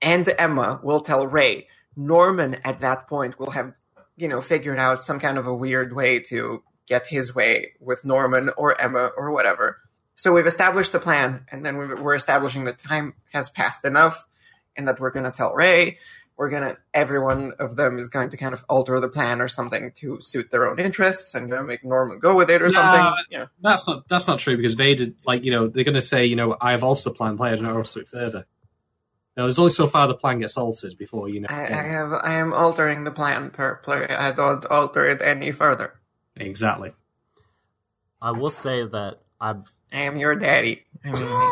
[0.03, 1.67] and Emma will tell Ray.
[1.97, 3.73] Norman at that point will have
[4.17, 8.05] you know figured out some kind of a weird way to get his way with
[8.05, 9.79] Norman or Emma or whatever.
[10.15, 14.27] So we've established the plan, and then we're establishing that time has passed enough,
[14.77, 15.99] and that we're going to tell Ray.
[16.39, 16.77] We're gonna.
[16.95, 20.21] Every one of them is going to kind of alter the plan or something to
[20.21, 23.25] suit their own interests, and gonna make Norman go with it or Nah, something.
[23.31, 23.47] You know.
[23.61, 26.37] That's not that's not true because Vader, like you know, they're going to say, you
[26.37, 28.47] know, I have also planned, play it and also it further.
[29.37, 31.49] Now, there's only so far the plan gets altered before you know.
[31.51, 32.13] I, I have.
[32.13, 34.07] I am altering the plan per play.
[34.07, 35.95] I don't alter it any further.
[36.37, 36.93] exactly.
[38.23, 39.57] I will say that I
[39.93, 40.85] I am your daddy.
[41.05, 41.51] I mean,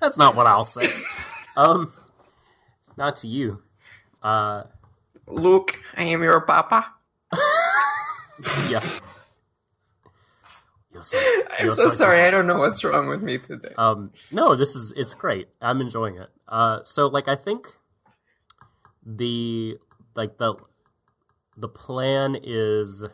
[0.00, 0.90] that's not what I'll say.
[1.56, 1.92] um
[2.98, 3.62] not to you.
[4.22, 4.64] Uh
[5.26, 6.86] Luke, I am your papa.
[8.70, 8.80] yeah.
[10.92, 11.18] You're so,
[11.58, 12.16] I'm you're so sorry.
[12.18, 12.24] good.
[12.24, 13.72] I don't know what's wrong with me today.
[13.76, 15.48] Um, no, this is it's great.
[15.60, 16.28] I'm enjoying it.
[16.48, 17.68] Uh, so like I think
[19.04, 19.76] the
[20.14, 20.54] like the
[21.56, 23.04] the plan is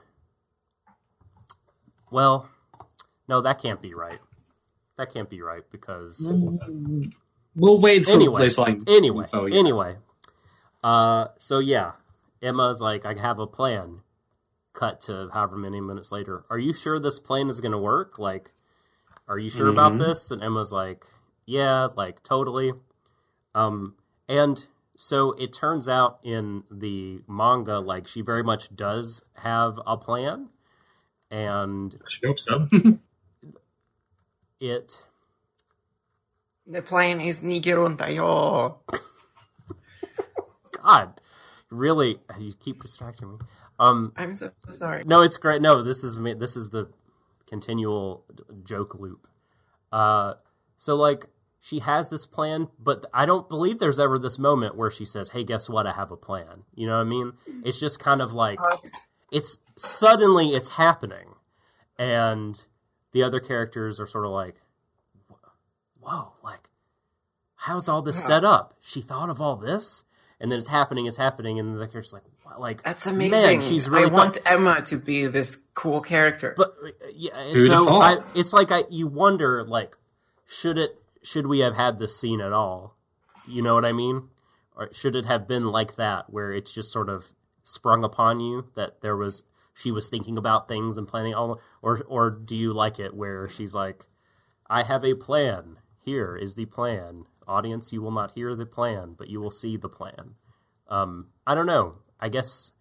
[2.11, 2.49] well,
[3.29, 4.21] no, that can't be right.
[4.97, 6.33] That can't be right because
[7.57, 9.59] We'll wait Anyway, like anyway, info, yeah.
[9.59, 9.97] anyway.
[10.85, 11.95] Uh, so yeah,
[12.43, 14.03] Emma's like, I have a plan.
[14.75, 16.45] Cut to however many minutes later.
[16.51, 18.19] Are you sure this plan is going to work?
[18.19, 18.53] Like,
[19.29, 19.99] are you sure about Mhm.
[19.99, 20.31] this?
[20.31, 21.07] And Emma's like,
[21.47, 22.75] yeah, like totally.
[23.55, 23.97] Um,
[24.29, 24.67] and
[24.97, 30.51] so it turns out in the manga, like she very much does have a plan,
[31.31, 32.69] and I hope so.
[34.61, 35.03] it
[36.67, 38.81] The plan is Nigirunta yo.
[40.85, 41.21] God,
[41.71, 43.37] really, you keep distracting me.
[43.79, 45.03] Um, I'm so sorry.
[45.05, 45.63] No, it's great.
[45.63, 46.35] No, this is me.
[46.35, 46.89] This is the
[47.47, 48.25] continual
[48.65, 49.27] joke loop.
[49.91, 50.35] Uh,
[50.77, 51.27] so like
[51.61, 55.31] she has this plan, but I don't believe there's ever this moment where she says,
[55.31, 55.87] "Hey, guess what?
[55.87, 57.33] I have a plan." You know what I mean?
[57.65, 58.77] It's just kind of like Uh,
[59.33, 61.35] it's suddenly it's happening,
[61.99, 62.65] and
[63.13, 64.61] the other characters are sort of like,
[66.01, 66.69] "Whoa, like
[67.57, 68.27] how's all this Yeah.
[68.27, 68.75] set up?
[68.81, 70.05] She thought of all this."
[70.41, 72.61] And then it's happening, it's happening, and the character's like, what?
[72.61, 73.31] like That's amazing.
[73.31, 76.55] Man, she's really I thought- want Emma to be this cool character.
[76.57, 76.75] But
[77.15, 77.89] yeah, Who'da so?
[78.01, 79.97] I, it's like I you wonder like
[80.45, 82.97] should it should we have had this scene at all?
[83.47, 84.29] You know what I mean?
[84.77, 87.27] Or should it have been like that where it's just sort of
[87.63, 92.03] sprung upon you that there was she was thinking about things and planning all or
[92.09, 94.07] or do you like it where she's like
[94.69, 95.77] I have a plan.
[95.99, 97.25] Here is the plan.
[97.47, 100.35] Audience, you will not hear the plan, but you will see the plan.
[100.89, 101.97] Um, I don't know.
[102.21, 102.73] I guess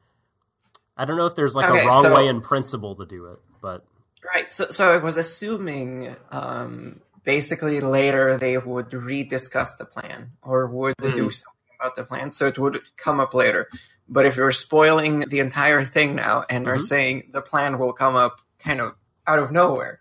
[0.97, 3.25] I don't know if there's like Okay, a wrong so- way in principle to do
[3.27, 3.85] it, but
[4.33, 4.49] Right.
[4.51, 10.95] So, so I was assuming, um, basically later they would rediscuss the plan or would
[10.99, 11.11] Hmm.
[11.13, 13.67] do something about the plan, so it would come up later.
[14.07, 16.81] But if you're spoiling the entire thing now and are Mhm.
[16.81, 18.95] saying the plan will come up kind of
[19.27, 19.99] out of nowhere,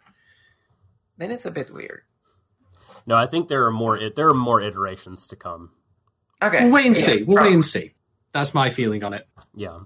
[1.19, 2.03] then it's a bit weird.
[3.07, 3.99] No, I think there are more.
[4.15, 5.71] There are more iterations to come.
[6.43, 6.65] Okay.
[6.65, 7.23] We'll wait and Yeah, see.
[7.23, 7.51] We'll probably.
[7.51, 7.93] wait and see.
[8.33, 9.29] That's my feeling on it.
[9.55, 9.81] Yeah.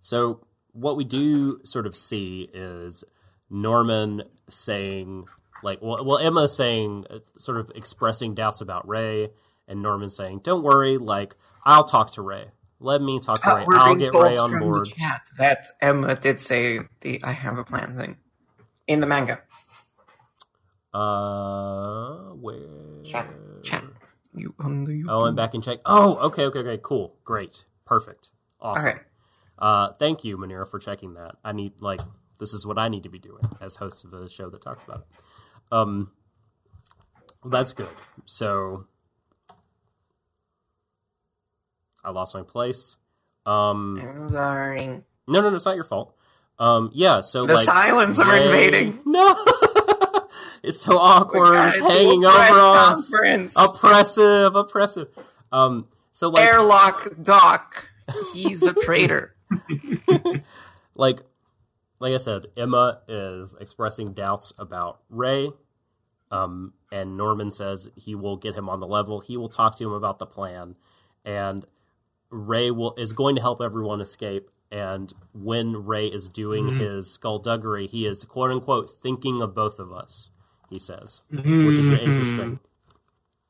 [0.00, 0.40] So
[0.72, 3.04] what we do sort of see is
[3.48, 5.26] Norman saying,
[5.62, 9.30] like, well, well Emma saying, uh, sort of expressing doubts about Ray,
[9.68, 12.46] and Norman saying, "Don't worry, like, I'll talk to Ray.
[12.80, 13.78] Let me talk to Uh, Ray.
[13.78, 14.92] I'll get Ray on board."
[15.38, 18.16] that Emma did say the "I have a plan" thing
[18.86, 19.40] in the manga.
[20.94, 23.02] Uh, where?
[23.04, 23.28] Chat,
[23.62, 23.84] chat.
[24.34, 25.78] You on the Oh, I'm back in check.
[25.84, 28.30] Oh, okay, okay, okay, cool, great, perfect,
[28.60, 29.00] awesome.
[29.58, 31.36] Uh, thank you, Manira, for checking that.
[31.44, 32.00] I need like
[32.40, 34.82] this is what I need to be doing as host of a show that talks
[34.82, 35.06] about it.
[35.72, 36.12] Um,
[37.42, 37.88] well, that's good.
[38.24, 38.86] So
[42.04, 42.96] I lost my place.
[43.46, 44.86] Um, I'm sorry.
[44.86, 45.02] no,
[45.40, 46.14] no, no, it's not your fault.
[46.58, 47.20] Um, yeah.
[47.20, 49.00] So The like, silence are invading.
[49.06, 49.44] No,
[50.64, 51.50] it's so awkward.
[51.52, 53.10] We It's gotta do hanging over us.
[53.10, 53.54] conference.
[53.56, 55.08] Oppressive, oppressive.
[55.52, 57.88] Um, so like, Airlock Doc.
[58.32, 59.34] He's a traitor.
[60.94, 61.20] like
[62.00, 65.50] like I said, Emma is expressing doubts about Ray.
[66.30, 69.20] Um, and Norman says he will get him on the level.
[69.20, 70.74] He will talk to him about the plan,
[71.24, 71.64] and
[72.30, 74.50] Ray will is going to help everyone escape.
[74.72, 79.92] And when Ray is doing his skullduggery, he is quote unquote thinking of both of
[79.92, 80.30] us.
[80.74, 82.58] He says, which is interesting.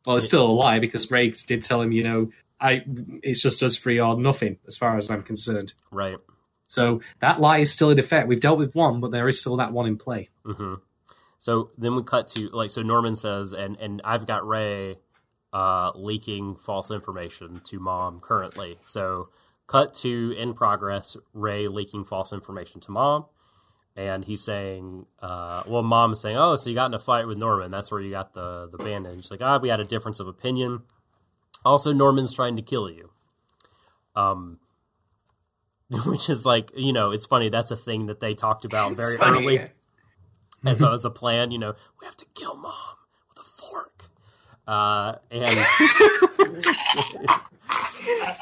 [0.07, 2.31] Well, it's still a lie because Ray did tell him, you know,
[2.61, 2.83] I
[3.23, 5.75] it's just us three or nothing as far as I'm concerned.
[5.91, 6.19] Right.
[6.69, 8.29] So that lie is still in effect.
[8.29, 10.29] We've dealt with one, but there is still that one in play.
[10.45, 10.75] hmm
[11.39, 14.99] So then we cut to like so Norman says, and and I've got Ray
[15.53, 18.79] uh, leaking false information to mom currently.
[18.85, 19.31] So
[19.67, 23.27] cut to in progress, Ray leaking false information to mom,
[23.97, 27.39] and he's saying, uh, well, mom's saying, oh, so you got in a fight with
[27.39, 27.71] Norman?
[27.71, 29.31] That's where you got the the bandage.
[29.31, 30.83] Like, ah, we had a difference of opinion.
[31.65, 33.11] Also, Norman's trying to kill you.
[34.17, 34.59] Um.
[36.07, 37.51] Which is like, you know, it's funny.
[37.51, 39.67] That's a thing that they talked about very early.
[40.67, 42.73] And so, as a plan, you know, we have to kill mom
[43.29, 44.09] with a fork.
[44.67, 45.59] Uh, and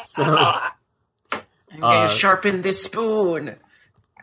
[0.06, 3.56] so, I'm gonna Uh, sharpen this spoon.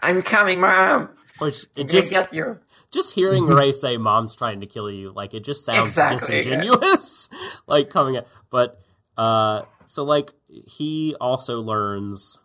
[0.01, 1.09] I'm coming, Mom.
[1.41, 2.59] just get you.
[2.91, 6.41] just hearing Ray say "mom's trying to kill you," like it just sounds Exactly, yeah.
[6.43, 7.29] disingenuous,
[7.67, 8.27] like coming at.
[8.49, 8.79] But
[9.17, 12.37] uh, so like he also learns,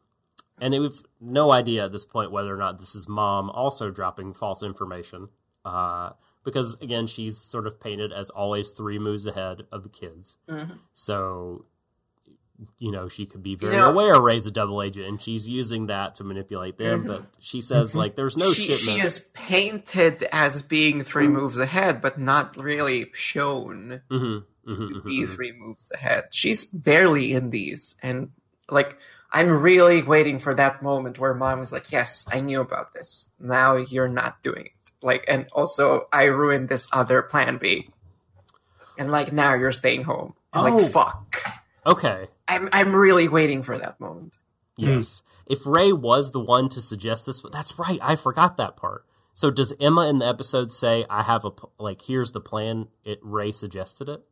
[0.61, 4.35] and we've no idea at this point whether or not this is mom also dropping
[4.35, 5.29] false information.
[5.65, 6.11] Uh,
[6.45, 10.37] because again, she's sort of painted as always three moves ahead of the kids.
[10.49, 10.79] Mhm.
[10.93, 11.65] So,
[12.79, 15.87] you know, she could be very know- aware Ray's a double agent, and she's using
[15.87, 17.05] that to manipulate them.
[17.05, 21.59] But she says like, "There's no she, shipment." she is painted as being three moves
[21.59, 26.27] ahead, but not really shown Mhm, mhm, to mhm, be three moves ahead.
[26.31, 28.31] She's barely in these, and
[28.71, 28.97] like
[29.33, 33.31] I'm really waiting for that moment where mom is like, "Yes, I knew about this.
[33.41, 34.73] Now you're not doing it."
[35.03, 37.91] Like, and also I ruined this other plan B,
[38.97, 40.35] and like now you're staying home.
[40.53, 40.77] And Oh.
[40.77, 41.37] Like, fuck.
[41.85, 42.29] Okay.
[42.49, 44.39] I'm I'm really waiting for that moment.
[44.77, 45.23] Yes.
[45.47, 45.53] Hmm.
[45.53, 47.99] If Ray was the one to suggest this, that's right.
[48.03, 49.05] I forgot that part.
[49.35, 52.89] So does Emma in the episode say, "I have a like here's the plan"?
[53.05, 54.23] It Ray suggested it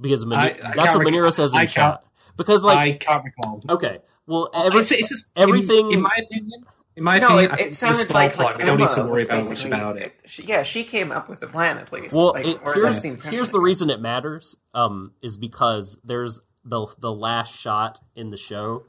[0.00, 2.04] because Mani- I- I that's what rec- Manira says in I can't- chat.
[2.36, 3.62] Because like I can't recall.
[3.68, 6.64] okay, well every, it's, it's just, everything- In, in my opinion,
[6.96, 8.46] in my No, opinion, it, it it's a sounded small like, plot.
[8.52, 10.22] like we don't need to worry about much about it.
[10.26, 12.14] She, yeah, she came up with the plan at least.
[12.14, 14.56] Well, Like, it, here's the here's the reason it matters.
[14.74, 18.84] Um, is because there's the the last shot in the show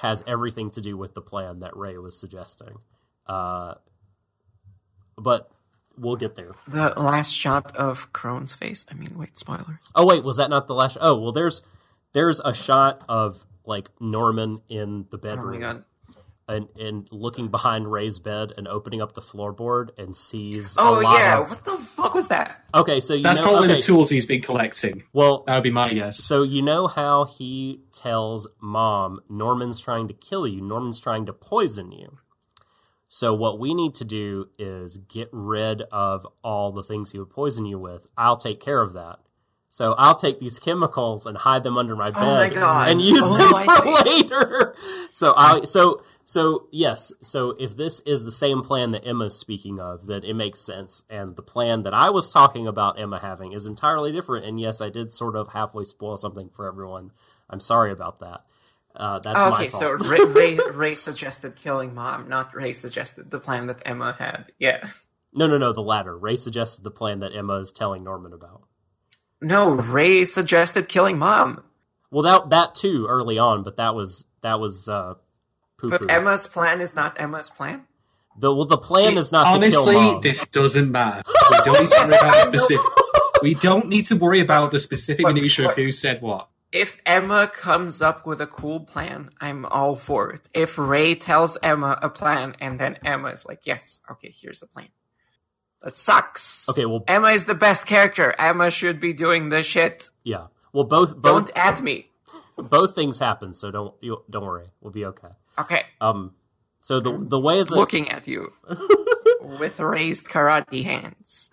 [0.00, 2.78] has everything to do with the plan that Ray was suggesting.
[3.26, 3.74] Uh,
[5.16, 5.50] but
[5.96, 6.52] we'll get there.
[6.66, 8.84] The last shot of Krone's face.
[8.90, 9.78] I mean, wait, spoilers.
[9.94, 10.96] Oh wait, was that not the last?
[11.00, 11.62] Oh well, there's
[12.12, 15.84] there's a shot of like Norman in the Oh bedroom my god.
[16.48, 20.74] And and looking behind Ray's bed and opening up the floorboard and sees.
[20.78, 22.64] Oh a lot yeah, of- what the fuck was that?
[22.74, 23.46] Okay, so you That's know.
[23.46, 25.04] probably okay, the tools he's been collecting.
[25.12, 26.18] well, That would be my guess.
[26.18, 31.32] So you know how he tells mom Norman's trying to kill you, Norman's trying to
[31.32, 32.18] poison you.
[33.06, 37.30] So what we need to do is get rid of all the things he would
[37.30, 38.06] poison you with.
[38.18, 39.20] I'll take care of that.
[39.74, 43.18] So I'll take these chemicals and hide them under my bed Oh my and use
[43.24, 44.08] Oh, them I for see.
[44.08, 44.76] later.
[45.10, 49.80] So I so so yes, so if this is the same plan that Emma's speaking
[49.80, 51.02] of, then it makes sense.
[51.10, 54.46] And the plan that I was talking about Emma having is entirely different.
[54.46, 57.10] And yes, I did sort of halfway spoil something for everyone.
[57.50, 58.42] I'm sorry about that.
[58.94, 63.32] Uh, that's Oh, my okay, so Ray, Ray, Ray suggested killing mom, not Ray suggested
[63.32, 64.52] the plan that Emma had.
[64.60, 64.86] Yeah.
[65.32, 66.16] no, no, no, the latter.
[66.16, 68.68] Ray suggested the plan that Emma is telling Norman about.
[69.44, 71.62] No, Ray suggested killing mom.
[72.10, 75.14] Well, that that too early on, but that was that was uh,
[75.78, 77.86] poo But Emma's plan is not Emma's plan.
[78.38, 80.20] The well, the plan is not Honestly, to kill mom.
[80.22, 81.22] this doesn't matter.
[81.42, 82.00] We don't need to worry
[82.30, 82.80] about the specific.
[83.42, 86.48] We don't need to worry about the specific But- minutia of who said what.
[86.72, 90.48] If Emma comes up with a cool plan, I'm all for it.
[90.52, 94.66] If Ray tells Emma a plan and then Emma is like, "Yes, okay, here's a
[94.66, 94.88] plan."
[95.84, 96.68] That sucks.
[96.70, 98.34] Okay, well- Emma is the best character.
[98.38, 100.10] Emma should be doing this shit.
[100.24, 100.46] yeah.
[100.72, 102.10] Well, both both Don't add me.
[102.56, 104.66] both things happen, so don't you, don't worry.
[104.80, 105.28] We'll be okay.
[105.58, 106.34] Okay, Um.
[106.82, 108.52] So the the way that looking at you
[109.60, 111.48] with raised karate hands.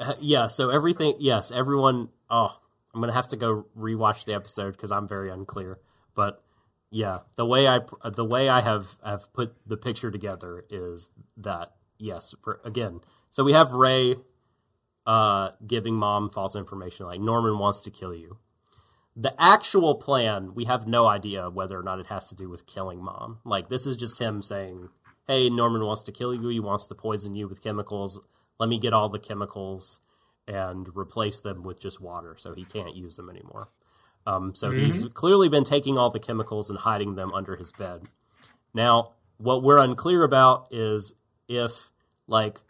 [0.00, 2.08] Uh, yeah, so everything, yes, everyone.
[2.30, 2.56] Oh,
[2.94, 5.78] I'm gonna have to go rewatch the episode because I'm very unclear.
[6.14, 6.42] But
[6.90, 7.80] yeah, the way I
[8.10, 11.70] the way I have have put the picture together is that
[12.00, 13.00] yes, for, again.
[13.30, 14.16] So we have Ray
[15.06, 18.38] uh, giving mom false information, like Norman wants to kill you.
[19.16, 22.66] The actual plan, we have no idea whether or not it has to do with
[22.66, 23.38] killing mom.
[23.44, 24.88] Like this is just him saying,
[25.26, 26.48] "Hey, Norman wants to kill you.
[26.48, 28.20] He wants to poison you with chemicals.
[28.58, 30.00] Let me get all the chemicals
[30.46, 33.68] and replace them with just water, so he can't use them anymore."
[34.26, 38.02] Um, so he's clearly been taking all the chemicals and hiding them under his bed.
[38.74, 41.14] Now, what we're unclear about is
[41.48, 41.89] if,
[42.30, 42.60] like,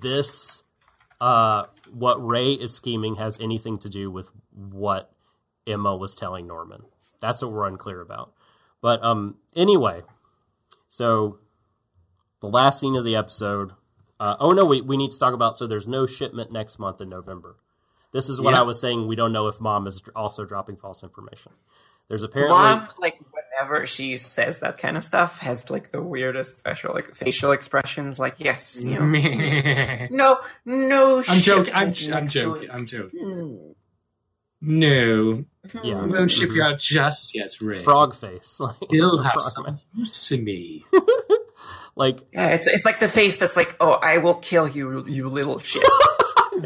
[0.00, 0.62] this,
[1.20, 5.12] uh, what Ray is scheming has anything to do with what
[5.66, 6.82] Emma was telling Norman.
[7.20, 8.32] That's what we're unclear about.
[8.82, 10.02] But um, anyway,
[10.88, 11.38] so
[12.40, 13.72] the last scene of the episode.
[14.18, 15.56] Uh, oh no, we we need to talk about.
[15.56, 17.56] So there's no shipment next month in November.
[18.12, 18.60] This is what Yeah.
[18.60, 19.06] I was saying.
[19.06, 21.52] We don't know if mom is also dropping false information.
[22.10, 26.60] There's apparently Mom, like whenever she says that kind of stuff, has like the weirdest
[26.64, 28.18] facial like facial expressions.
[28.18, 31.22] Like, yes, you know, I'm no, no.
[31.22, 31.72] joking.
[31.72, 32.12] I'm, joking.
[32.12, 32.62] I'm next to joking.
[32.64, 32.70] it.
[32.72, 33.20] I'm joking.
[33.20, 33.72] Hmm.
[34.60, 35.44] No,
[35.84, 36.56] yeah, we won't ship mhm.
[36.56, 37.80] you out just yet, Ray.
[37.84, 38.58] frog face.
[38.60, 40.84] Like, You'll have some use to me.
[41.94, 45.28] like Yeah, it's it's like the face that's like, oh, I will kill you, you
[45.28, 45.84] little shit.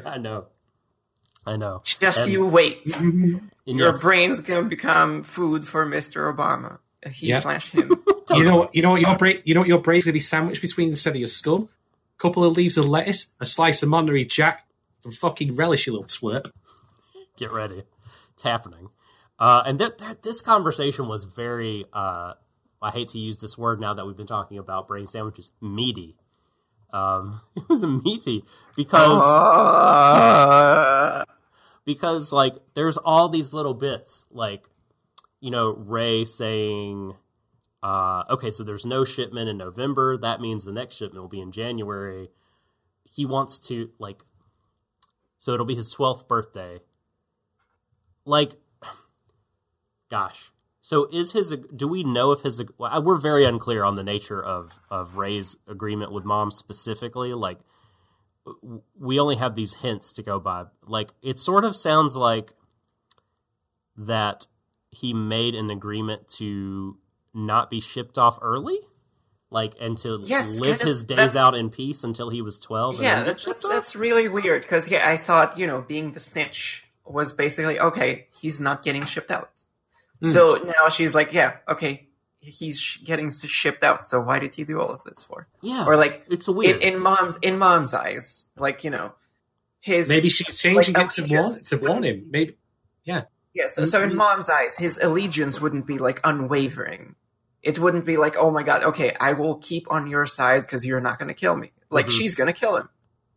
[0.07, 0.47] I know,
[1.47, 1.83] I know.
[1.85, 2.81] Just And- you wait.
[3.67, 6.31] And Your yes, brain's gonna become food for Mr.
[6.35, 6.79] Obama.
[7.11, 7.41] He Yeah.
[7.41, 8.03] slash him.
[8.31, 10.19] You know, what- you know what your brain, you know what your brain's gonna be
[10.21, 11.69] sandwiched between the set of your skull,
[12.19, 14.67] a couple of leaves of lettuce, a slice of Monterey Jack,
[15.05, 16.51] and fucking relish, you little twerp.
[17.37, 17.83] get ready.
[18.35, 18.89] It's happening.
[19.39, 22.35] Uh, and th- th- this conversation was very, uh,
[22.83, 26.17] I hate to use this word now that we've been talking about brain sandwiches, meaty.
[26.93, 28.45] Um, it was meaty
[28.77, 31.25] because Uh,
[31.85, 34.69] because like there's all these little bits like
[35.41, 37.15] you know ray saying
[37.83, 40.17] uh okay so there's no shipment in november.
[40.17, 42.31] That means the next shipment will be in january.
[43.05, 44.23] He wants to like
[45.39, 46.81] so it'll be his 12th birthday.
[48.25, 48.53] Like
[50.11, 50.51] gosh.
[50.81, 54.79] So is his do we know if his we're very unclear on the nature of
[54.91, 57.33] of ray's agreement with mom specifically.
[57.35, 57.59] Like
[58.99, 60.65] we only have these hints to go by.
[60.87, 62.53] Like it sort of sounds like
[63.97, 64.47] that
[64.91, 66.99] he made an agreement to
[67.33, 68.79] not be shipped off early,
[69.51, 72.59] like and to Yes, live kind of- his days out in peace until he was
[72.59, 73.01] twelve.
[73.03, 76.87] yeah, that's that's, that's really weird because yeah, I thought you know being the snitch
[77.05, 78.29] was basically okay.
[78.41, 79.51] He's not getting shipped out.
[80.23, 80.29] Hmm.
[80.31, 82.09] So now she's like, yeah, okay,
[82.45, 84.07] he's getting shipped out.
[84.07, 85.49] So why did he do all of this for?
[85.63, 86.83] yeah, Or like it's in, weird.
[86.83, 89.15] in mom's in mom's eyes, like you know,
[89.81, 91.51] his Maybe she's changing Like, it to allegiance.
[91.53, 92.27] warn, to warn him.
[92.31, 92.57] Maybe,
[93.05, 93.23] yeah.
[93.55, 97.15] Yeah, so, so in mom's eyes, his allegiance wouldn't be like unwavering.
[97.63, 100.85] It wouldn't be like, oh my god, okay, I will keep on your side because
[100.85, 101.71] you're not going to kill me.
[101.89, 102.11] Like, Mhm.
[102.19, 102.89] she's going to kill him.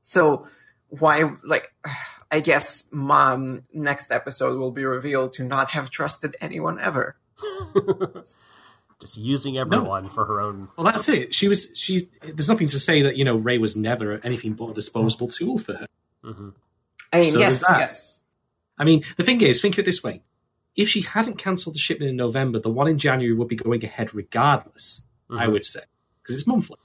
[0.01, 0.47] So,
[0.89, 1.71] why, like,
[2.31, 7.15] I guess mom next episode will be revealed to not have trusted anyone ever.
[9.01, 10.69] Just using everyone for her own.
[10.75, 11.33] Well, that's it.
[11.35, 11.69] She was.
[11.75, 12.07] She's.
[12.21, 15.57] There's nothing to say that you know Ray was never anything but a disposable tool
[15.59, 15.87] for her.
[16.23, 16.49] Mm-hmm.
[17.13, 18.21] I mean, So yes, yes.
[18.79, 20.23] I mean, the thing is, think of it this way:
[20.75, 23.83] if she hadn't cancelled the shipment in November, the one in January would be going
[23.85, 25.03] ahead regardless.
[25.29, 25.53] I Mhm.
[25.53, 25.81] would say
[26.23, 26.77] because it's monthly.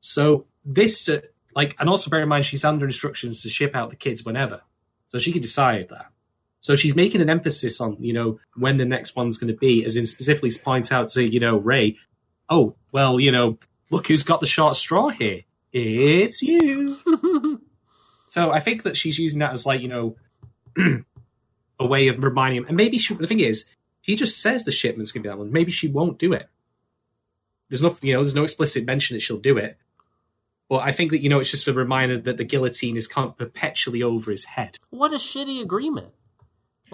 [0.00, 1.20] So this, uh,
[1.54, 4.62] like, and also bear in mind she's under instructions to ship out the kids whenever,
[5.08, 6.06] so she can decide that.
[6.64, 9.84] So she's making an emphasis on you know when the next one's going to be,
[9.84, 11.98] as in specifically to point out to you know Ray,
[12.48, 13.58] oh well, you know,
[13.90, 15.42] look who's got the short straw here.
[15.74, 16.96] It's you.
[18.34, 20.16] So I think that she's using that as like you know
[21.78, 22.66] a way of reminding him.
[22.66, 23.70] And maybe she, the thing is,
[24.00, 25.52] he just says the shipment's going to be that one.
[25.52, 26.48] Maybe she won't do it.
[27.68, 29.78] There's no you know there's no explicit mention that she'll do it.
[30.68, 33.34] But I think that you know it's just a reminder that the guillotine is con-
[33.34, 34.78] perpetually over his head.
[34.90, 36.08] What a shitty agreement!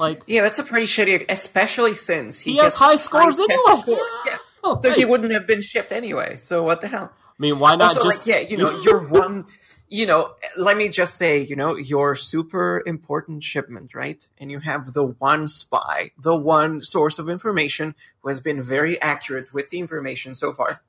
[0.00, 3.82] Like Yeah, that's a pretty shitty, especially since he, He has high scores test anyway.
[3.82, 4.12] scores.
[4.26, 4.36] Yeah.
[4.64, 6.36] Oh, So he wouldn't have been shipped anyway.
[6.36, 7.12] So what the hell?
[7.14, 9.44] I mean, why not also, just like, yeah, you know, you're one.
[9.92, 14.26] You know, let me just say, you know, your super important shipment, right?
[14.38, 19.00] And you have the one spy, the one source of information who has been very
[19.02, 20.80] accurate with the information so far.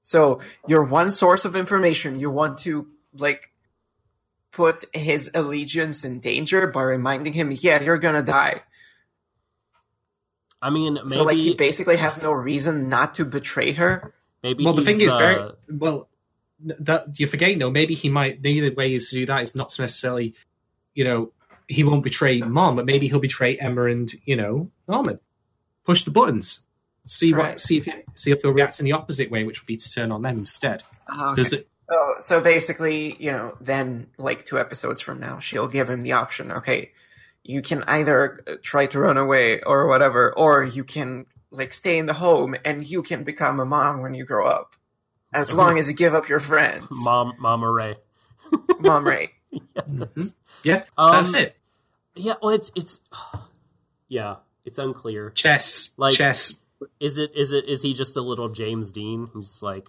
[0.00, 2.86] So your one source of information, you want to
[3.16, 3.50] like
[4.54, 8.62] put his allegiance in danger by reminding him, yeah, you're gonna die.
[10.62, 14.14] I mean, maybe so like he basically has no reason not to betray her.
[14.42, 16.08] maybe well, the thing he's, is, very uh, well.
[16.62, 17.70] n- That you're forgetting though.
[17.70, 18.42] Maybe he might.
[18.42, 20.34] The other way is to do that is not necessarily,
[20.94, 21.32] you know,
[21.68, 25.20] he won't betray Mom, but maybe he'll betray Emma and you know Norman.
[25.84, 26.64] Push the buttons.
[27.04, 27.42] See what.
[27.42, 27.60] Right.
[27.60, 30.10] See if see if they'll react in the opposite way, which would be to turn
[30.10, 30.82] on them instead.
[31.08, 31.42] Ah, okay.
[31.42, 31.68] Does it?
[31.94, 36.12] So, so basically, you know, then like two episodes from now, she'll give him the
[36.12, 36.50] option.
[36.50, 36.90] Okay,
[37.44, 41.98] you can either uh, try to run away or whatever, or you can like stay
[41.98, 44.74] in the home and you can become a mom when you grow up,
[45.32, 46.86] as long as you give up your friends.
[46.90, 47.94] Mom, Mama Ray.
[48.80, 49.30] mom, right?
[50.64, 51.56] Yeah, Um, that's it.
[52.16, 52.98] Yeah, well, it's it's
[54.08, 55.30] yeah, it's unclear.
[55.30, 56.60] Chess, like- chess.
[57.00, 59.86] Is it is it is he just a little James Dean who's like,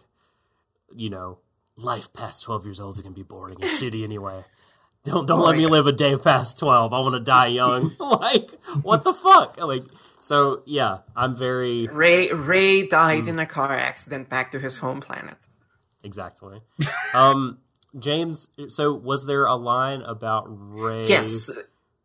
[0.95, 1.39] you know,
[1.77, 4.43] life past twelve years old is gonna be boring and shitty anyway.
[5.03, 6.93] Don't don't Oh, let me live a day past twelve.
[6.93, 7.95] I want to die young.
[7.99, 9.57] like what the fuck?
[9.57, 9.83] Like
[10.19, 13.29] so yeah, I'm very Ray Ray died Hmm.
[13.29, 15.37] in a car accident back to his home planet.
[16.03, 16.61] exactly.
[17.13, 17.59] Um,
[17.97, 18.47] James.
[18.67, 21.03] So was there a line about Ray?
[21.05, 21.49] Yes,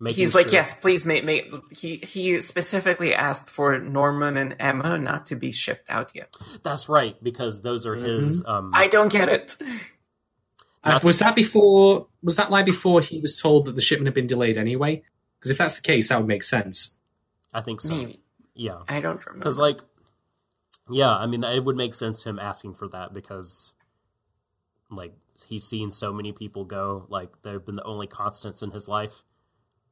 [0.01, 1.53] making he's like, yes, please make make.
[1.71, 6.35] He he specifically asked for Norman and Emma not to be shipped out yet.
[6.63, 8.43] That's right because those are his.
[8.47, 9.57] Um, I don't get it.
[10.83, 12.07] Uh, Not to- was that before?
[12.23, 15.03] Was that line before he was told that the shipment had been delayed anyway?
[15.39, 16.97] Because if that's the case, that would make sense.
[17.53, 17.95] I think so.
[17.95, 18.23] Maybe
[18.55, 18.79] Yeah.
[18.89, 19.39] I don't remember.
[19.39, 19.81] Because, like,
[20.91, 23.73] yeah, I mean, it would make sense to him asking for that because,
[24.91, 25.13] like,
[25.47, 27.07] he's seen so many people go.
[27.09, 29.23] Like, they've been the only constants in his life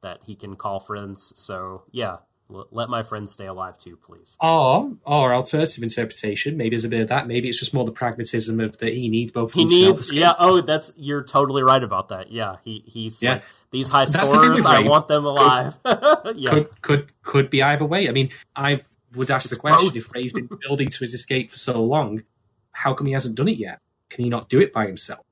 [0.02, 1.32] that he can call friends.
[1.36, 2.18] So, yeah,
[2.50, 4.36] l- let my friends stay alive too, please.
[4.40, 7.26] Or, or alternative interpretation, maybe there's a bit of that.
[7.26, 9.52] Maybe it's just more the pragmatism of that he needs both.
[9.52, 10.34] He them to help needs, yeah.
[10.38, 12.30] Oh, that's you're totally right about that.
[12.30, 13.32] Yeah, he he's Yeah.
[13.34, 14.50] like these high That's scorers.
[14.50, 15.74] with I want them alive.
[16.36, 18.08] yeah, Could could could be either way.
[18.08, 18.80] I mean, I
[19.14, 19.96] would ask the question: both.
[19.96, 22.22] if Ray's been building to his escape for so long,
[22.72, 23.80] how come he hasn't done it yet?
[24.10, 25.24] Can he not do it by himself?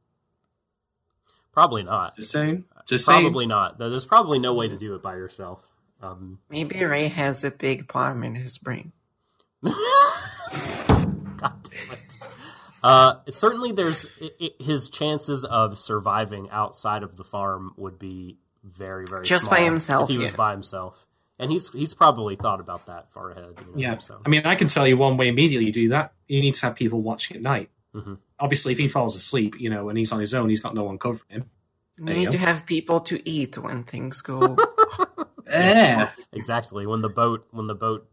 [1.53, 2.17] probably not.
[2.17, 2.65] Just saying.
[2.87, 3.23] Just saying.
[3.23, 3.79] Probably not.
[3.79, 5.65] There's probably no way to do it by yourself.
[6.01, 8.93] Um, Maybe Ray has a big bomb in his brain.
[9.63, 9.75] God
[11.41, 12.19] damn it.
[12.83, 18.39] Uh, certainly, there's i i his chances of surviving outside of the farm would be
[18.63, 21.07] very, very Just small by himself, If he was by himself,
[21.39, 23.55] and he's he's probably thought about that far ahead.
[23.59, 24.21] You know, Yeah, So.
[24.25, 26.13] I mean, I can tell you one way immediately you do that.
[26.29, 27.71] You need to have people watching at night.
[27.95, 28.19] Mhm.
[28.39, 30.85] Obviously, if he falls asleep, you know, and he's on his own, he's got no
[30.85, 31.51] one covering him.
[31.99, 32.31] You There you need go.
[32.33, 34.57] to have people to eat when things go.
[35.49, 36.11] Yeah.
[36.33, 38.09] exactly when the boat when the boat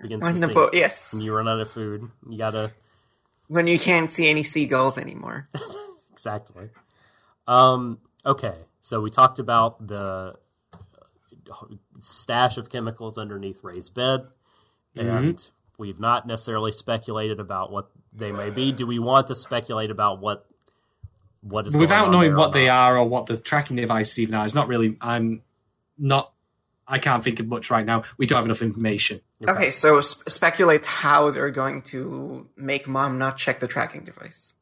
[0.00, 2.72] begins when to the sink, boat, yes, and you run out of food, you gotta
[3.46, 5.48] when you can't see any seagulls anymore.
[6.12, 6.70] exactly.
[7.46, 10.34] Um, okay, so we talked about the
[12.00, 14.26] stash of chemicals underneath Ray's bed,
[14.96, 15.48] and
[15.78, 18.72] we've not necessarily speculated about what they may be.
[18.72, 20.46] Do we want to speculate about what
[21.42, 22.74] what is going Without on knowing what they not?
[22.76, 24.96] are or what the tracking devices even are, it's not really.
[25.00, 25.42] I'm
[25.98, 26.32] not.
[26.86, 28.04] I can't think of much right now.
[28.18, 29.20] We don't have enough information.
[29.46, 34.54] Okay, so sp- speculate how they're going to make mom not check the tracking device.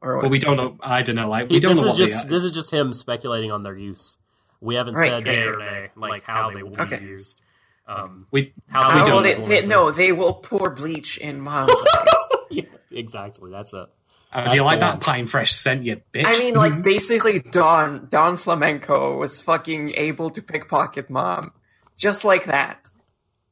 [0.00, 0.76] Or But we don't know.
[0.80, 1.28] I don't know.
[1.28, 2.30] Like we don't this know is what just they are.
[2.30, 4.16] this is just him speculating on their use.
[4.60, 5.36] We haven't Right, said right.
[5.38, 6.98] yay or nay, like how they will Okay.
[6.98, 7.40] be used.
[7.86, 9.46] Um, We how we How they will don't they, know.
[9.60, 12.06] they- no, they will pour bleach in mom's eyes.
[12.50, 13.50] yeah, exactly.
[13.50, 13.86] That's it.
[14.32, 16.24] Uh, do you like that pine fresh scent, you bitch?
[16.26, 21.52] I mean, like basically, Don Don Flamenco was fucking able to pickpocket mom,
[21.96, 22.88] just like that.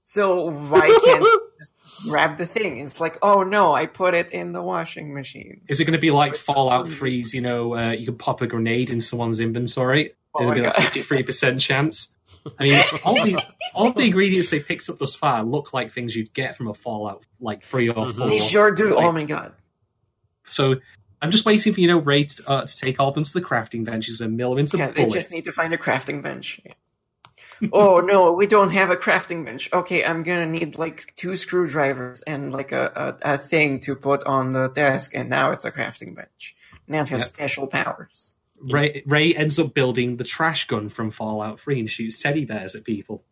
[0.02, 1.72] So why can't you just
[2.08, 2.78] grab the thing?
[2.78, 5.60] It's like, oh no, I put it in the washing machine.
[5.68, 8.46] Is it going to be like Fallout 3's, you know, uh, you can pop a
[8.46, 10.14] grenade in someone's inventory?
[10.34, 12.10] Oh There'll my be like 53% chance.
[12.58, 13.44] I mean, all the,
[13.74, 16.74] all the ingredients they picked up thus far look like things you'd get from a
[16.74, 18.16] Fallout, like 3 or Mhm.
[18.16, 18.26] 4.
[18.28, 18.94] They sure do.
[18.94, 19.52] Like- Oh my god.
[20.50, 20.76] So
[21.22, 23.32] I'm just waiting for, you know, Ray to, uh, to take all of them to
[23.32, 26.22] the crafting benches and mill them into Yeah, they just need to find a crafting
[26.22, 26.60] bench.
[27.72, 29.72] oh no, we don't have a crafting bench.
[29.72, 34.24] Okay, I'm gonna need like two screwdrivers and like a, a, a thing to put
[34.24, 36.56] on the desk, and now it's a crafting bench.
[36.88, 37.28] Now it has Yep.
[37.28, 38.34] special powers.
[38.62, 42.74] Ray, Ray ends up building the trash gun from Fallout 3 and shoots teddy bears
[42.74, 43.24] at people.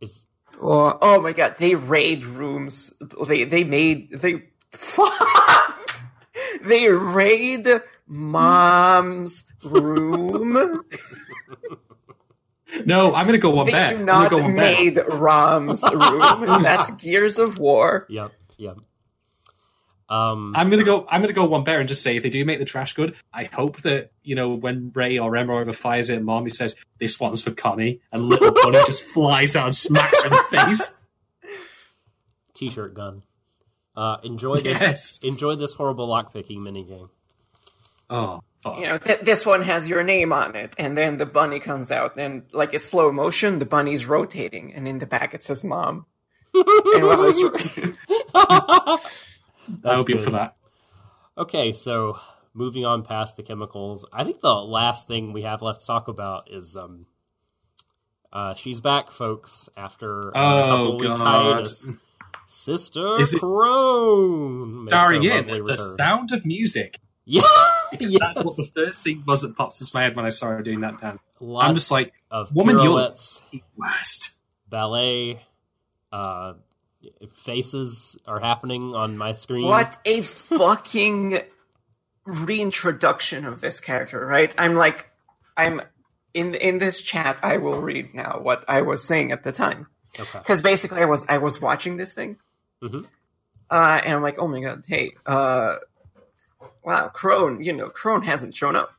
[0.00, 0.24] Is
[0.60, 2.94] Oh, oh my god, they raid rooms.
[3.26, 5.67] They they made they fuck.
[6.62, 7.68] They raid
[8.06, 10.82] mom's room.
[12.84, 13.94] No, I'm gonna go one they better.
[13.94, 14.76] do I'm not gonna go one better.
[14.84, 16.62] made Rom's room.
[16.62, 18.06] That's Gears of War.
[18.10, 18.76] Yep, yep.
[20.10, 21.06] Um, I'm gonna go.
[21.10, 23.14] I'm gonna go one better and just say if they do make the trash good,
[23.32, 26.50] I hope that you know when Ray or Emma ever fires it at Mom, he
[26.50, 30.32] says this one's for Connie, and little Bunny just flies out and smacks her in
[30.32, 30.94] the face.
[32.54, 33.22] t-shirt gun.
[33.98, 34.64] Uh, enjoy this.
[34.80, 35.18] Yes.
[35.24, 37.08] Enjoy this horrible lockpicking minigame.
[38.08, 38.78] Oh, fuck.
[38.78, 41.90] You know, th- this one has your name on it, and then the bunny comes
[41.90, 45.64] out, and like it's slow motion, the bunny's rotating, and in the back it says
[45.64, 46.06] "mom."
[46.54, 47.42] and while it's
[48.34, 50.22] I would be good.
[50.22, 50.56] for that.
[51.36, 52.18] Okay, so
[52.54, 56.08] moving on past the chemicals, I think the last thing we have left to talk
[56.08, 57.06] about is um,
[58.32, 61.90] uh, she's back, folks, after uh, a couple Oh, weeks hiatus.
[62.48, 65.96] Sister Is it- Krone, Starring in the return.
[65.98, 66.98] sound of music.
[67.30, 67.42] Yeah,
[68.00, 68.14] yes.
[68.18, 70.62] That's what the first thing was that pops into my head when I saw her
[70.62, 71.20] doing that dance.
[71.40, 73.42] Lots I'm just like, of woman, you're- pirouettes,
[73.76, 74.30] worst.
[74.66, 75.42] ballet,
[76.10, 76.54] uh,
[77.34, 79.66] faces are happening on my screen.
[79.66, 81.40] what a fucking
[82.24, 84.54] reintroduction of this character, right?
[84.56, 85.10] I'm like,
[85.54, 85.82] I'm
[86.32, 87.40] in in this chat.
[87.42, 89.88] I will read now what I was saying at the time.
[90.18, 90.38] Okay.
[90.38, 92.38] because basically I was I was watching this thing,
[92.82, 93.06] Mhm.
[93.70, 95.76] uh, and I'm like, oh my god, hey, uh,
[96.84, 98.92] wow, Krone, you know, Krone hasn't shown up.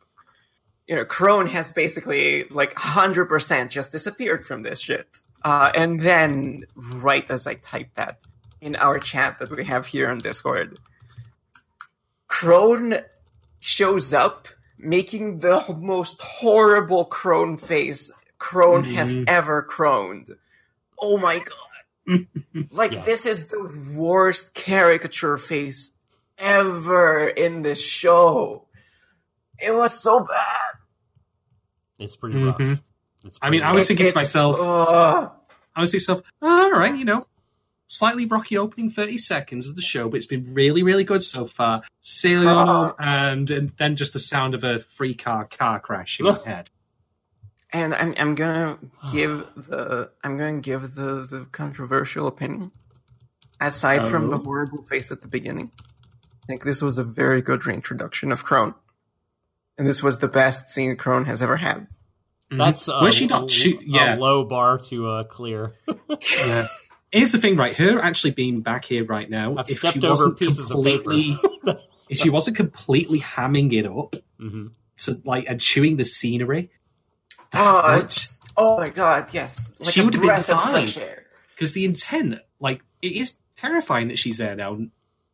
[0.87, 5.23] You know, Krone has basically like hundred percent just disappeared from this shit.
[5.43, 8.21] Uh, and then right as I type that
[8.61, 10.77] in our chat that we have here on Discord,
[12.27, 13.03] Krone
[13.59, 19.25] shows up making the most horrible crone face Krone has Mhm.
[19.27, 20.37] ever croned.
[21.01, 22.25] Oh my god.
[22.71, 23.03] like Yeah.
[23.05, 23.63] this is the
[23.95, 25.91] worst caricature face
[26.37, 28.65] ever in this show.
[29.59, 30.79] It was so bad.
[31.99, 32.57] It's pretty rough.
[32.57, 32.81] Mhm.
[33.25, 33.87] It's I mean, pretty I was rough.
[33.89, 35.31] thinking to myself, ugh.
[35.75, 37.25] I was thinking to myself, oh, all right, you know,
[37.87, 41.45] slightly rocky opening 30 seconds of the show, but it's been really, really good so
[41.45, 41.83] far.
[42.01, 42.95] Sailing Ah.
[42.99, 46.69] and, and then just the sound of a free car car crash in my head.
[47.71, 48.77] And I'm I'm gonna
[49.11, 52.71] give the I'm gonna give the the controversial opinion.
[53.61, 54.43] Aside from the Oh.
[54.43, 58.73] horrible face at the beginning, I think this was a very good reintroduction of Krone,
[59.77, 61.87] and this was the best scene Krone has ever had.
[62.49, 64.15] That's uh, Was she not l- shoot- a yeah.
[64.15, 65.73] low bar to uh, clear.
[66.47, 66.65] Yeah.
[67.11, 67.75] Here's the thing, right?
[67.75, 71.03] Her actually being back here right now, I've if stepped she wasn't pieces of paper.
[71.11, 71.37] completely,
[72.09, 74.67] if she wasn't completely hamming it up hmm
[74.97, 76.69] to like and chewing the scenery,
[77.53, 80.89] Oh, it's, oh my god, yes, like She would have been breath of fine.
[81.55, 84.77] because the intent, like, it is terrifying that she's there now,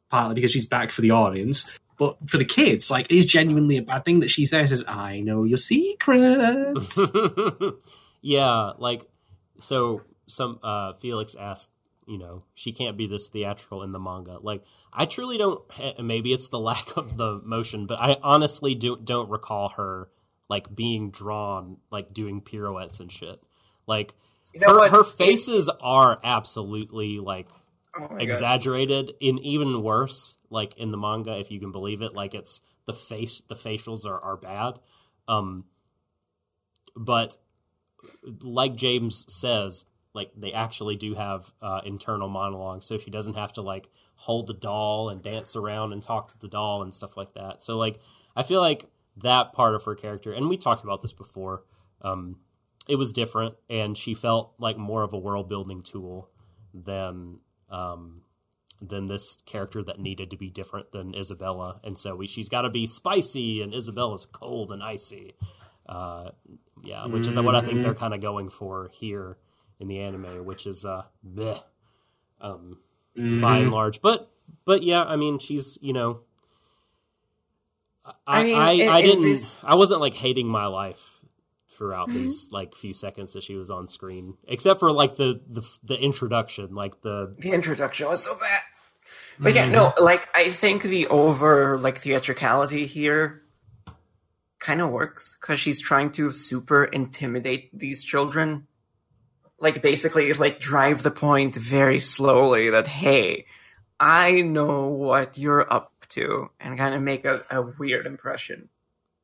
[0.09, 3.77] partly because she's back for the audience, but for the kids, like, it is genuinely
[3.77, 4.61] a bad thing that she's there.
[4.61, 6.77] and Says, "I know your secret."
[8.21, 9.05] yeah, like
[9.59, 10.01] so.
[10.27, 11.69] Some uh, Felix asked,
[12.07, 14.39] you know, she can't be this theatrical in the manga.
[14.41, 15.61] Like, I truly don't.
[15.79, 20.09] eh, Maybe it's the lack of the motion, but I honestly do, don't recall her
[20.49, 23.39] like being drawn, like doing pirouettes and shit.
[23.87, 24.13] Like,
[24.53, 24.91] You know her, what?
[24.91, 27.47] her faces are absolutely like
[27.97, 28.19] Oh my God.
[28.21, 32.59] exaggerated in even worse like in the manga if you can believe it like it's
[32.85, 34.79] the face the facials are, are bad
[35.29, 35.63] um
[36.95, 37.37] but
[38.41, 43.53] like james says like they actually do have uh, internal monologues so she doesn't have
[43.53, 47.15] to like hold the doll and dance around and talk to the doll and stuff
[47.15, 47.99] like that so like
[48.35, 48.85] i feel like
[49.17, 51.63] that part of her character and we talked about this before
[52.01, 52.37] um
[52.87, 56.29] it was different and she felt like more of a world building tool
[56.73, 57.39] than
[57.69, 58.21] um
[58.81, 62.63] than this character that needed to be different than Isabella and so we, she's got
[62.63, 65.33] to be spicy and Isabella's cold and icy.
[65.87, 66.31] Uh
[66.83, 69.37] yeah which is what I think they're kind of going for here
[69.79, 71.61] in the anime which is uh bleh,
[72.41, 72.79] um
[73.15, 73.45] by Mm-hmm.
[73.61, 74.01] and large.
[74.01, 74.29] But
[74.65, 76.19] but yeah I mean she's you know
[78.05, 81.01] I I I, mean, I, in- in didn't this- I wasn't like hating my life
[81.77, 82.23] throughout Mm-hmm.
[82.23, 85.99] these like few seconds that she was on screen, except for like the the, the
[85.99, 88.61] introduction, like the the introduction was so bad.
[89.39, 93.41] But yeah, no, like I think the over like theatricality here
[94.59, 98.67] kind of works because she's trying to super intimidate these children.
[99.59, 103.45] Like basically, like drive the point very slowly that hey,
[103.99, 108.69] I know what you're up to, and kind of make a, a weird impression,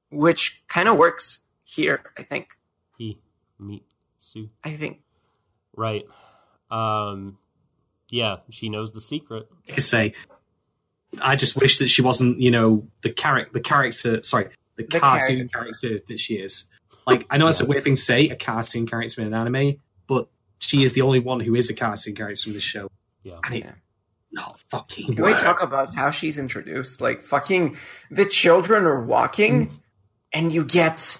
[0.09, 2.03] which kind of works here.
[2.17, 2.57] I think.
[2.97, 3.19] he
[3.59, 3.83] meet
[4.17, 4.49] Sue.
[4.63, 5.01] I think.
[5.75, 6.05] Right.
[6.69, 7.37] Um,
[8.09, 9.47] yeah, she knows the secret.
[9.67, 10.13] Like I say,
[11.21, 14.99] I just wish that she wasn't, you know, the character, the character, sorry, the, The
[14.99, 15.57] cartoon character.
[15.89, 16.67] character that she is.
[17.07, 19.81] Like, I know it's a weird thing to say, a cartoon character in an anime,
[20.07, 20.27] but
[20.59, 22.89] she is the only one who is a cartoon character in this show.
[23.23, 23.39] Yeah.
[23.43, 23.71] And it Yeah.
[24.31, 27.01] Not fucking Can we talk about how she's introduced?
[27.01, 27.77] Like fucking
[28.09, 29.71] the children are walking mm.
[30.33, 31.19] and you get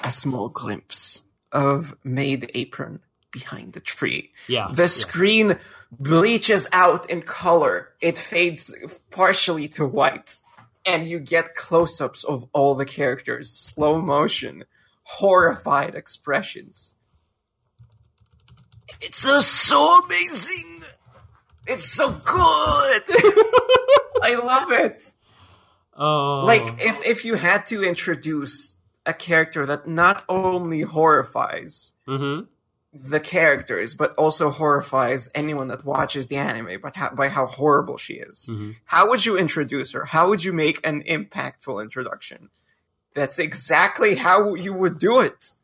[0.00, 1.22] a small glimpse
[1.52, 4.32] of Maid Apron behind the tree.
[4.48, 4.68] Yeah.
[4.72, 4.88] The yeah.
[4.88, 5.58] screen
[5.92, 7.90] bleaches out in color.
[8.00, 8.74] It fades
[9.10, 10.38] partially to white.
[10.86, 14.64] And you get close ups of all the characters, slow motion,
[15.02, 16.94] horrified expressions.
[19.00, 20.88] It's so, so amazing!
[21.68, 23.02] It's so good!
[24.22, 25.14] I love it!
[25.96, 32.40] Oh, Like, if, if you had to introduce a character that not only horrifies hmm
[32.90, 37.98] the characters, but also horrifies anyone that watches the anime but how, by how horrible
[37.98, 38.48] she is.
[38.50, 38.76] Mhm.
[38.86, 40.06] How would you introduce her?
[40.06, 42.48] How would you make an impactful introduction?
[43.14, 45.54] That's exactly how you would do it.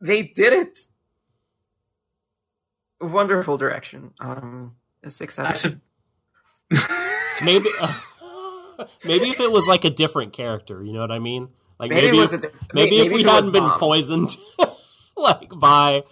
[0.00, 0.78] They did it.
[3.00, 4.12] Wonderful direction.
[4.18, 5.80] Um, out That's of
[6.72, 6.78] a,
[7.44, 7.68] maybe,
[9.04, 11.48] maybe if it was like a different character, you know what I mean?
[11.78, 14.36] Like maybe, maybe, it was a if, di- maybe, may- if we hadn't been poisoned,
[15.16, 16.04] like by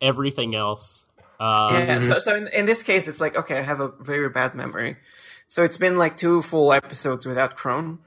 [0.00, 1.04] everything else.
[1.38, 4.28] Um, Yeah, so, so in, in this case, it's like, okay, I have a very
[4.28, 4.96] bad memory.
[5.48, 7.98] So it's been like two full episodes without Krone.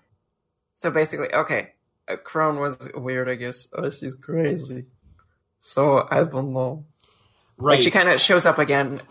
[0.73, 1.73] So basically, okay,
[2.07, 3.67] uh, Krone was weird, I guess.
[3.73, 4.87] Oh, she's crazy.
[5.59, 6.85] So I don't know.
[7.57, 7.75] right.
[7.75, 9.01] Like she kind of shows up again.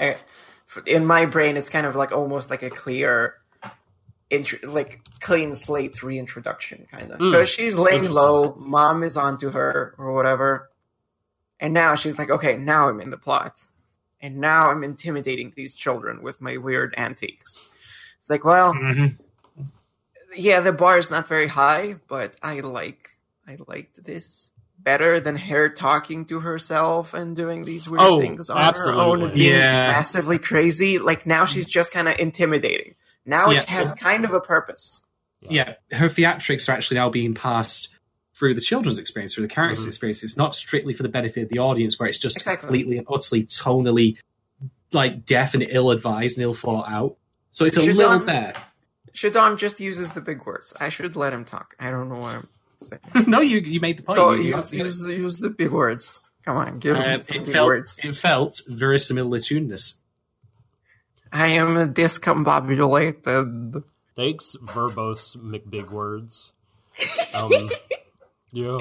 [0.87, 3.35] In my brain, it's kind of like almost like a clear,
[4.31, 7.19] intro, like clean slate reintroduction, kind of.
[7.21, 7.33] Mm.
[7.33, 10.71] Because she's laying low, mom is onto her or whatever,
[11.61, 13.61] and now she's like, okay, now I'm in the plot,
[14.21, 17.65] and now I'm intimidating these children with my weird antiques.
[18.19, 19.19] It's like, well, Mhm.
[20.35, 23.11] yeah, the bar is not very high, but I like
[23.47, 24.51] I liked this
[24.85, 28.95] better than her talking to herself and doing these weird Oh, things on absolutely.
[28.95, 29.89] her own and being Yeah.
[29.89, 30.99] massively crazy.
[30.99, 32.95] Like now she's just kind of intimidating.
[33.25, 33.63] Now Yeah.
[33.63, 35.01] it has kind of a purpose.
[35.41, 37.89] yeah, her theatrics are actually now being passed
[38.35, 39.89] through the children's experience, through the character's Mhm.
[39.89, 40.23] experience.
[40.25, 42.67] It's not strictly for the benefit of the audience, where it's just Exactly.
[42.69, 44.17] completely and utterly tonally
[44.93, 47.17] like deaf and ill advised and ill thought out.
[47.51, 48.57] So it's a Should little bit.
[49.13, 50.73] Shadon just uses the big words.
[50.81, 51.75] I should let him talk.
[51.79, 52.35] I don't know why.
[52.37, 52.49] I'm
[52.85, 53.01] saying.
[53.27, 54.19] no, you you made the point.
[54.19, 56.21] Go You- you use, use, the, use the big words.
[56.45, 57.99] Come on, give him Uh, some it big felt words.
[58.05, 59.95] it felt very verisimilitudinous.
[61.33, 63.83] I am discombobulated.
[64.15, 66.53] Thanks, verbose McBig words.
[67.35, 67.51] Um,
[68.53, 68.79] yeah.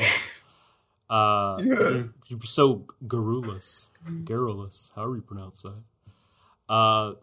[1.10, 2.04] Uh, Yeah.
[2.28, 3.88] You're so garrulous.
[4.26, 4.92] Garrulous.
[4.96, 5.82] How do you pronounce that?
[6.70, 7.14] Uh,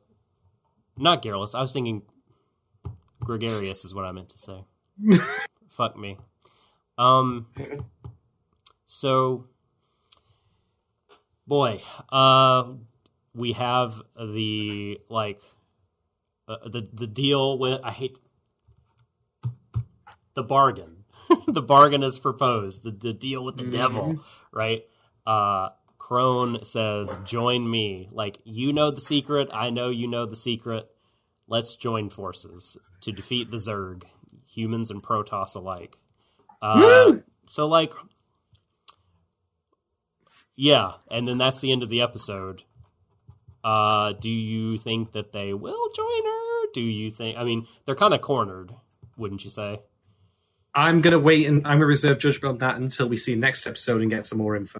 [0.96, 1.54] not garrulous.
[1.54, 2.02] I was thinking
[3.20, 4.64] gregarious is what I meant to say.
[5.68, 6.18] Fuck me.
[7.00, 7.46] Um.
[8.84, 9.46] So,
[11.46, 12.64] boy, uh,
[13.34, 15.40] we have the like
[16.46, 18.18] uh, the the deal with I hate
[20.34, 21.04] the bargain.
[21.48, 22.82] the bargain is proposed.
[22.82, 24.20] The the deal with the devil,
[24.52, 24.84] right?
[25.24, 28.08] Uh Krone says, "Join me.
[28.10, 30.90] Like you know the secret, I know you know the secret.
[31.46, 34.02] Let's join forces to defeat the Zerg,
[34.46, 35.99] humans and Protoss alike."
[36.62, 37.12] Uh,
[37.50, 37.92] so like
[40.56, 42.64] yeah, and then that's the end of the episode.
[43.64, 46.66] Uh, do you think that they will join her?
[46.74, 47.36] Do you think?
[47.38, 48.72] I mean, they're kind of cornered,
[49.16, 49.80] wouldn't you say?
[50.74, 54.02] I'm gonna wait and I'm gonna reserve judgment on that until we see next episode
[54.02, 54.78] and get some more info.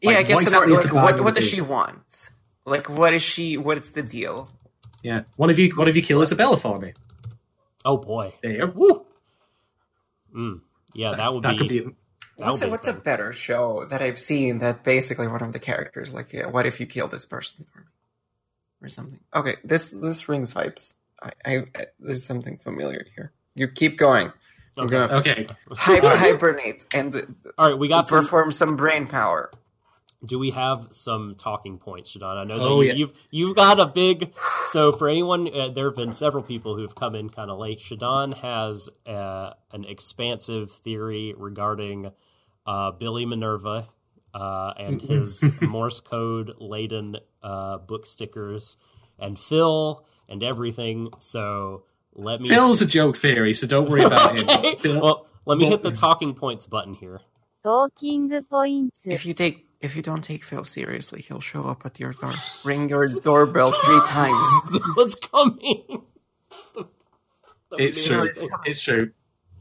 [0.00, 0.70] Yeah, Like, get what some more.
[0.70, 1.56] exactly Like, what what does do?
[1.56, 2.30] she want?
[2.64, 3.56] Like, what is she?
[3.56, 4.50] What is the deal?
[5.02, 6.92] Yeah, one of you, one of you, kill Isabella for me.
[7.84, 9.06] Oh boy, There, woo.
[10.34, 10.60] Mm,
[10.98, 11.58] yeah, that would that be.
[11.58, 11.86] could be.
[12.38, 15.52] that What's a, be what's a better show that I've seen that basically one of
[15.52, 17.86] the characters like, yeah, what if you kill this person for me,
[18.82, 19.20] or something?
[19.34, 20.94] Okay, this this rings vibes.
[21.22, 23.32] I, I, I there's something familiar here.
[23.54, 24.32] You keep going.
[24.80, 24.88] We're Okay.
[24.88, 28.30] gonna Okay, hi- hibernate and All right, we got some.
[28.30, 29.50] perform some brain power
[30.24, 32.36] do we have some talking points, Shadon?
[32.36, 32.98] I know that oh, you, have yeah.
[32.98, 34.32] you've, you've got a big.
[34.70, 37.80] So for anyone, uh, there have been several people who've come in kind of late.
[37.80, 42.10] Shadon has uh, an expansive theory regarding
[42.66, 43.88] uh, Billy Minerva
[44.34, 48.76] uh, and his Morse code laden uh, book stickers,
[49.18, 51.10] and Phil and everything.
[51.20, 51.84] So
[52.14, 52.48] let me.
[52.48, 54.72] Phil's a joke theory, so don't worry about okay.
[54.72, 54.78] him.
[54.78, 55.00] Phil...
[55.00, 57.20] Well, let me hit the talking points button here.
[57.62, 58.98] Talking points.
[59.04, 62.34] If you take if you don't take Phil seriously, he'll show up at your door,
[62.64, 64.46] ring your doorbell three times.
[64.94, 66.02] What's coming?
[67.72, 68.30] It's true.
[68.64, 69.12] It's true.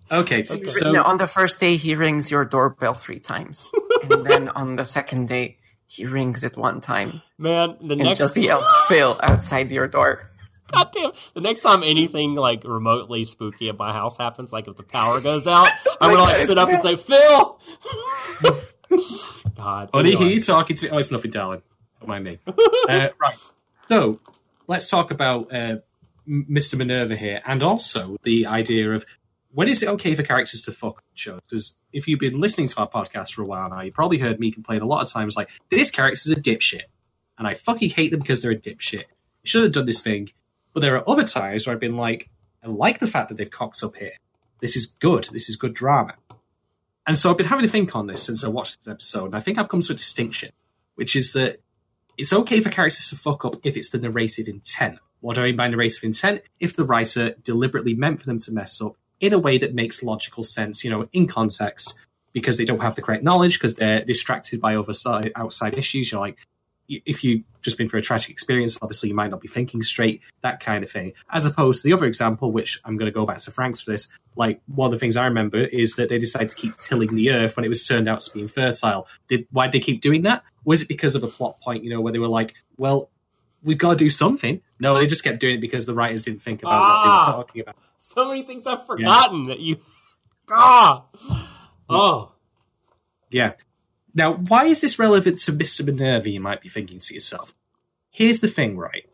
[0.10, 3.70] Okay, so No, on the first day, he rings your doorbell three times,
[4.10, 5.58] and then on the second day,
[5.88, 10.30] he rings it one time Man, the and next just yells "Phil" outside your door.
[10.72, 14.84] goddamn, the next time anything like remotely spooky at my house happens, like if the
[14.84, 15.70] power goes out,
[16.00, 17.60] I'm gonna like sit up and say, "Phil."
[19.56, 20.34] God, Buddy, who anyway.
[20.36, 20.90] you talking to?
[20.90, 21.62] Oh, it's nothing, darling.
[22.00, 22.40] Don't mind me.
[22.48, 23.38] uh, right.
[23.90, 24.20] So
[24.68, 25.78] let's talk about uh,
[26.28, 26.78] Mr.
[26.78, 29.06] Minerva here, and also the idea of
[29.52, 31.40] when is it okay for characters to fuck shows?
[31.50, 34.40] Because if you've been listening to our podcast for a while now, you probably heard
[34.40, 36.84] me complain a lot of times, like this character's a dipshit,
[37.38, 39.06] and I fucking hate them because they're a dipshit.
[39.44, 40.30] Should have done this thing,
[40.74, 42.30] but there are other times where I've been like,
[42.64, 44.12] I like the fact that they've cocked up here.
[44.60, 45.30] This is good.
[45.32, 46.16] This is good drama.
[47.08, 49.36] And so I've been having to think on this since I watched this episode, and
[49.36, 50.52] I think I've come to a distinction,
[50.96, 51.62] which is that
[52.18, 55.00] it's okay for characters to fuck up if it's the narrative intent.
[55.22, 56.42] What do I mean by narrative intent?
[56.60, 60.04] If the writer deliberately meant for them to mess up in a way that makes
[60.04, 61.96] logical sense, you know, in context,
[62.34, 66.12] because they don't have the correct knowledge, because they're distracted by other side, outside issues.
[66.12, 66.38] You're like,
[66.90, 70.22] if you've just been through a tragic experience, obviously you might not be thinking straight,
[70.42, 71.14] that kind of thing.
[71.32, 73.92] As opposed to the other example, which I'm going to go back to Franxx for
[73.92, 77.14] this, like one of the things I remember is that they decided to keep tilling
[77.16, 79.08] the earth when it was turned out to be infertile.
[79.28, 80.44] Did why did they keep doing that?
[80.64, 83.10] Was it because of a plot point, you know, where they were like, well,
[83.64, 84.62] we've got to do something?
[84.80, 87.28] No, they just kept doing it because the writers didn't think about what they Ah.
[87.38, 87.76] were talking about.
[87.98, 89.78] so many things I've forgotten that you.
[90.50, 91.04] Ah,
[91.90, 92.32] oh,
[93.30, 93.54] Yeah.
[94.18, 95.86] Now, why is this relevant to Mr.
[95.86, 97.54] Minerva, you might be thinking to yourself?
[98.10, 99.08] Here's the thing, right?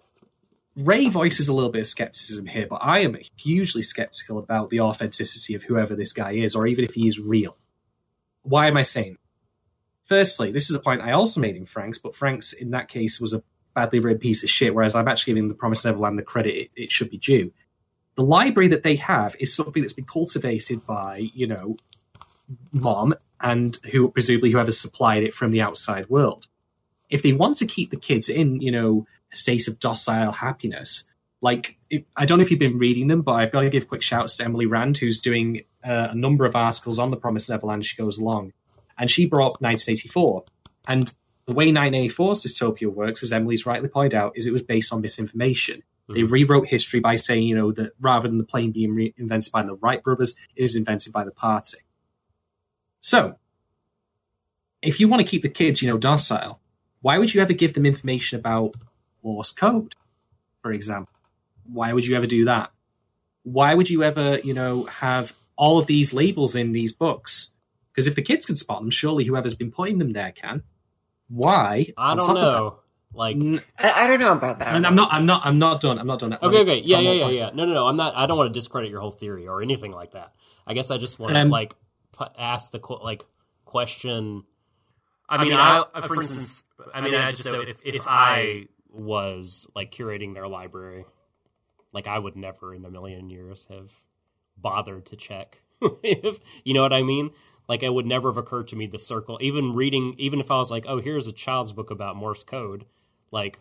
[0.77, 4.79] Ray voices a little bit of skepticism here, but I am hugely skeptical about the
[4.79, 7.57] authenticity of whoever this guy is, or even if he is real.
[8.43, 9.17] Why am I saying?
[10.05, 13.19] Firstly, this is a point I also made in Franxx, but Franxx in that case
[13.19, 13.43] was a
[13.75, 16.71] badly written piece of shit, whereas I'm actually giving the Promised Neverland the credit it,
[16.77, 17.51] it should be due.
[18.15, 21.75] The library that they have is something that's been cultivated by, you know,
[22.71, 26.47] mom and who presumably whoever supplied it from the outside world.
[27.09, 31.03] If they want to keep the kids in, you know, a state of docile happiness,
[31.41, 33.89] like it, I don't know if you've been reading them, but I've got to give
[33.89, 37.49] quick shouts to Emily Rand, who's doing uh, a number of articles on the Promised
[37.49, 38.53] Neverland as she goes along,
[38.97, 40.45] and she brought up 1984.
[40.87, 41.13] And
[41.45, 45.01] the way 1984's dystopia works, as Emily's rightly pointed out, is it was based on
[45.01, 45.83] misinformation.
[46.09, 49.51] They rewrote history by saying, you know, that rather than the plane being re- invented
[49.51, 51.77] by the Wright brothers, it was invented by the party.
[53.03, 53.35] So,
[54.81, 56.61] if you want to keep the kids, you know, docile,
[57.01, 58.75] why would you ever give them information about
[59.21, 59.93] Morse code,
[60.61, 61.11] for example?
[61.65, 62.71] Why would you ever do that?
[63.43, 67.51] Why would you ever, you know, have all of these labels in these books?
[67.91, 70.63] Because if the kids can spot them, surely whoever's been putting them there can.
[71.27, 71.91] Why?
[71.97, 72.79] I don't know.
[73.13, 74.73] Like, that- N- I, I don't know about that.
[74.75, 75.09] and I'm not.
[75.13, 75.41] I'm not.
[75.43, 75.99] I'm not done.
[75.99, 76.33] I'm not done.
[76.41, 77.35] okay, okay, yeah, yeah, yeah, point.
[77.35, 77.49] yeah.
[77.53, 77.85] No, no, no.
[77.87, 78.15] I'm not.
[78.15, 80.33] I don't want to discredit your whole theory or anything like that.
[80.65, 81.75] I guess I just want to Um, like pu-
[82.37, 83.25] ask the like
[83.65, 84.43] question.
[85.29, 86.63] I mean, I, for instance,
[86.93, 91.05] I mean, I just know if, if I was like curating their library,
[91.91, 93.91] like I would never in a million years have
[94.57, 95.61] bothered to check.
[96.03, 97.31] if you know what I mean,
[97.67, 99.37] like it would never have occurred to me the circle.
[99.41, 102.85] Even reading, even if I was like, oh, here's a child's book about Morse code,
[103.31, 103.59] like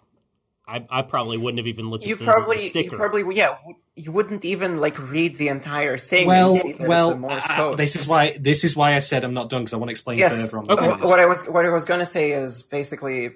[0.67, 3.57] I, I probably wouldn't have even looked you at the, probably, the you probably, yeah,
[3.97, 6.27] you wouldn't even like read the entire thing.
[6.29, 7.79] Well, and see that well, it's a Morse uh, code.
[7.79, 8.37] this is why.
[8.39, 10.35] This is why I said I'm not done because I want to explain yes.
[10.51, 10.65] further on.
[10.65, 10.89] the Okay.
[10.91, 13.33] Wh- What I was, what I was gonna say is basically,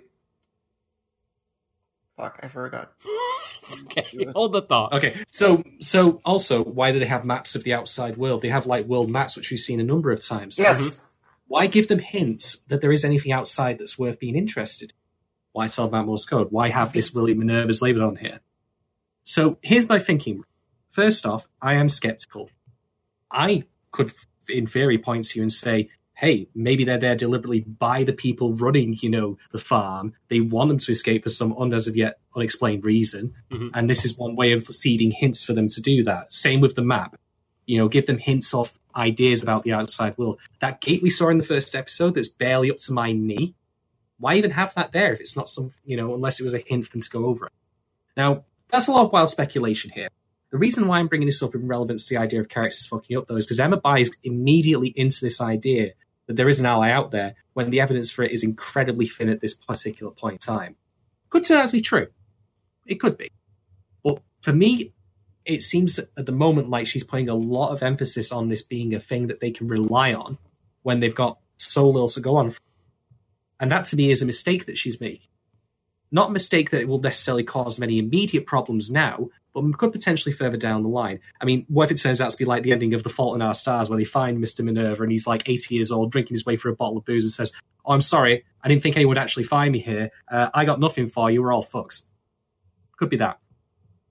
[2.16, 2.92] fuck, I forgot.
[3.86, 4.92] okay, hold the thought.
[4.92, 8.40] Okay, so so also, why do they have maps of the outside world?
[8.42, 10.58] They have like world maps, which we've seen a number of times.
[10.58, 11.04] Yes,
[11.48, 14.92] Why give them hints that there is anything outside that's worth being interested?
[15.56, 16.48] Why tell about Morse code?
[16.50, 18.40] Why have this William Minerva's labeled on here?
[19.24, 20.42] So here's my thinking.
[20.90, 22.50] First off, I am skeptical.
[23.32, 24.12] I could,
[24.50, 28.52] in theory, point to you and say, hey, maybe they're there deliberately by the people
[28.54, 30.12] running, you know, the farm.
[30.28, 33.32] They want them to escape for some un- as of yet unexplained reason.
[33.50, 33.70] Mhm.
[33.72, 36.34] And this is one way of seeding hints for them to do that.
[36.34, 37.18] Same with the map.
[37.64, 40.38] You know, give them hints of ideas about the outside world.
[40.60, 43.54] That gate we saw in the first episode that's barely up to my knee.
[44.18, 46.64] Why even have that there if it's not some, you know, unless it was a
[46.66, 47.52] hint for them to go over it?
[48.16, 50.08] Now, that's a lot of wild speculation here.
[50.50, 53.16] The reason why I'm bringing this up in relevance to the idea of characters fucking
[53.16, 55.92] up, though, is because Emma buys immediately into this idea
[56.26, 59.28] that there is an ally out there when the evidence for it is incredibly thin
[59.28, 60.76] at this particular point in time.
[61.30, 62.08] Could turn out to be true.
[62.86, 63.30] It could be.
[64.02, 64.92] But for me,
[65.44, 68.94] it seems at the moment like she's putting a lot of emphasis on this being
[68.94, 70.38] a thing that they can rely on
[70.82, 72.52] when they've got so little to go on.
[73.58, 75.28] And that to me is a mistake that she's making.
[76.12, 80.56] Not a mistake that will necessarily cause many immediate problems now, but could potentially further
[80.56, 81.20] down the line.
[81.40, 83.34] I mean, what if it turns out to be like the ending of The Fault
[83.34, 84.64] in Our Stars, where they find Mr.
[84.64, 87.24] Minerva and he's like 80 years old, drinking his way through a bottle of booze
[87.24, 87.52] and says,
[87.84, 90.10] Oh, I'm sorry, I didn't think anyone would actually find me here.
[90.30, 92.02] Uh, I got nothing for you, we're all fucks.
[92.96, 93.38] Could be that.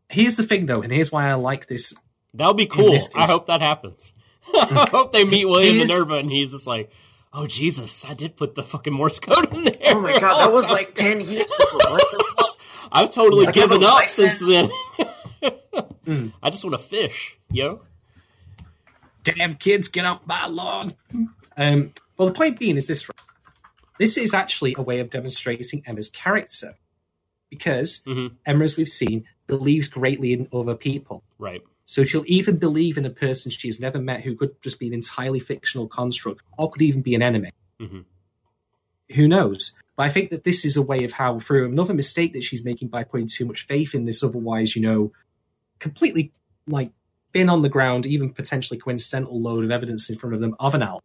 [0.10, 1.94] Here's the thing, though, and here's why I like this.
[2.34, 2.98] That would be cool.
[3.16, 4.14] I hope that happens.
[4.54, 6.92] I hope they meet William Minerva and he's just like,
[7.36, 9.74] oh, Jesus, I did put the fucking Morse code in there.
[9.88, 11.68] Oh my god, that was like 10 years ago.
[11.90, 12.58] What the fuck?
[12.92, 14.70] I've totally Like, given up don't since then.
[16.06, 16.34] Mm.
[16.44, 17.82] I just want to fish, yo.
[19.24, 20.94] Damn kids, get off my lawn.
[21.58, 23.08] Um, well, the point being is this:
[23.98, 26.76] this is actually a way of demonstrating Emma's character,
[27.50, 28.36] because Mhm.
[28.46, 31.24] Emma, as we've seen, believes greatly in other people.
[31.40, 31.64] Right.
[31.86, 34.94] So she'll even believe in a person she's never met who could just be an
[34.94, 37.52] entirely fictional construct or could even be an enemy.
[37.80, 38.06] Mhm.
[39.16, 39.74] Who knows?
[39.96, 42.66] But I think that this is a way of how, through another mistake that she's
[42.66, 45.14] making by putting too much faith in this otherwise, you know,
[45.80, 46.32] completely
[46.68, 46.92] like
[47.34, 50.74] thin on the ground, even potentially coincidental load of evidence in front of them of
[50.74, 51.04] an owl,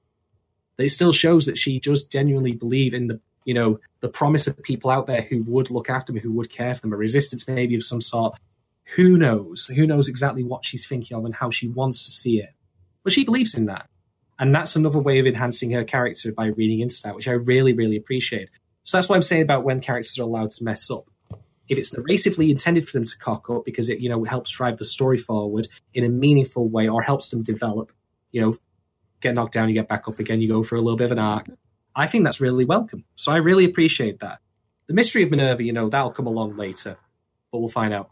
[0.77, 4.47] that it still shows that she does genuinely believe in the, you know, the promise
[4.47, 6.97] of people out there who would look after them, who would care for them, a
[6.97, 8.35] resistance maybe of some sort,
[8.97, 9.67] who knows?
[9.67, 12.51] Who knows exactly what she's thinking of and how she wants to see it?
[13.03, 13.89] But she believes in that.
[14.39, 17.73] And that's another way of enhancing her character by reading into that, which I really,
[17.73, 18.49] really appreciate.
[18.85, 21.05] So that's what I'm saying about when characters are allowed to mess up.
[21.69, 24.79] If it's narratively intended for them to cock up because it, you know, helps drive
[24.79, 27.93] the story forward in a meaningful way or helps them develop,
[28.33, 28.57] you know,
[29.21, 31.13] get knocked down, you get back up again, you go for a little bit of
[31.13, 31.47] an arc.
[31.95, 33.05] I think that's really welcome.
[33.15, 34.41] So I really appreciate that.
[34.89, 36.97] The mystery of Minerva, you know, that'll come along later,
[37.53, 38.11] but we'll find out.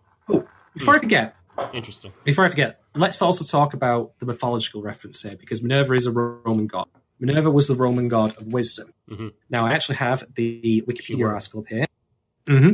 [0.75, 1.35] Before I forget,
[1.73, 2.13] Interesting.
[2.25, 6.11] before I forget, let's also talk about the mythological reference here because Minerva is a
[6.13, 6.87] Roman god.
[7.21, 8.93] Minerva was the Roman god of wisdom.
[9.11, 9.33] Mhm.
[9.51, 11.85] Now, I actually have the Wikipedia article up here.
[12.47, 12.73] hmm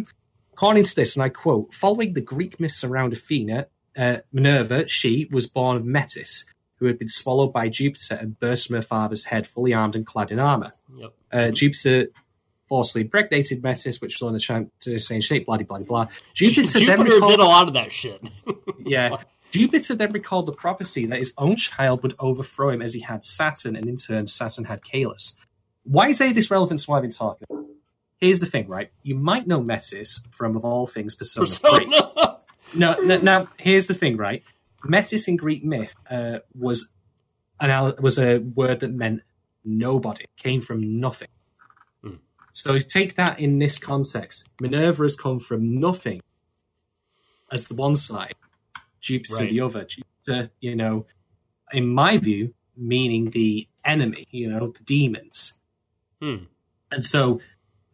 [0.53, 3.67] According to this, and I quote, following the Greek myths around Athena,
[3.97, 6.45] uh, Minerva, she was born of Metis,
[6.77, 10.07] who had been swallowed by Jupiter and burst from her father's head, fully armed and
[10.07, 10.73] clad in armor.
[10.97, 11.13] Yep.
[11.33, 12.07] Uh, Jupiter
[12.69, 16.07] forcibly impregnated Metis, which was on the cha- to the same shape, blah, blah, blah.
[16.35, 18.23] Jupiter, Jupiter recalled- did a lot of that shit.
[18.79, 19.17] yeah.
[19.51, 23.25] Jupiter then recalled the prophecy that his own child would overthrow him as he had
[23.25, 25.37] Saturn, and in turn, Saturn had Caelus.
[25.85, 27.65] Why is any of this relevant to what I've been talking about?
[28.19, 28.91] Here's the thing, right?
[29.03, 32.01] You might know Metis from, of all things, Persona 3.
[32.77, 34.43] No, no, now, here's the thing, right?
[34.85, 36.89] Metis in Greek myth uh, was
[37.61, 39.21] an was a word that meant
[39.65, 41.29] nobody, came from nothing.
[42.55, 44.49] So take that in this context.
[44.61, 46.23] Minerva has come from nothing
[47.51, 48.37] as the one side,
[49.01, 49.51] Jupiter Right.
[49.51, 49.85] the other.
[49.85, 51.07] Jupiter, you know,
[51.73, 55.55] in my view, meaning the enemy, you know, the demons.
[56.23, 56.45] Hmm.
[56.93, 57.41] And so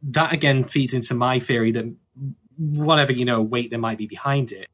[0.03, 1.95] that again feeds into my theory that
[2.59, 4.69] whatever, you know, weight there might be behind it,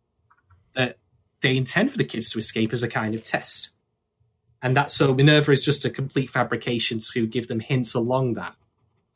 [0.75, 0.99] that
[1.43, 3.71] they intend for the kids to escape as a kind of test.
[4.61, 8.57] And that so Minerva is just a complete fabrication to give them hints along that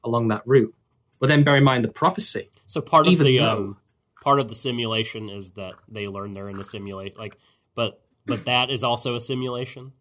[0.04, 0.74] along that route.
[1.18, 2.50] But then bear in mind the prophecy.
[2.66, 3.76] So part of the though- um,
[4.22, 7.38] part of the simulation is that they learn they're in the simulate like
[7.74, 9.92] but but that is also a simulation,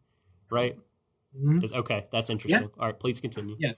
[0.51, 0.77] right?
[1.38, 1.63] Mhm.
[1.63, 2.69] Is okay, that's interesting.
[2.80, 3.55] All right, please continue.
[3.59, 3.73] Yeah.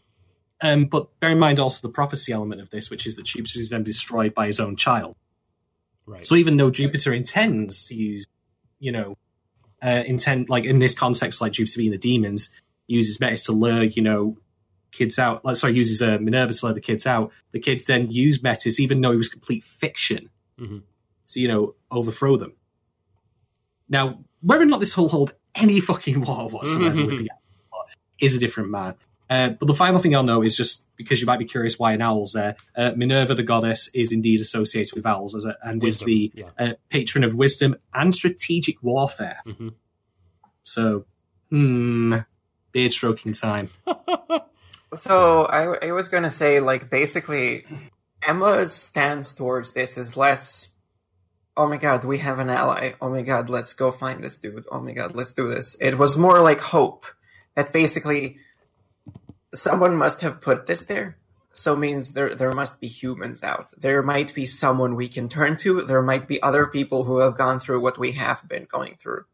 [0.62, 3.60] Um, but bear in mind also the prophecy element of this, which is that Jupiter
[3.60, 5.16] is then destroyed by his own child.
[6.06, 6.26] Right.
[6.26, 8.28] So even though Jupiter intends to use,
[8.80, 9.18] you know,
[9.82, 12.52] uh, intend like in this context, like Jupiter being the demons,
[12.88, 14.38] uses Metis to lure, you know,
[14.92, 15.44] kids out.
[15.46, 17.32] Like, sorry, uses uh, Minerva to lure the kids out.
[17.52, 20.84] The kids then use Metis, even though he was complete fiction, Mhm.
[21.28, 22.54] to you know overthrow them.
[23.90, 27.30] Now, whether or not this will hold any fucking water whatsoever with the
[27.74, 27.86] Owl
[28.20, 28.98] is a different matter.
[29.30, 31.94] Uh, but the final thing I'll know is just because you might be curious why
[31.94, 32.58] an owl's there.
[32.76, 36.32] Uh, Minerva, the goddess, is indeed associated with owls as a, and Wisdom, is the
[36.36, 36.50] yeah.
[36.60, 39.38] uh, patron of wisdom and strategic warfare.
[39.46, 39.74] Mhm.
[40.64, 41.06] So,
[41.50, 42.18] hmm,
[42.74, 43.70] beard stroking time.
[45.00, 47.66] So I, I was gonna say, like, basically,
[48.28, 50.70] Emma's stance towards this is less.
[51.58, 52.94] Oh my god, we have an ally.
[53.02, 54.66] Oh my god, let's go find this dude.
[54.72, 55.76] Oh my god, let's do this.
[55.80, 57.06] It was more like hope
[57.56, 58.38] that basically
[59.54, 61.18] someone must have put this there.
[61.54, 63.74] So means there there must be humans out.
[63.78, 65.82] There might be someone we can turn to.
[65.82, 69.26] There might be other people who have gone through what we have been going through.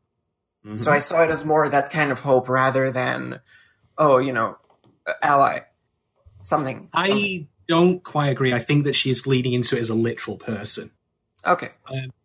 [0.64, 0.90] So mm-hmm.
[0.90, 3.40] I saw it as more that kind of hope rather than,
[3.98, 4.58] oh, you know,
[5.22, 5.62] ally,
[6.44, 6.90] something.
[6.94, 6.94] something.
[6.94, 8.54] I don't quite agree.
[8.54, 10.92] I think that she's leading into it as a literal person.
[11.46, 11.70] Okay.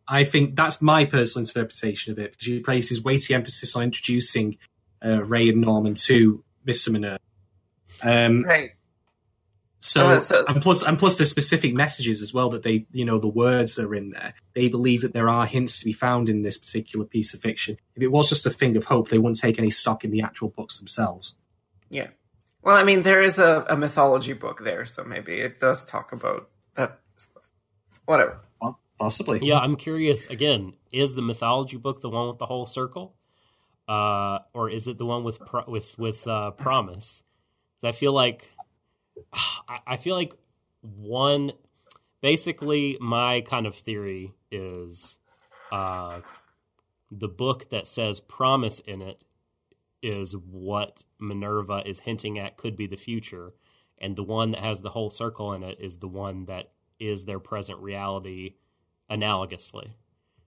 [0.08, 4.58] I think that's my personal interpretation of it because she places weighty emphasis on introducing
[5.04, 6.90] uh, Ray and Norman to Mr.
[6.90, 7.18] Minerva.
[8.02, 8.70] Um, Right.
[9.78, 13.04] So, Uh, so- and plus and plus the specific messages as well that they you
[13.04, 14.34] know the words that are in there.
[14.54, 17.78] They believe that there are hints to be found in this particular piece of fiction.
[17.96, 20.22] If it was just a thing of hope, they wouldn't take any stock in the
[20.22, 21.36] actual books themselves.
[21.90, 22.08] Yeah.
[22.62, 26.12] Well, I mean, there is a, a mythology book there, so maybe it does talk
[26.12, 27.42] about that stuff.
[28.06, 28.40] Whatever.
[29.00, 29.40] Possibly.
[29.42, 30.26] Yeah, I'm curious.
[30.28, 33.14] Again, is the mythology book the one with the whole circle,
[33.88, 37.24] uh, or is it the one with pro- with with uh, promise?
[37.80, 38.48] 'Cause I feel like
[39.32, 40.34] I, I feel like
[40.82, 41.52] one.
[42.20, 45.16] Basically, my kind of theory is
[45.72, 46.20] uh,
[47.10, 49.20] the book that says promise in it
[50.02, 53.54] is what Minerva is hinting at could be the future,
[53.98, 57.24] and the one that has the whole circle in it is the one that is
[57.24, 58.54] their present reality
[59.10, 59.90] analogously.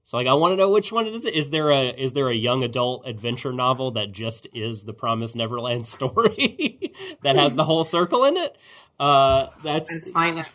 [0.04, 1.26] So like I want to know which one it is.
[1.26, 5.36] Is there a is there a young adult adventure novel that just is the Promised
[5.36, 8.56] Neverland story that has the whole circle in it?
[9.00, 10.46] Uh Let's that's find out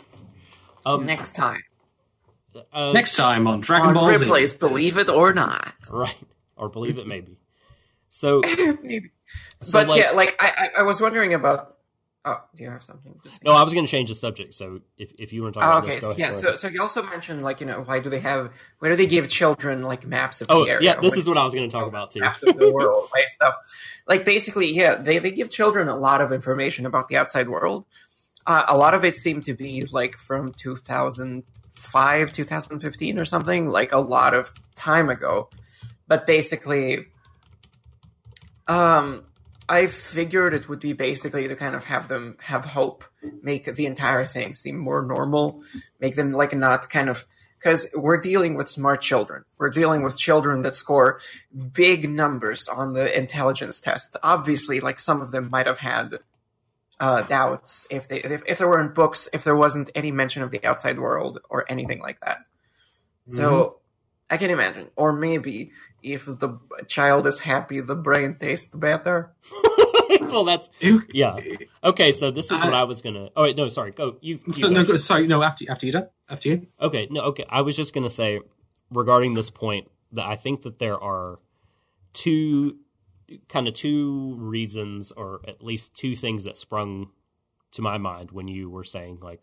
[0.86, 1.62] um next time.
[2.72, 4.24] uh, Next time on Dragon On Ball Z.
[4.26, 5.74] replays, believe it or not.
[5.90, 6.14] right
[6.56, 7.39] or believe it maybe.
[8.10, 8.42] So
[8.82, 9.10] maybe.
[9.62, 11.76] So, but like- yeah, like I, I, I was wondering about.
[12.22, 14.52] Oh, do you have something no, I was going to change the subject.
[14.52, 15.94] So if if you want to talk Oh, about okay.
[15.94, 16.30] this, So, yeah.
[16.32, 19.06] So, so you also mentioned like you know why do they have why do they
[19.06, 20.90] give children like maps of oh the area?
[20.90, 22.20] yeah, this Like, is what I was going to talk about too.
[22.20, 23.54] maps of the world, like stuff.
[24.06, 27.86] Like basically, yeah, they they give children a lot of information about the outside world.
[28.46, 33.92] Uh, a lot of it seemed to be like from 2005, 2015 or something, like
[33.92, 35.48] a lot of time ago.
[36.06, 37.06] But basically,
[38.70, 39.24] um,
[39.68, 43.04] I figured it would be basically to kind of have them have hope,
[43.42, 45.62] make the entire thing seem more normal,
[45.98, 47.26] make them like not kind of
[47.58, 49.44] because we're dealing with smart children.
[49.58, 51.18] We're dealing with children that score
[51.72, 54.16] big numbers on the intelligence test.
[54.22, 56.20] Obviously, like some of them might have had
[57.00, 60.52] uh, doubts if they if, if there weren't books, if there wasn't any mention of
[60.52, 62.46] the outside world or anything like that.
[63.26, 63.79] So
[64.30, 69.32] I can imagine, or maybe if the child is happy, the brain tastes better.
[70.22, 70.70] well, that's
[71.12, 71.36] yeah.
[71.82, 73.30] Okay, so this is Uh, what I was gonna.
[73.36, 73.90] Oh wait, no, sorry.
[73.90, 74.38] Go you.
[74.46, 74.74] you So, go.
[74.74, 75.42] no, go- sorry, no.
[75.42, 76.08] After after you done.
[76.28, 76.66] After you.
[76.80, 77.44] Okay, no, okay.
[77.50, 78.40] I was just going to say
[78.90, 81.38] regarding this point that I think that there are
[82.12, 82.76] two
[83.48, 87.10] kind of two reasons or at least two things that sprung
[87.72, 89.40] to my mind when you were saying like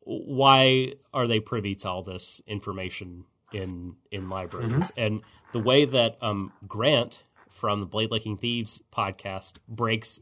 [0.00, 5.22] why are they privy to all this information in in libraries and
[5.52, 10.20] the way that um Grant from the Blade Licking Thieves podcast breaks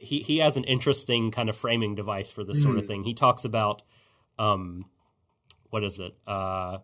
[0.00, 2.86] he he has an interesting kind of framing device for this sort of Mm.
[2.88, 3.04] thing.
[3.04, 3.82] He talks about
[4.38, 4.86] um
[5.70, 6.14] what is it?
[6.26, 6.78] Uh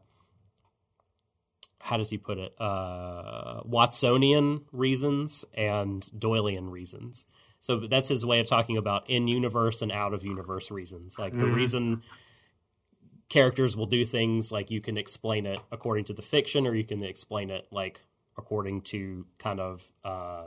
[1.80, 2.54] how does he put it?
[2.60, 7.24] Uh Watsonian reasons and Doylean reasons.
[7.60, 11.18] So that's his way of talking about in universe and out of universe reasons.
[11.18, 11.54] Like the Mhm.
[11.54, 12.02] reason
[13.28, 16.84] characters will do things like you can explain it according to the fiction or you
[16.84, 18.00] can explain it like
[18.36, 20.46] according to kind of uh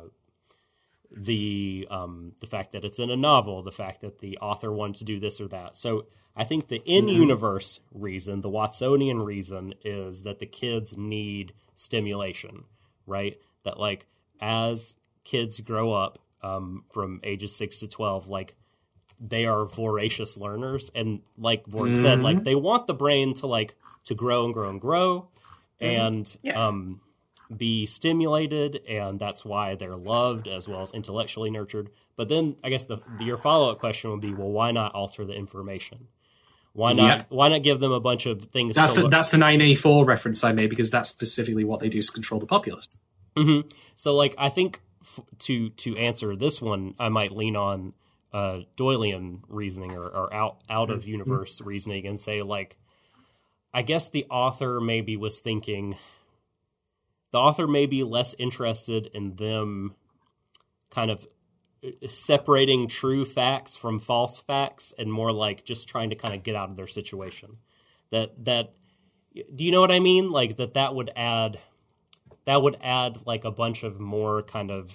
[1.16, 4.96] the um the fact that it's in a novel, the fact that the author wanted
[4.96, 5.78] to do this or that.
[5.78, 6.06] So
[6.36, 12.64] I think the in universe reason, the Watsonian reason is that the kids need stimulation,
[13.06, 13.38] right?
[13.64, 14.06] That like
[14.40, 18.56] as kids grow up um from ages 6 to 12 like
[19.24, 22.24] they are voracious learners and like Vorg said Mhm.
[22.24, 23.76] like they want the brain to like
[24.06, 25.28] to grow and grow and grow
[25.80, 26.68] and Yeah.
[26.68, 27.02] um
[27.56, 32.70] be stimulated and that's why they're loved as well as intellectually nurtured but then i
[32.70, 36.08] guess the your follow-up question would be well why not alter the information
[36.74, 37.24] why not Yeah.
[37.30, 40.06] why not give them a bunch of things That's to the, look- that's the 9A4
[40.08, 42.88] reference I made because that's specifically what they do is control the populace.
[43.38, 43.60] hmm
[43.96, 47.94] So, like, I think f- to to answer this one, I might lean on
[48.34, 52.78] uh, Doylean reasoning or, or out out of universe reasoning and say, like,
[53.74, 55.98] I guess the author maybe was thinking
[57.32, 59.96] the author may be less interested in them
[60.90, 61.26] kind of
[61.84, 66.44] uh, separating true facts from false facts and more like just trying to kind of
[66.44, 67.58] get out of their situation.
[68.12, 68.74] That that
[69.34, 70.30] do you know what i mean?
[70.30, 71.60] Like that that would add
[72.46, 74.92] that would add like a bunch of more kind of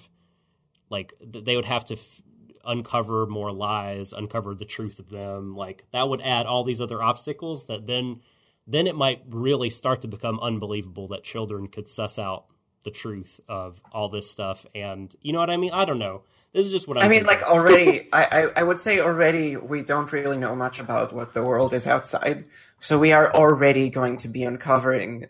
[0.89, 2.21] like they would have to f-
[2.67, 5.55] uncover more lies uncover the truth of them.
[5.55, 8.21] Like that would add all these other obstacles that then
[8.67, 12.45] then it might really start to become unbelievable that children could suss out
[12.83, 14.65] the truth of all this stuff.
[14.75, 15.71] And you know what i mean?
[15.73, 16.23] I don't know.
[16.53, 17.39] This is just what I'm I mean, thinking.
[17.39, 21.43] like already, I, I, would say already we don't really know much about what the
[21.43, 22.45] world is outside.
[22.79, 25.27] So we are already going to be uncovering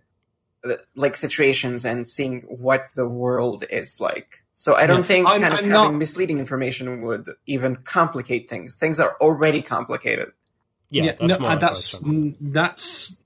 [0.64, 5.04] uh, like situations and seeing what the world is like So I don't Yeah.
[5.06, 8.74] think I'm- kind of I'm having not- misleading information would even complicate things.
[8.74, 10.32] Things are already complicated.
[10.90, 12.02] Yeah, that's no, more uh, that's
[12.42, 13.18] that's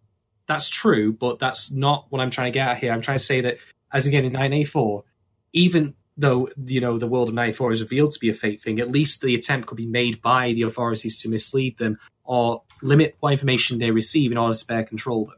[0.48, 2.92] that's true, but that's not what I'm trying to get at here.
[2.92, 3.60] I'm trying to say that,
[3.94, 5.06] as again in 984,
[5.54, 8.82] even though you know the world of 984 is revealed to be a fake thing,
[8.82, 13.16] at least the attempt could be made by the authorities to mislead them or limit
[13.22, 15.38] what information they receive in order to better control them.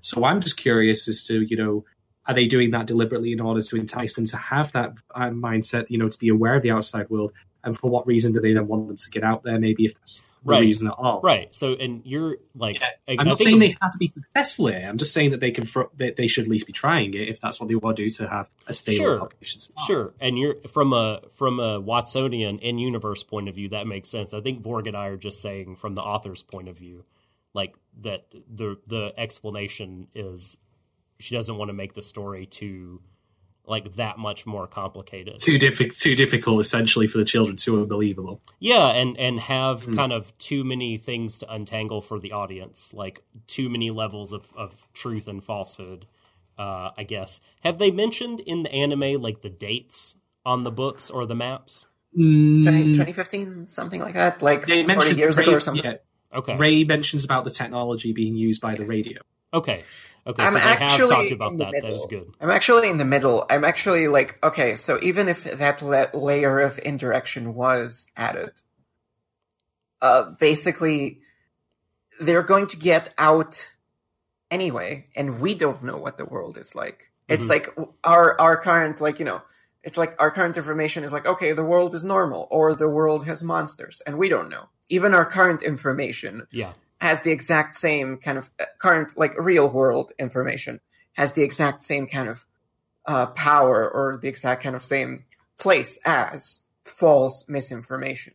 [0.00, 1.84] So I'm just curious as to you know.
[2.26, 5.90] Are they doing that deliberately in order to entice them to have that uh, mindset,
[5.90, 7.32] you know, to be aware of the outside world?
[7.62, 9.58] And for what reason do they then want them to get out there?
[9.58, 10.60] Maybe if that's the Right.
[10.62, 11.22] reason at all.
[11.22, 11.54] Right.
[11.54, 14.86] So, and you're like, Yeah, I, I'm not saying they have to be successful here.
[14.86, 17.30] I'm just saying that they can fr- that they should at least be trying it
[17.30, 19.18] if that's what they want to do to have a stable Sure.
[19.20, 19.62] population.
[19.86, 24.10] Sure, and you're from a from a Watsonian in universe point of view, that makes
[24.10, 24.34] sense.
[24.34, 27.04] I think Vorg and I are just saying from the author's point of view,
[27.54, 30.58] like that the the explanation is
[31.18, 33.00] she doesn't want to make the story too
[33.66, 35.38] like that much more complicated.
[35.38, 37.56] Too difficult, too difficult, essentially, for the children.
[37.56, 38.42] Too unbelievable.
[38.60, 39.94] Yeah, and and have Hmm.
[39.94, 44.52] kind of too many things to untangle for the audience, like too many levels of
[44.54, 46.06] of truth and falsehood.
[46.58, 50.14] Uh, I guess have they mentioned in the anime like the dates
[50.44, 51.86] on the books or the maps?
[52.14, 55.84] 20, Mm, 2015, something like that, like they 40 mentioned years Ray, ago or something.
[55.84, 55.96] yeah,
[56.38, 56.56] Okay.
[56.56, 59.20] Ray mentions about the technology being used by the radio.
[59.52, 59.82] Okay.
[60.26, 60.42] Okay.
[60.42, 61.72] I'm so actually talked about that.
[61.72, 61.96] That middle.
[61.96, 62.32] is good.
[62.40, 63.44] I'm actually in the middle.
[63.50, 68.52] I'm actually like, okay, so even if that la- layer of indirection was added,
[70.00, 71.20] uh, basically,
[72.20, 73.74] they're going to get out
[74.50, 77.10] anyway, and we don't know what the world is like.
[77.28, 77.48] It's Mhm.
[77.48, 79.42] like our our current, like you know,
[79.82, 83.26] it's like our current information is like, okay, the world is normal, or the world
[83.26, 84.68] has monsters, and we don't know.
[84.88, 86.72] Even our current information Yeah.
[87.00, 90.80] Has the exact same kind of uh, current, like real world information,
[91.14, 92.44] has the exact same kind of
[93.06, 95.24] uh, power or the exact kind of same
[95.58, 98.34] place as false misinformation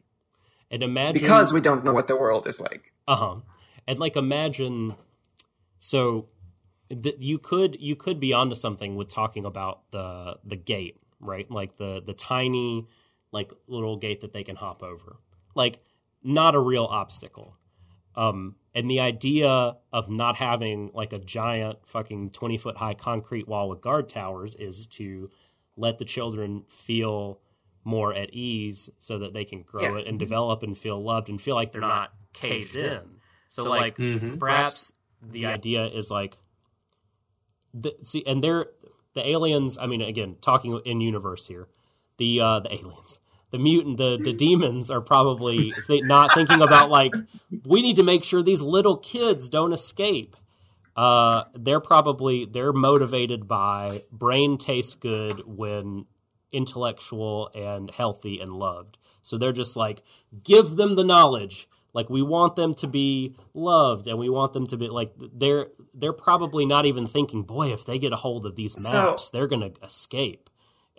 [0.71, 2.93] And imagine because we don't know what the world is like.
[3.07, 3.35] Uh huh.
[3.87, 4.95] And like imagine,
[5.79, 6.29] so
[6.89, 11.49] that you could you could be onto something with talking about the the gate, right?
[11.49, 12.87] Like the the tiny
[13.31, 15.17] like little gate that they can hop over,
[15.55, 15.79] like
[16.23, 17.55] not a real obstacle.
[18.15, 23.47] Um, and the idea of not having like a giant fucking twenty foot high concrete
[23.47, 25.29] wall with guard towers is to
[25.77, 27.39] let the children feel
[27.85, 30.01] more at ease so that they can grow Yeah.
[30.01, 33.19] it and develop and feel loved and feel like they're not caged in.
[33.47, 34.37] So, like Mhm.
[34.39, 34.91] perhaps
[35.21, 36.37] the idea is like
[37.73, 38.67] the, see and they're
[39.13, 41.67] the aliens i mean again talking in universe here
[42.17, 43.19] the uh the aliens
[43.51, 47.13] the mutant the the demons are probably th- not thinking about like
[47.65, 50.35] we need to make sure these little kids don't escape.
[50.95, 56.05] Uh they're probably they're motivated by brain tastes good when
[56.51, 58.97] intellectual and healthy and loved.
[59.21, 60.03] So they're just like
[60.43, 61.67] give them the knowledge.
[61.93, 65.67] Like we want them to be loved and we want them to be like they're
[65.93, 69.29] they're probably not even thinking boy if they get a hold of these So- maps
[69.29, 70.49] they're gonna escape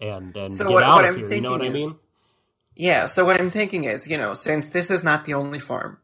[0.00, 1.34] and and So get what- out what of I'm here.
[1.34, 1.94] You know what i mean is-
[2.80, 5.98] Yeah, so what I'm thinking is, you know, since this is not the only farm,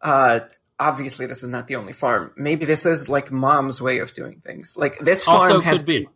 [0.00, 0.40] uh,
[0.80, 2.32] obviously this is not the only farm.
[2.38, 4.78] Maybe this is like mom's way of doing things.
[4.78, 6.08] Like this farm also has could be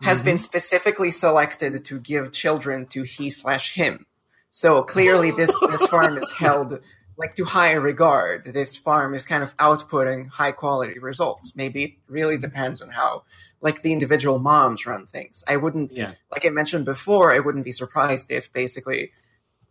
[0.00, 4.06] has been specifically selected to give children to he slash him.
[4.50, 6.80] So clearly, this this farm is held
[7.18, 8.44] like to high regard.
[8.44, 11.54] This farm is kind of outputting high quality results.
[11.56, 13.24] Maybe it really depends on how
[13.60, 15.42] like the individual moms run things.
[15.48, 16.12] I wouldn't Yeah.
[16.30, 17.34] like I mentioned before.
[17.34, 19.10] I wouldn't be surprised if basically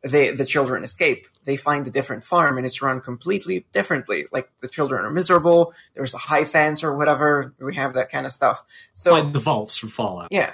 [0.03, 1.25] they the children escape.
[1.45, 4.25] They find a different farm and it's run completely differently.
[4.31, 5.73] Like the children are miserable.
[5.95, 7.53] There's a high fence or whatever.
[7.59, 8.63] We have that kind of stuff.
[8.93, 10.27] So like the vaults from Fallout.
[10.31, 10.53] yeah,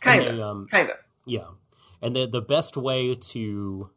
[0.00, 0.96] kind And they, of, um, kind of.
[1.26, 1.48] Yeah,
[2.00, 3.90] and the the best way to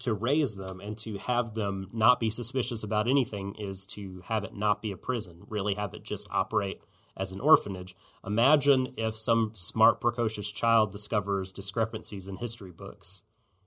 [0.00, 4.44] to raise them and to have them not be suspicious about anything is to have
[4.44, 5.42] it not be a prison.
[5.48, 6.80] Really, have it just operate
[7.16, 7.96] as an orphanage.
[8.24, 13.22] Imagine if some smart, precocious child discovers discrepancies in history books.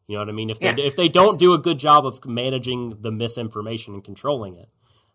[0.08, 0.50] You know what I mean?
[0.50, 0.84] If they Yeah.
[0.86, 4.70] if they don't do a good job of managing the misinformation and controlling it,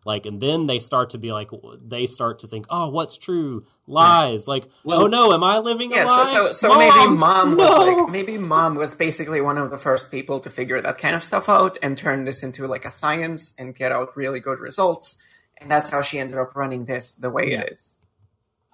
[0.04, 1.50] like, and then they start to be like,
[1.82, 3.66] they start to think, oh, what's true?
[3.86, 4.46] Lies.
[4.46, 6.30] Like, Well- oh no, am I living a Yeah, lie?
[6.32, 7.76] so so, so maybe mom was no!
[8.02, 11.24] like maybe mom was basically one of the first people to figure that kind of
[11.24, 15.18] stuff out and turn this into like a science and get out really good results.
[15.58, 17.60] And that's how she ended up running this the way Yeah.
[17.62, 17.98] it is.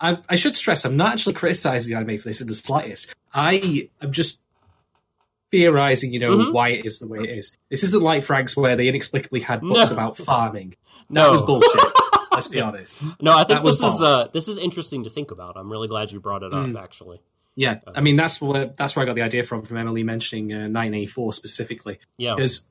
[0.00, 3.14] I, I should stress, I'm not actually criticizing the anime for this in the slightest.
[3.34, 4.40] I am just
[5.50, 6.52] theorizing, you know, Mhm.
[6.52, 7.56] why it is the way it is.
[7.70, 9.94] This isn't like Franxx where they inexplicably had books No.
[9.96, 10.74] about farming.
[11.10, 11.80] No, That was bullshit.
[12.32, 12.94] Let's be honest.
[13.20, 15.56] No, I think That this is uh, this is interesting to think about.
[15.56, 16.64] I'm really glad you brought it up.
[16.66, 16.80] Mm.
[16.80, 17.20] Actually,
[17.56, 20.52] Yeah, I mean that's where that's where I got the idea from from Emily mentioning
[20.52, 22.34] uh, 1984 specifically Yeah.
[22.36, 22.64] because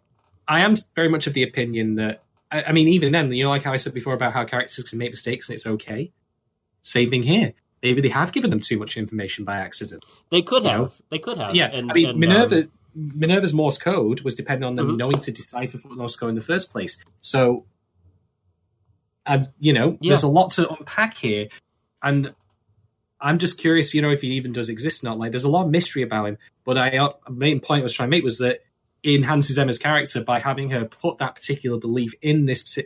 [0.47, 3.49] I am very much of the opinion that I, I mean even then you know
[3.49, 6.11] like how I said before about how characters can make mistakes and it's okay.
[6.81, 7.53] Same thing here.
[7.83, 10.05] Maybe they have given them too much information by accident.
[10.31, 10.79] They could You have.
[10.79, 10.91] know?
[11.09, 11.53] They could have.
[11.55, 12.61] Yeah, And, I mean and, Minerva.
[12.63, 14.97] um, Minerva's Morse code was dependent on them Mhm.
[14.97, 16.97] knowing to decipher Morse code in the first place.
[17.21, 17.65] So,
[19.25, 20.09] um, you know, Yeah.
[20.11, 21.47] there's a lot to unpack here,
[22.01, 22.33] and
[23.21, 25.17] I'm just curious, you know, if he even does exist or not.
[25.19, 26.37] Like, there's a lot of mystery about him.
[26.63, 28.59] But I, uh, main point I was trying to make was that
[29.03, 32.77] it enhances Emma's character by having her put that particular belief in this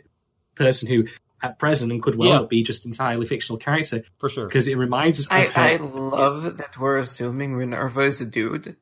[0.56, 1.04] person who,
[1.42, 2.46] at present, and could well Yeah.
[2.48, 4.46] be just entirely fictional character, for sure.
[4.46, 5.28] because it reminds us.
[5.30, 8.76] I, of her- I love that we're assuming Minerva is a dude,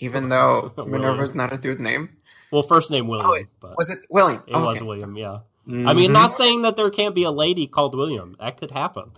[0.00, 0.92] even though William.
[0.92, 2.16] Minerva's not a dude name.
[2.50, 4.42] Well, first name William, Oh, it- but Was it William?
[4.46, 4.86] it Oh, was okay.
[4.86, 5.14] William.
[5.16, 5.40] Yeah.
[5.70, 6.12] I mean, Mhm.
[6.12, 8.36] not saying that there can't be a lady called William.
[8.40, 9.12] That could happen.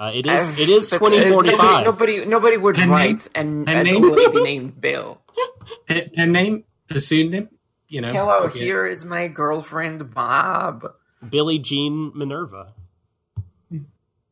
[0.00, 0.50] Uh, it is.
[0.50, 1.82] I've- It is but- twenty forty uh.
[1.82, 5.20] Nobody, nobody would Her name- write and her a name- lady named Bill.
[5.88, 7.48] her, her name, the pseudonym,
[7.88, 8.12] you know.
[8.12, 8.50] Hello, yeah.
[8.50, 10.92] here is my girlfriend Bob.
[11.28, 12.74] Billie Jean Minerva.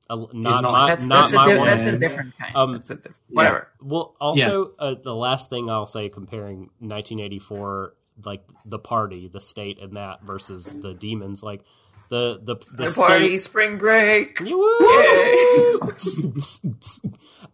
[0.09, 1.67] Uh, not, not- my, That's not that's a, my di- one.
[1.69, 2.57] that's a different kind.
[2.57, 3.69] Um, that's a diff- whatever.
[3.81, 7.95] Well, also uh, the last thing I'll say comparing 1984,
[8.25, 11.63] like the party, the state, and that versus the demons, like
[12.11, 13.01] the the the, The, state.
[13.07, 14.41] party, spring break.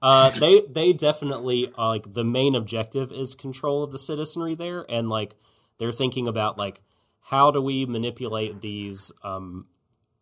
[0.03, 4.85] Uh, they they definitely uh, like the main objective is control of the citizenry there,
[4.89, 5.35] and like
[5.79, 6.83] they're thinking about like
[7.21, 9.67] how do we manipulate these um,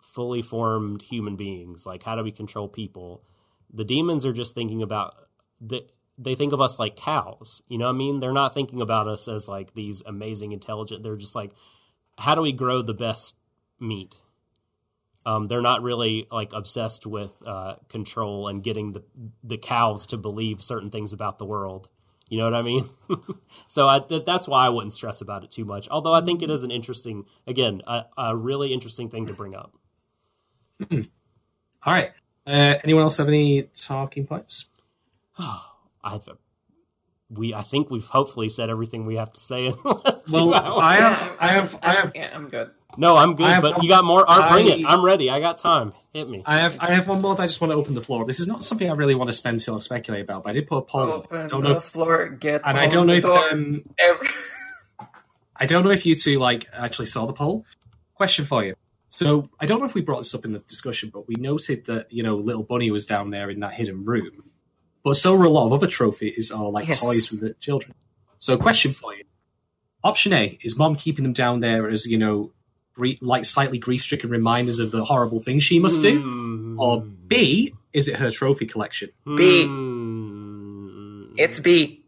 [0.00, 1.86] fully formed human beings?
[1.86, 3.24] Like how do we control people?
[3.72, 5.14] The demons are just thinking about
[5.60, 5.84] the.
[6.16, 8.20] They think of us like cows, you know what I mean?
[8.20, 11.02] They're not thinking about us as like these amazing, intelligent.
[11.02, 11.50] They're just like,
[12.16, 13.34] how do we grow the best
[13.80, 14.16] meat?
[15.26, 19.02] Um, they're not really like obsessed with uh, control and getting the
[19.42, 21.88] the cows to believe certain things about the world.
[22.28, 22.88] You know what I mean?
[23.68, 25.88] so I, th- that's why I wouldn't stress about it too much.
[25.90, 29.54] Although I think it is an interesting, again, a, a really interesting thing to bring
[29.54, 29.74] up.
[30.90, 32.12] All right.
[32.46, 34.66] Uh, anyone else have any talking points?
[36.04, 36.28] I've
[37.30, 39.66] we I think we've hopefully said everything we have to say.
[39.66, 40.70] In the last two Well, hours.
[40.76, 42.70] I have, Yeah, I have, I have, Yeah, I'm good.
[42.98, 44.28] no, I'm good, have but one- you got more.
[44.28, 44.84] Art, bring it.
[44.86, 45.30] I- I'm ready.
[45.30, 45.94] I got time.
[46.12, 46.42] Hit me.
[46.46, 47.34] I have, I have one more.
[47.34, 48.24] That I just want to open the floor.
[48.26, 50.52] This is not something I really want to spend too long speculate about, but I
[50.52, 51.10] did put a poll.
[51.10, 53.82] Open don't the know, if, floor, get and I don't know if, um,
[55.56, 57.64] I don't know if you two like actually saw the poll.
[58.14, 58.74] Question for you.
[59.08, 61.86] So I don't know if we brought this up in the discussion, but we noted
[61.86, 64.50] that you know Little Bunny was down there in that hidden room,
[65.04, 67.00] but so were a lot of other trophies or like Yes.
[67.00, 67.94] toys for the children.
[68.38, 69.24] So question for you:
[70.02, 72.52] Option A is Mom keeping them down there as you know,
[72.94, 76.78] grie- like slightly grief-stricken reminders of the horrible things she must do, Mm.
[76.78, 79.10] or B is it her trophy collection?
[79.24, 79.64] B.
[79.68, 81.34] Mm.
[81.38, 82.04] It's B.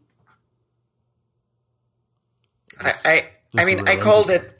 [2.79, 3.13] I, This- I,
[3.53, 4.53] this I mean, I called it.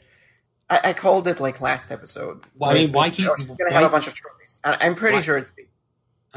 [0.70, 2.44] I, I called it like last episode.
[2.54, 4.58] Why- where it's why basically, keep- she's gonna have a bunch of trophies.
[4.64, 5.64] I, I'm pretty Why- sure it's B.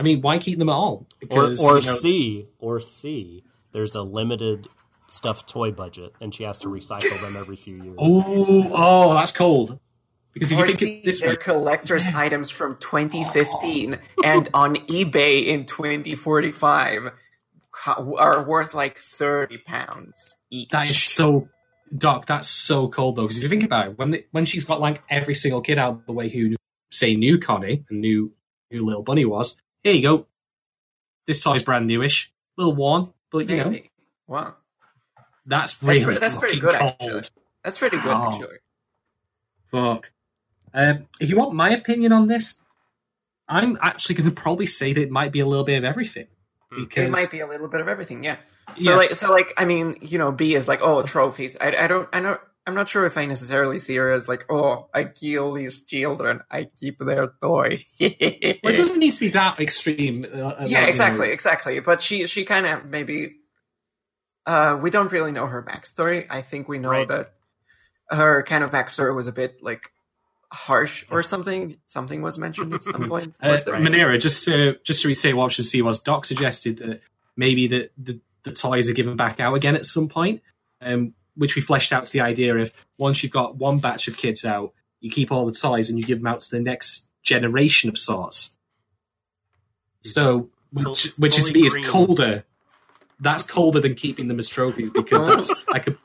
[0.02, 1.06] I mean, why keep them at all?
[1.30, 3.44] or Because or you know, C or C.
[3.72, 4.68] There's a limited
[5.08, 7.96] stuffed toy budget, and she has to recycle them every few years.
[8.00, 9.80] oh, oh, that's cold.
[10.34, 14.50] Because if Or you think C, it this they're way, collector's items from 2015 and
[14.56, 17.12] on eBay in 2045
[17.86, 20.70] are worth like 30 pounds each.
[20.70, 21.48] That is so,
[21.96, 22.26] Doc.
[22.26, 23.24] That's so cold though.
[23.24, 25.78] Because if you think about it, when they, when she's got like every single kid
[25.78, 26.56] out of the way who
[26.90, 28.32] say knew Connie and knew
[28.72, 30.26] who Little Bunny was, here you go.
[31.28, 33.74] This toy's brand newish, a little worn, but you know
[34.28, 34.56] Wow.
[35.46, 36.92] that's That's, really pre- that's pretty good, cold.
[37.00, 37.24] actually.
[37.64, 38.32] That's pretty good, Wow.
[38.32, 38.58] actually.
[39.72, 40.12] Fuck.
[40.74, 42.58] Um, if you want my opinion on this,
[43.48, 46.28] I'm actually going to probably say that it might be a little bit of everything.
[46.70, 48.38] Because It might be a little bit of everything, yeah.
[48.78, 48.98] So Yeah.
[48.98, 51.58] like, so like, I mean, you know, B is like, oh, trophies.
[51.60, 54.46] I, I don't, I don't, I'm not sure if I necessarily see her as like,
[54.50, 57.84] oh, I kill these children, I keep their toy.
[58.00, 60.26] well, it doesn't need to be that extreme.
[60.32, 61.80] Uh, yeah, exactly, You exactly.
[61.80, 63.38] But she, she kind of maybe.
[64.46, 66.26] Uh, we don't really know her backstory.
[66.30, 67.08] I think we know Right.
[67.08, 67.34] that
[68.10, 69.92] her kind of backstory was a bit like
[70.52, 71.78] harsh or something.
[71.86, 73.38] Something was mentioned at some point.
[73.42, 73.80] uh, there?
[73.80, 77.02] Manera, just to just to say what option C was, Doc suggested that
[77.38, 80.42] maybe the, the the toys are given back out again at some point,
[80.82, 84.18] um, which we fleshed out to the idea of once you've got one batch of
[84.18, 87.08] kids out, you keep all the toys and you give them out to the next
[87.24, 88.52] generation of sorts.
[90.02, 92.44] So, which, which is to me is colder.
[93.20, 95.96] That's colder than keeping them as trophies because that's like a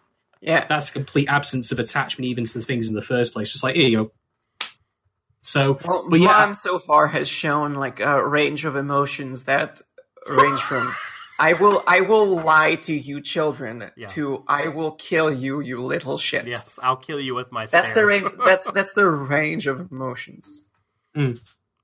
[0.41, 0.67] yeah.
[0.69, 3.53] that's a complete absence of attachment even to the things in the first place.
[3.53, 4.13] Just like here you go.
[5.41, 9.81] So, Well, but yeah, mom so far has shown like a range of emotions that
[10.27, 10.93] range from
[11.39, 14.07] I will I will lie to you children Yeah.
[14.09, 16.47] to I will kill you, you little shit.
[16.47, 20.69] Yes, I'll kill you with my That's the range that's that's the range of emotions.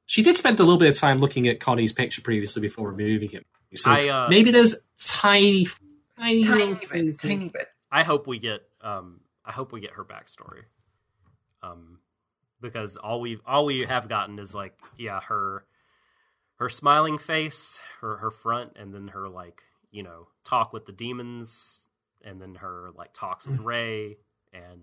[0.07, 3.31] She did spend a little bit of time looking at Connie's picture previously before removing
[3.31, 3.45] him.
[3.75, 5.67] So I, uh, maybe there's tiny,
[6.19, 7.69] tiny, Tiny bit, tiny bit.
[7.91, 10.63] I hope we get um I hope we get her backstory.
[11.63, 11.99] Um
[12.61, 15.65] because all we've all we have gotten is like yeah, her
[16.57, 20.93] her smiling face, her her front and then her like, you know, talk with the
[20.93, 21.89] demons
[22.25, 24.19] and then her like talks with Ray
[24.53, 24.81] and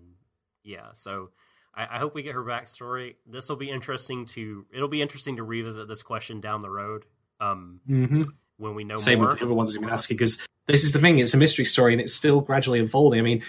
[0.62, 1.30] yeah, so
[1.74, 3.14] I, I hope we get her backstory.
[3.26, 7.04] This will be interesting to it'll be interesting to revisit this question down the road.
[7.40, 8.24] Um Mhm.
[8.58, 9.28] when we know Same more.
[9.30, 11.18] with the other ones we've been asking because this is the thing.
[11.18, 13.18] It's a mystery story and it's still gradually unfolding.
[13.18, 13.42] I mean,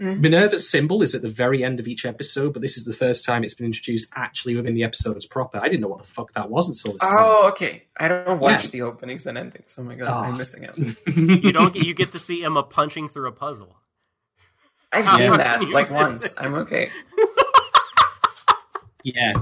[0.00, 0.20] Mhm.
[0.20, 3.24] Minerva's symbol is at the very end of each episode, but this is the first
[3.24, 5.58] time it's been introduced actually within the episodes proper.
[5.58, 7.84] I didn't know what the fuck that was until this Oh, okay.
[7.98, 8.70] I don't watch Yeah.
[8.70, 9.74] the openings and endings.
[9.76, 10.28] Oh my god, Oh.
[10.30, 10.78] I'm missing out.
[11.06, 13.76] you don't get you get to see Emma punching through a puzzle.
[14.90, 16.34] I've How seen that like once.
[16.38, 16.90] I'm okay.
[19.04, 19.32] yeah.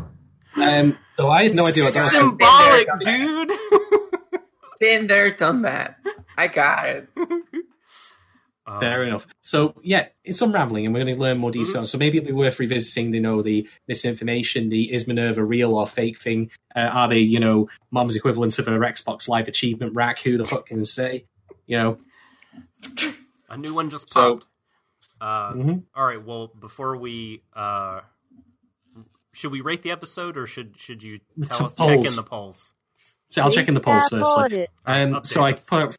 [0.56, 2.12] Um, so I had no idea what that was.
[2.14, 3.52] Symbolic, dude.
[4.80, 5.96] Been there, done that.
[6.36, 7.08] I got it.
[8.68, 9.26] Um, Fair enough.
[9.40, 11.90] So yeah, it's unraveling, and we're going to learn more details.
[11.90, 13.14] So maybe it'll be worth revisiting.
[13.14, 16.50] You know, the misinformation, the is Minerva real or fake thing?
[16.76, 20.18] Uh, are they, you know, mom's equivalent of her Xbox Live achievement rack?
[20.20, 21.24] Who the fuck can say?
[21.66, 21.98] You know.
[23.48, 24.46] A new one just So- popped.
[25.20, 25.84] uh, Mhm.
[25.96, 26.22] All right.
[26.22, 28.00] Well, before we uh,
[29.32, 32.22] should we rate the episode or should should you tell Some us check in the
[32.22, 32.74] polls?
[33.30, 34.68] So I'll check in the polls first.
[34.86, 35.96] Um, so I put out, put out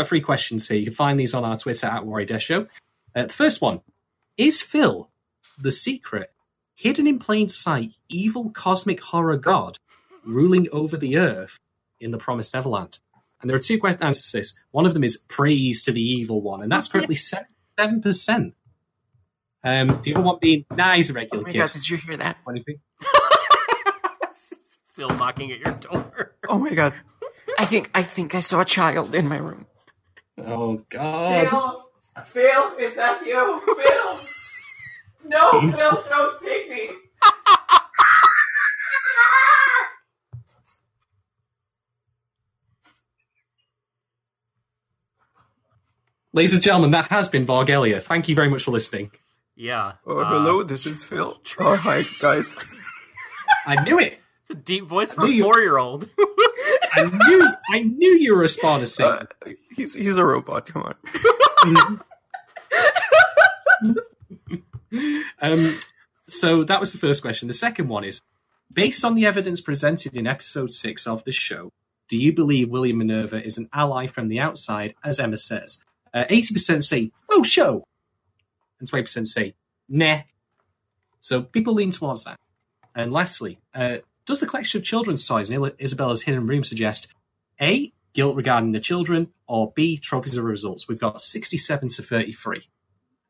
[0.00, 0.78] three questions here.
[0.78, 2.68] You can find these on our Twitter at Warui Deshou.
[3.14, 3.80] Uh, the first one
[4.36, 5.10] is Phil
[5.60, 6.32] the secret,
[6.74, 9.76] hidden in plain sight, evil cosmic horror god
[10.24, 11.58] ruling over the earth
[12.00, 12.98] in the Promised Neverland?
[13.40, 14.54] And there are two questions answers to this.
[14.70, 17.14] One of them is praise to the evil one, and that's currently
[17.78, 18.54] seven percent.
[19.64, 21.58] Um, the other one being nah, he's a Oh my kid.
[21.58, 22.36] god, did you hear that?
[22.44, 22.80] What do you think?
[24.92, 26.34] Phil knocking at your door.
[26.48, 26.94] Oh my god.
[27.58, 29.66] I think I think I saw a child in my room.
[30.38, 31.48] Oh God!
[31.48, 31.90] Phil,
[32.26, 33.60] Phil, is that you?
[33.64, 34.20] Phil,
[35.26, 36.90] no, Phil, don't take me.
[46.34, 48.02] Ladies and gentlemen, that has been Vorgelia.
[48.02, 49.10] Thank you very much for listening.
[49.54, 49.92] Yeah.
[50.06, 51.38] Oh, uh, hello, this is Phil.
[51.58, 52.56] Oh, hi, guys.
[53.66, 54.18] I knew it.
[54.40, 56.08] It's a deep voice for a four year old.
[56.94, 57.46] I knew.
[57.70, 59.28] I knew you were a of Satan.
[59.44, 60.66] Uh, he's he's a robot.
[60.66, 62.00] Come on.
[65.40, 65.78] um,
[66.28, 67.48] so that was the first question.
[67.48, 68.20] The second one is
[68.72, 71.72] based on the evidence presented in episode six of the show.
[72.08, 75.82] Do you believe William Minerva is an ally from the outside, as Emma says?
[76.12, 77.84] Uh, Eighty percent say "oh show,"
[78.78, 79.54] and twenty percent say
[79.88, 80.20] "nah."
[81.20, 82.38] So people lean towards that.
[82.94, 87.08] And lastly, uh, does the collection of children's toys in Isabella's hidden room suggest
[87.60, 90.88] a guilt regarding the children, or b trophies of results?
[90.88, 92.68] We've got sixty-seven to thirty-three.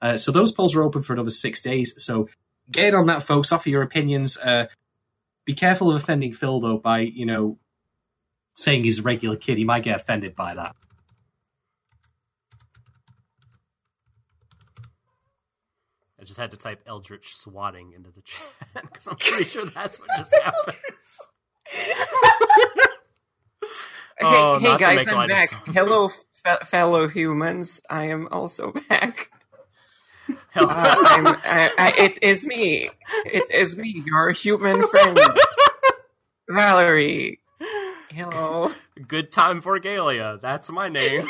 [0.01, 1.95] Uh, so those polls are open for another six days.
[1.99, 2.29] So
[2.71, 3.53] get in on that, folks.
[3.53, 4.37] Offer your opinions.
[4.37, 4.67] Uh,
[5.45, 7.59] be careful of offending Phil, though, by you know
[8.57, 9.59] saying he's a regular kid.
[9.59, 10.77] He might get offended by that.
[16.23, 18.47] I just had to type Eldritch swatting into the chat
[18.93, 20.77] because I'm pretty sure that's what just happened.
[24.25, 25.51] Oh, hey, hey guys, I'm back.
[25.67, 27.83] Hello, fe- fellow humans.
[27.91, 29.31] I am also back.
[30.51, 32.91] Hell, Uh, I'm, I, I, it is me.
[33.25, 35.19] It is me, your human friend,
[36.49, 37.41] Valerie.
[38.13, 38.71] Hello.
[39.09, 40.41] good time for Galia.
[40.41, 41.27] That's my name.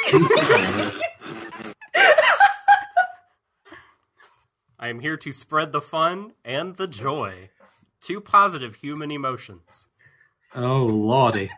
[4.82, 7.50] I am here to spread the fun and the joy.
[8.00, 9.86] Two positive human emotions.
[10.56, 11.50] Oh lordy,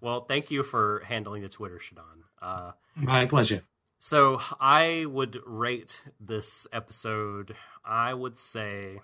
[0.00, 2.22] Well, thank you for handling the Twitter, Shadon.
[2.40, 3.64] Uh, my pleasure.
[3.98, 7.56] So I would rate this episode.
[7.84, 9.00] I would say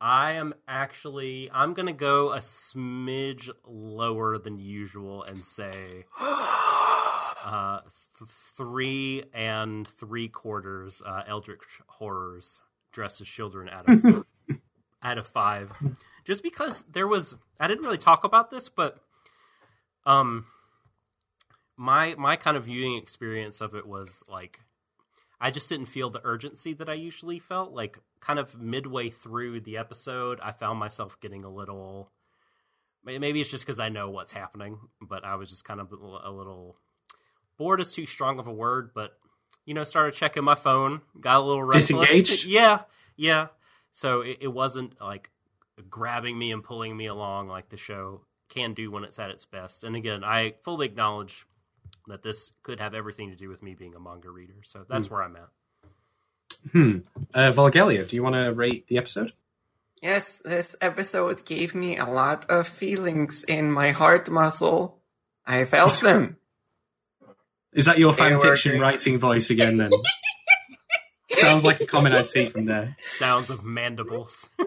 [0.00, 7.80] I am actually I'm gonna go a smidge lower than usual and say uh,
[8.28, 12.60] three and three quarters uh, Eldritch horrors
[12.92, 14.24] dressed as children out of
[15.02, 15.72] out of five.
[16.24, 18.98] Just because there was I didn't really talk about this, but
[20.06, 20.46] um
[21.76, 24.60] my my kind of viewing experience of it was like
[25.40, 27.72] I just didn't feel the urgency that I usually felt.
[27.72, 32.12] Like kind of midway through the episode, I found myself getting a little
[33.04, 36.30] maybe it's just because I know what's happening, but I was just kind of a
[36.30, 36.76] little
[37.56, 39.18] bored is too strong of a word, but
[39.64, 42.08] you know, started checking my phone, got a little restless.
[42.08, 42.46] Disengaged?
[42.46, 42.80] Yeah,
[43.16, 43.48] yeah.
[43.92, 45.30] So it, it wasn't like
[45.88, 49.44] grabbing me and pulling me along like the show can do when it's at its
[49.44, 49.84] best.
[49.84, 51.46] And again, I fully acknowledge
[52.08, 54.56] that this could have everything to do with me being a manga reader.
[54.62, 55.48] So that's where I'm at.
[56.72, 56.98] Hmm.
[57.34, 59.32] Uh, Vorgelia, do you want to rate the episode?
[60.00, 64.98] Yes, this episode gave me a lot of feelings in my heart muscle.
[65.46, 66.36] I felt them.
[67.72, 69.76] Is that your They fan fiction writing voice again?
[69.78, 69.90] Then
[71.30, 72.96] sounds like a comment I'd see from there.
[73.00, 74.48] Sounds of mandibles.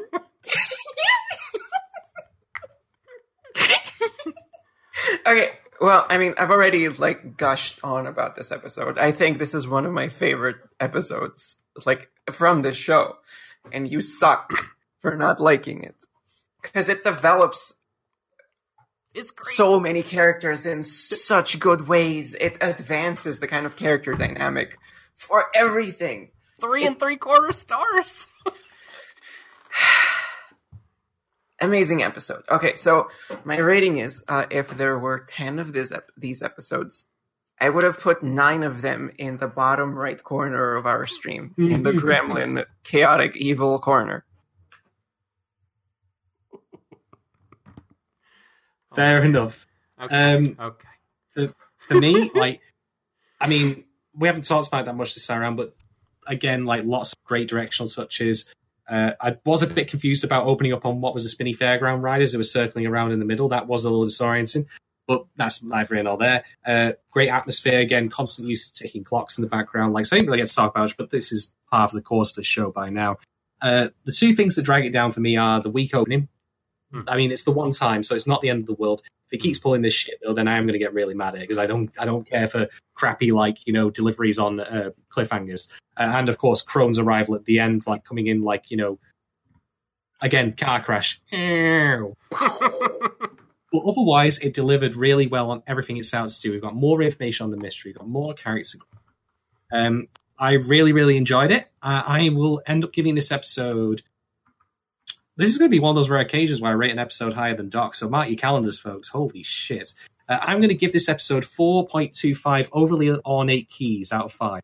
[5.28, 5.52] Okay,
[5.82, 9.00] well, I mean, I've already like gushed on about this episode.
[9.00, 13.18] I think this is one of my favorite episodes, like from this show,
[13.72, 14.52] and you suck
[15.00, 15.96] for not liking it
[16.62, 17.74] because it develops
[19.16, 19.56] It's great.
[19.56, 22.36] so many characters in such good ways.
[22.36, 24.78] It advances the kind of character dynamic
[25.16, 26.32] for everything.
[26.60, 28.28] Three and three quarter stars.
[31.62, 32.44] amazing episode.
[32.50, 33.10] Okay, so
[33.44, 37.06] my rating is uh, if there were 10 of this ep- these episodes,
[37.60, 41.54] I would have put 9 of them in the bottom right corner of our stream
[41.58, 44.26] in the gremlin chaotic evil corner.
[48.96, 49.68] Fair enough.
[50.02, 50.16] Okay.
[50.16, 51.54] Um, okay.
[51.88, 52.62] For me, like,
[53.40, 55.76] I mean, we haven't talked about that much this time around, but
[56.28, 58.50] again, like, lots of great directional touches.
[58.88, 62.02] Uh, I was a bit confused about opening up on what was a spinny fairground
[62.02, 63.50] ride as it was circling around in the middle.
[63.50, 64.68] That was a little disorienting,
[65.08, 66.44] but that's neither here nor there.
[66.66, 69.94] Uh, great atmosphere again, constant use of ticking clocks in the background.
[69.94, 71.96] Like, so I didn't really get to talk about it, but this is part of
[71.96, 73.18] the course of the show by now.
[73.62, 76.28] Uh, the two things that drag it down for me are the weak opening.
[76.92, 77.02] Hmm.
[77.08, 79.02] I mean, it's the one time, so it's not the end of the world.
[79.28, 81.36] If it keeps pulling this shit, though, then I am going to get really mad
[81.36, 84.60] at it because I don't, I don't care for crappy like you know deliveries on
[84.60, 88.66] uh, cliffhangers, uh, and of course Krone's arrival at the end, like coming in like
[88.70, 89.00] you know,
[90.22, 91.20] again car crash.
[93.76, 96.54] But otherwise, it delivered really well on everything it sounds to do.
[96.54, 98.78] We've got more information on the mystery, we've got more characters.
[99.70, 100.08] Um,
[100.40, 101.68] I really, really enjoyed it.
[101.84, 104.02] Uh, I will end up giving this episode.
[105.38, 107.34] This is going to be one of those rare occasions where I rate an episode
[107.34, 107.96] higher than Doc.
[107.96, 109.10] So mark your calendars, folks.
[109.10, 109.94] Holy shit!
[110.30, 114.62] Uh, I'm going to give this episode 4.25 overly ornate keys out of five.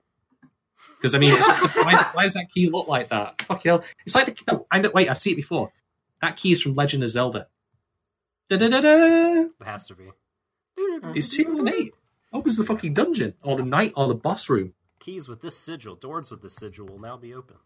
[0.98, 3.41] Because I mean, why, why does that key look like that?
[3.41, 3.83] Fuck hell!
[4.06, 5.72] It's like the no, I know, wait, I've seen it before.
[6.22, 7.48] That key is from Legend of Zelda.
[8.50, 9.48] Da-da-da-da!
[9.59, 10.11] It has to be.
[11.16, 11.93] It's and eight.
[12.33, 14.74] Opens the fucking dungeon or the night or the boss room.
[15.00, 17.58] Keys with this sigil, doors with this sigil will now be open.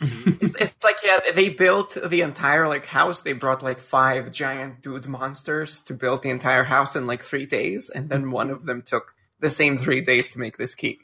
[0.40, 3.20] It's, it's like yeah, they built the entire like house.
[3.20, 7.44] They brought like five giant dude monsters to build the entire house in like three
[7.46, 8.30] days, and then mm-hmm.
[8.30, 10.98] one of them took the same three days to make this key.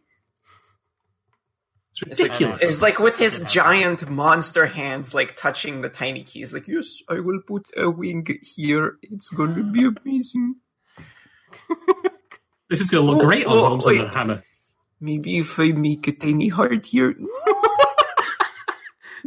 [2.03, 2.63] It's It's like, ridiculous.
[2.63, 6.53] it's like with his giant monster hands, like touching the tiny keys.
[6.53, 8.99] Like, yes, I will put a wing here.
[9.03, 10.57] It's going to be amazing.
[12.69, 14.11] this is going to look Oh, great on oh, of the.
[14.15, 14.43] Hammer.
[15.01, 17.15] Maybe if I make a tiny heart here.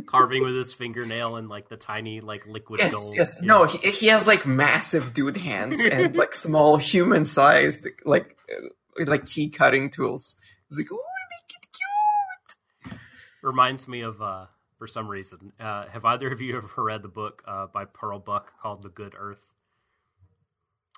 [0.05, 3.15] Carving with his fingernail and like the tiny like liquid Yes, gold.
[3.15, 3.35] yes.
[3.39, 3.45] Yeah.
[3.47, 9.05] No, he, he has like massive dude hands and like small human sized like uh,
[9.05, 10.35] like key cutting tools.
[10.69, 12.99] He's like, oh, I make it cute.
[13.41, 14.45] reminds me of uh
[14.77, 15.53] for some reason.
[15.59, 18.89] Uh have either of you ever read the book uh by Pearl Buck called The
[18.89, 19.45] Good Earth?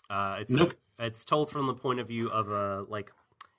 [0.10, 0.74] Uh it's Nope.
[1.00, 3.12] it's told from the point of view of a like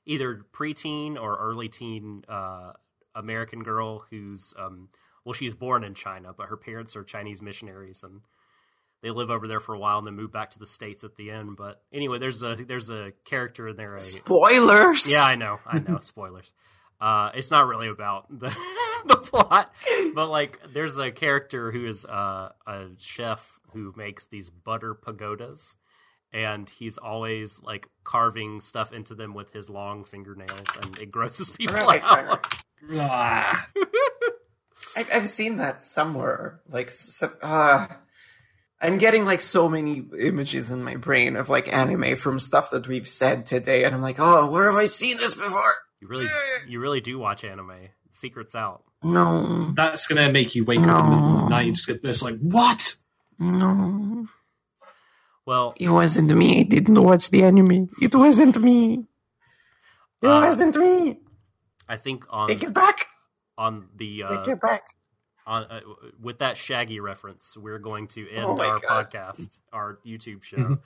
[0.06, 2.72] either preteen or early teen uh
[3.14, 4.88] American girl who's um
[5.24, 8.20] well she's born in China, but her parents are Chinese missionaries and
[9.02, 11.16] they live over there for a while and then move back to the states at
[11.16, 11.56] the end.
[11.56, 13.96] But anyway, there's a there's a character in there.
[13.96, 15.10] A, Spoilers.
[15.10, 15.98] yeah, I know, I know.
[16.02, 16.52] Spoilers.
[17.00, 18.54] Uh, it's not really about the
[19.06, 19.74] the plot,
[20.14, 25.76] but like, there's a character who is uh, a chef who makes these butter pagodas,
[26.32, 31.50] and he's always like carving stuff into them with his long fingernails, and it grosses
[31.58, 32.46] people Right, right, out.
[34.96, 36.60] I, I've seen that somewhere.
[36.68, 37.86] Like, so, uh,
[38.80, 42.88] I'm getting like so many images in my brain of like anime from stuff that
[42.88, 45.74] we've said today, and I'm like, oh, where have I seen this before?
[46.00, 46.26] You really,
[46.68, 47.88] you really do watch anime.
[48.10, 48.82] Secrets out.
[49.04, 51.86] No, That's going to make you wake up in the middle the night and just
[51.88, 52.94] get this like, what?
[53.38, 54.26] no,
[55.46, 56.60] Well, it wasn't me.
[56.60, 57.88] I didn't watch the anime.
[58.00, 59.06] It wasn't me.
[60.22, 61.18] It Uh, wasn't me.
[61.88, 63.06] I think on Take it back.
[63.58, 64.82] On the uh, Take it back.
[65.46, 65.80] on uh,
[66.20, 69.10] with that Shaggy reference, we're going to end Oh our God.
[69.10, 70.78] podcast, our YouTube show.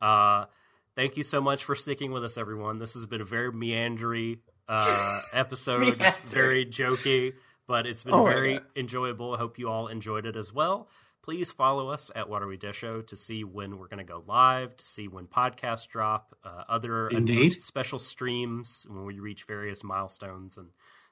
[0.00, 0.46] uh,
[0.94, 2.78] thank you so much for sticking with us, everyone.
[2.78, 4.38] This has been a very meandering
[4.68, 6.14] uh, episode, Meandering.
[6.28, 7.34] very jokey,
[7.66, 9.34] but it's been Oh very enjoyable.
[9.34, 10.88] I hope you all enjoyed it as well.
[11.22, 14.84] Please follow us at Warui Deshou to see when we're going to go live, to
[14.84, 17.60] see when podcasts drop, uh, other Indeed.
[17.60, 20.68] special streams when we reach various milestones and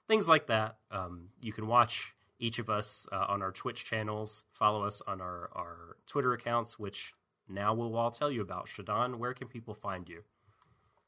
[0.09, 0.77] things like that.
[0.91, 4.45] Um, you can watch each of us uh, on our Twitch channels.
[4.53, 7.15] Follow us on our, our Twitter accounts, which
[7.49, 8.67] now we'll all tell you about.
[8.67, 10.23] Shadon, where can people find you?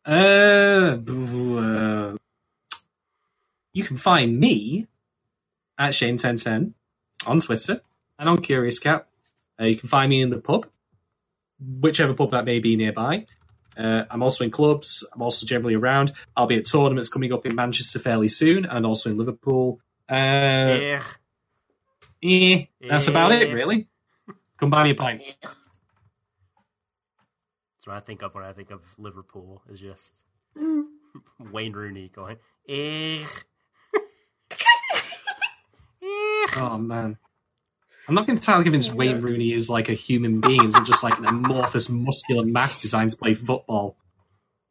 [0.04, 2.16] Uh, uh,
[3.72, 4.86] you can find me
[5.78, 6.72] at Shane1010
[7.26, 7.80] on Twitter
[8.18, 9.06] and on Curious Cat.
[9.60, 10.66] Uh, you can find me in the pub,
[11.58, 13.26] whichever pub that may be nearby.
[13.76, 15.04] Uh, I'm also in clubs.
[15.12, 16.12] I'm also generally around.
[16.36, 19.80] I'll be at tournaments coming up in Manchester fairly soon, and also in Liverpool.
[20.08, 21.00] Uh, Eh,
[22.22, 23.40] eh, that's about Eh.
[23.40, 23.88] it, really.
[24.58, 25.20] Come buy me a pint.
[25.42, 25.52] That's
[27.86, 29.62] what I think of when I think of Liverpool.
[29.70, 30.14] Is just
[31.38, 32.36] Wayne Rooney going.
[32.68, 33.24] Eh.
[36.58, 37.18] Oh man.
[38.08, 40.62] I'm not going to entirely convinced Wayne Rooney is like a human being.
[40.64, 43.96] He's just like an amorphous, muscular mass designed to play football.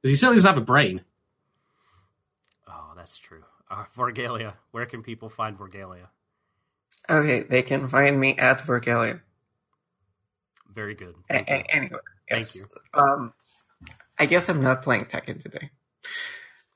[0.02, 1.02] Because he certainly doesn't have a brain.
[2.68, 3.44] Oh, that's true.
[3.70, 6.08] Uh, Vorgelia, where can people find Vorgelia?
[7.10, 9.22] Okay, they can find me at Vorgelia.
[10.74, 11.16] Very good.
[11.30, 12.00] A- Thank a- anyway,
[12.30, 12.62] Thank you.
[12.94, 13.34] Um,
[14.18, 15.72] I guess I'm not playing Tekken today.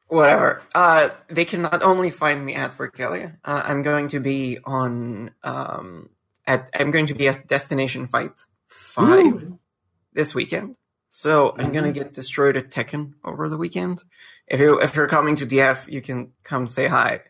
[0.07, 0.61] Whatever.
[0.75, 3.37] Uh, they can not only find me at Vorgelia.
[3.45, 5.31] Uh, I'm going to be on.
[5.43, 6.09] Um,
[6.49, 9.59] at I'm going to be at Destination Fight Five Ooh.
[10.11, 10.77] this weekend.
[11.11, 11.93] So I'm gonna mm-hmm.
[11.93, 14.03] get destroyed at Tekken over the weekend.
[14.47, 17.21] If you if you're coming to DF, you can come say hi.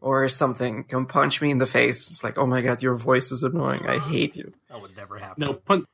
[0.00, 0.84] Or something.
[0.84, 2.08] Come punch me in the face.
[2.08, 3.84] It's like, oh my god, your voice is annoying.
[3.88, 4.52] I hate you.
[4.68, 5.44] That would never happen.
[5.44, 5.86] No, punch.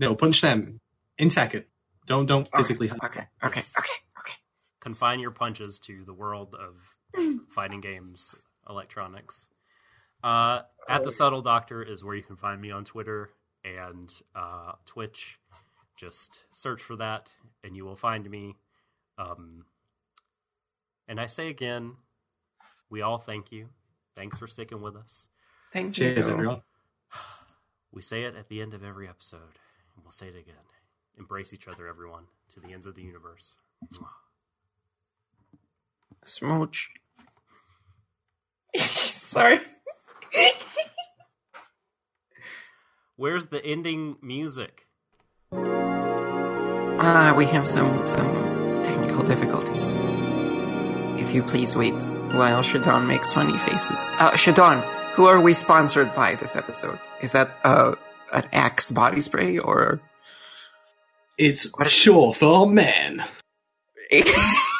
[0.00, 0.80] No, punch them
[1.16, 1.64] in Tekken.
[2.06, 2.90] Don't don't physically.
[2.90, 3.74] Okay, okay, okay, Yes.
[3.78, 4.34] okay, okay.
[4.80, 7.38] Confine your punches to the world of mm.
[7.50, 8.34] fighting games,
[8.68, 9.48] electronics.
[10.26, 13.30] Uh, at the Subtle Doctor is where you can find me on Twitter
[13.64, 15.38] and uh, Twitch.
[15.94, 17.30] Just search for that,
[17.62, 18.56] and you will find me.
[19.18, 19.66] Um,
[21.06, 21.92] and I say again,
[22.90, 23.68] we all thank you.
[24.16, 25.28] Thanks for sticking with us.
[25.72, 26.32] Thank Cheers, you.
[26.34, 26.62] everyone.
[27.92, 29.40] We say it at the end of every episode,
[29.94, 30.66] and we'll say it again.
[31.16, 33.54] Embrace each other, everyone, to the ends of the universe.
[36.22, 36.90] Smooch.
[38.76, 39.60] Sorry.
[43.16, 44.86] Where's the ending music?
[46.98, 48.26] Ah, we have some some
[48.84, 49.84] technical difficulties.
[51.20, 51.94] If you please wait
[52.34, 54.10] while Shadon makes funny faces.
[54.18, 54.82] Uh, Shadon,
[55.14, 56.98] who are we sponsored by this episode?
[57.22, 57.94] Is that uh
[58.32, 60.00] an Axe body spray or?
[61.38, 63.24] It's sure for men.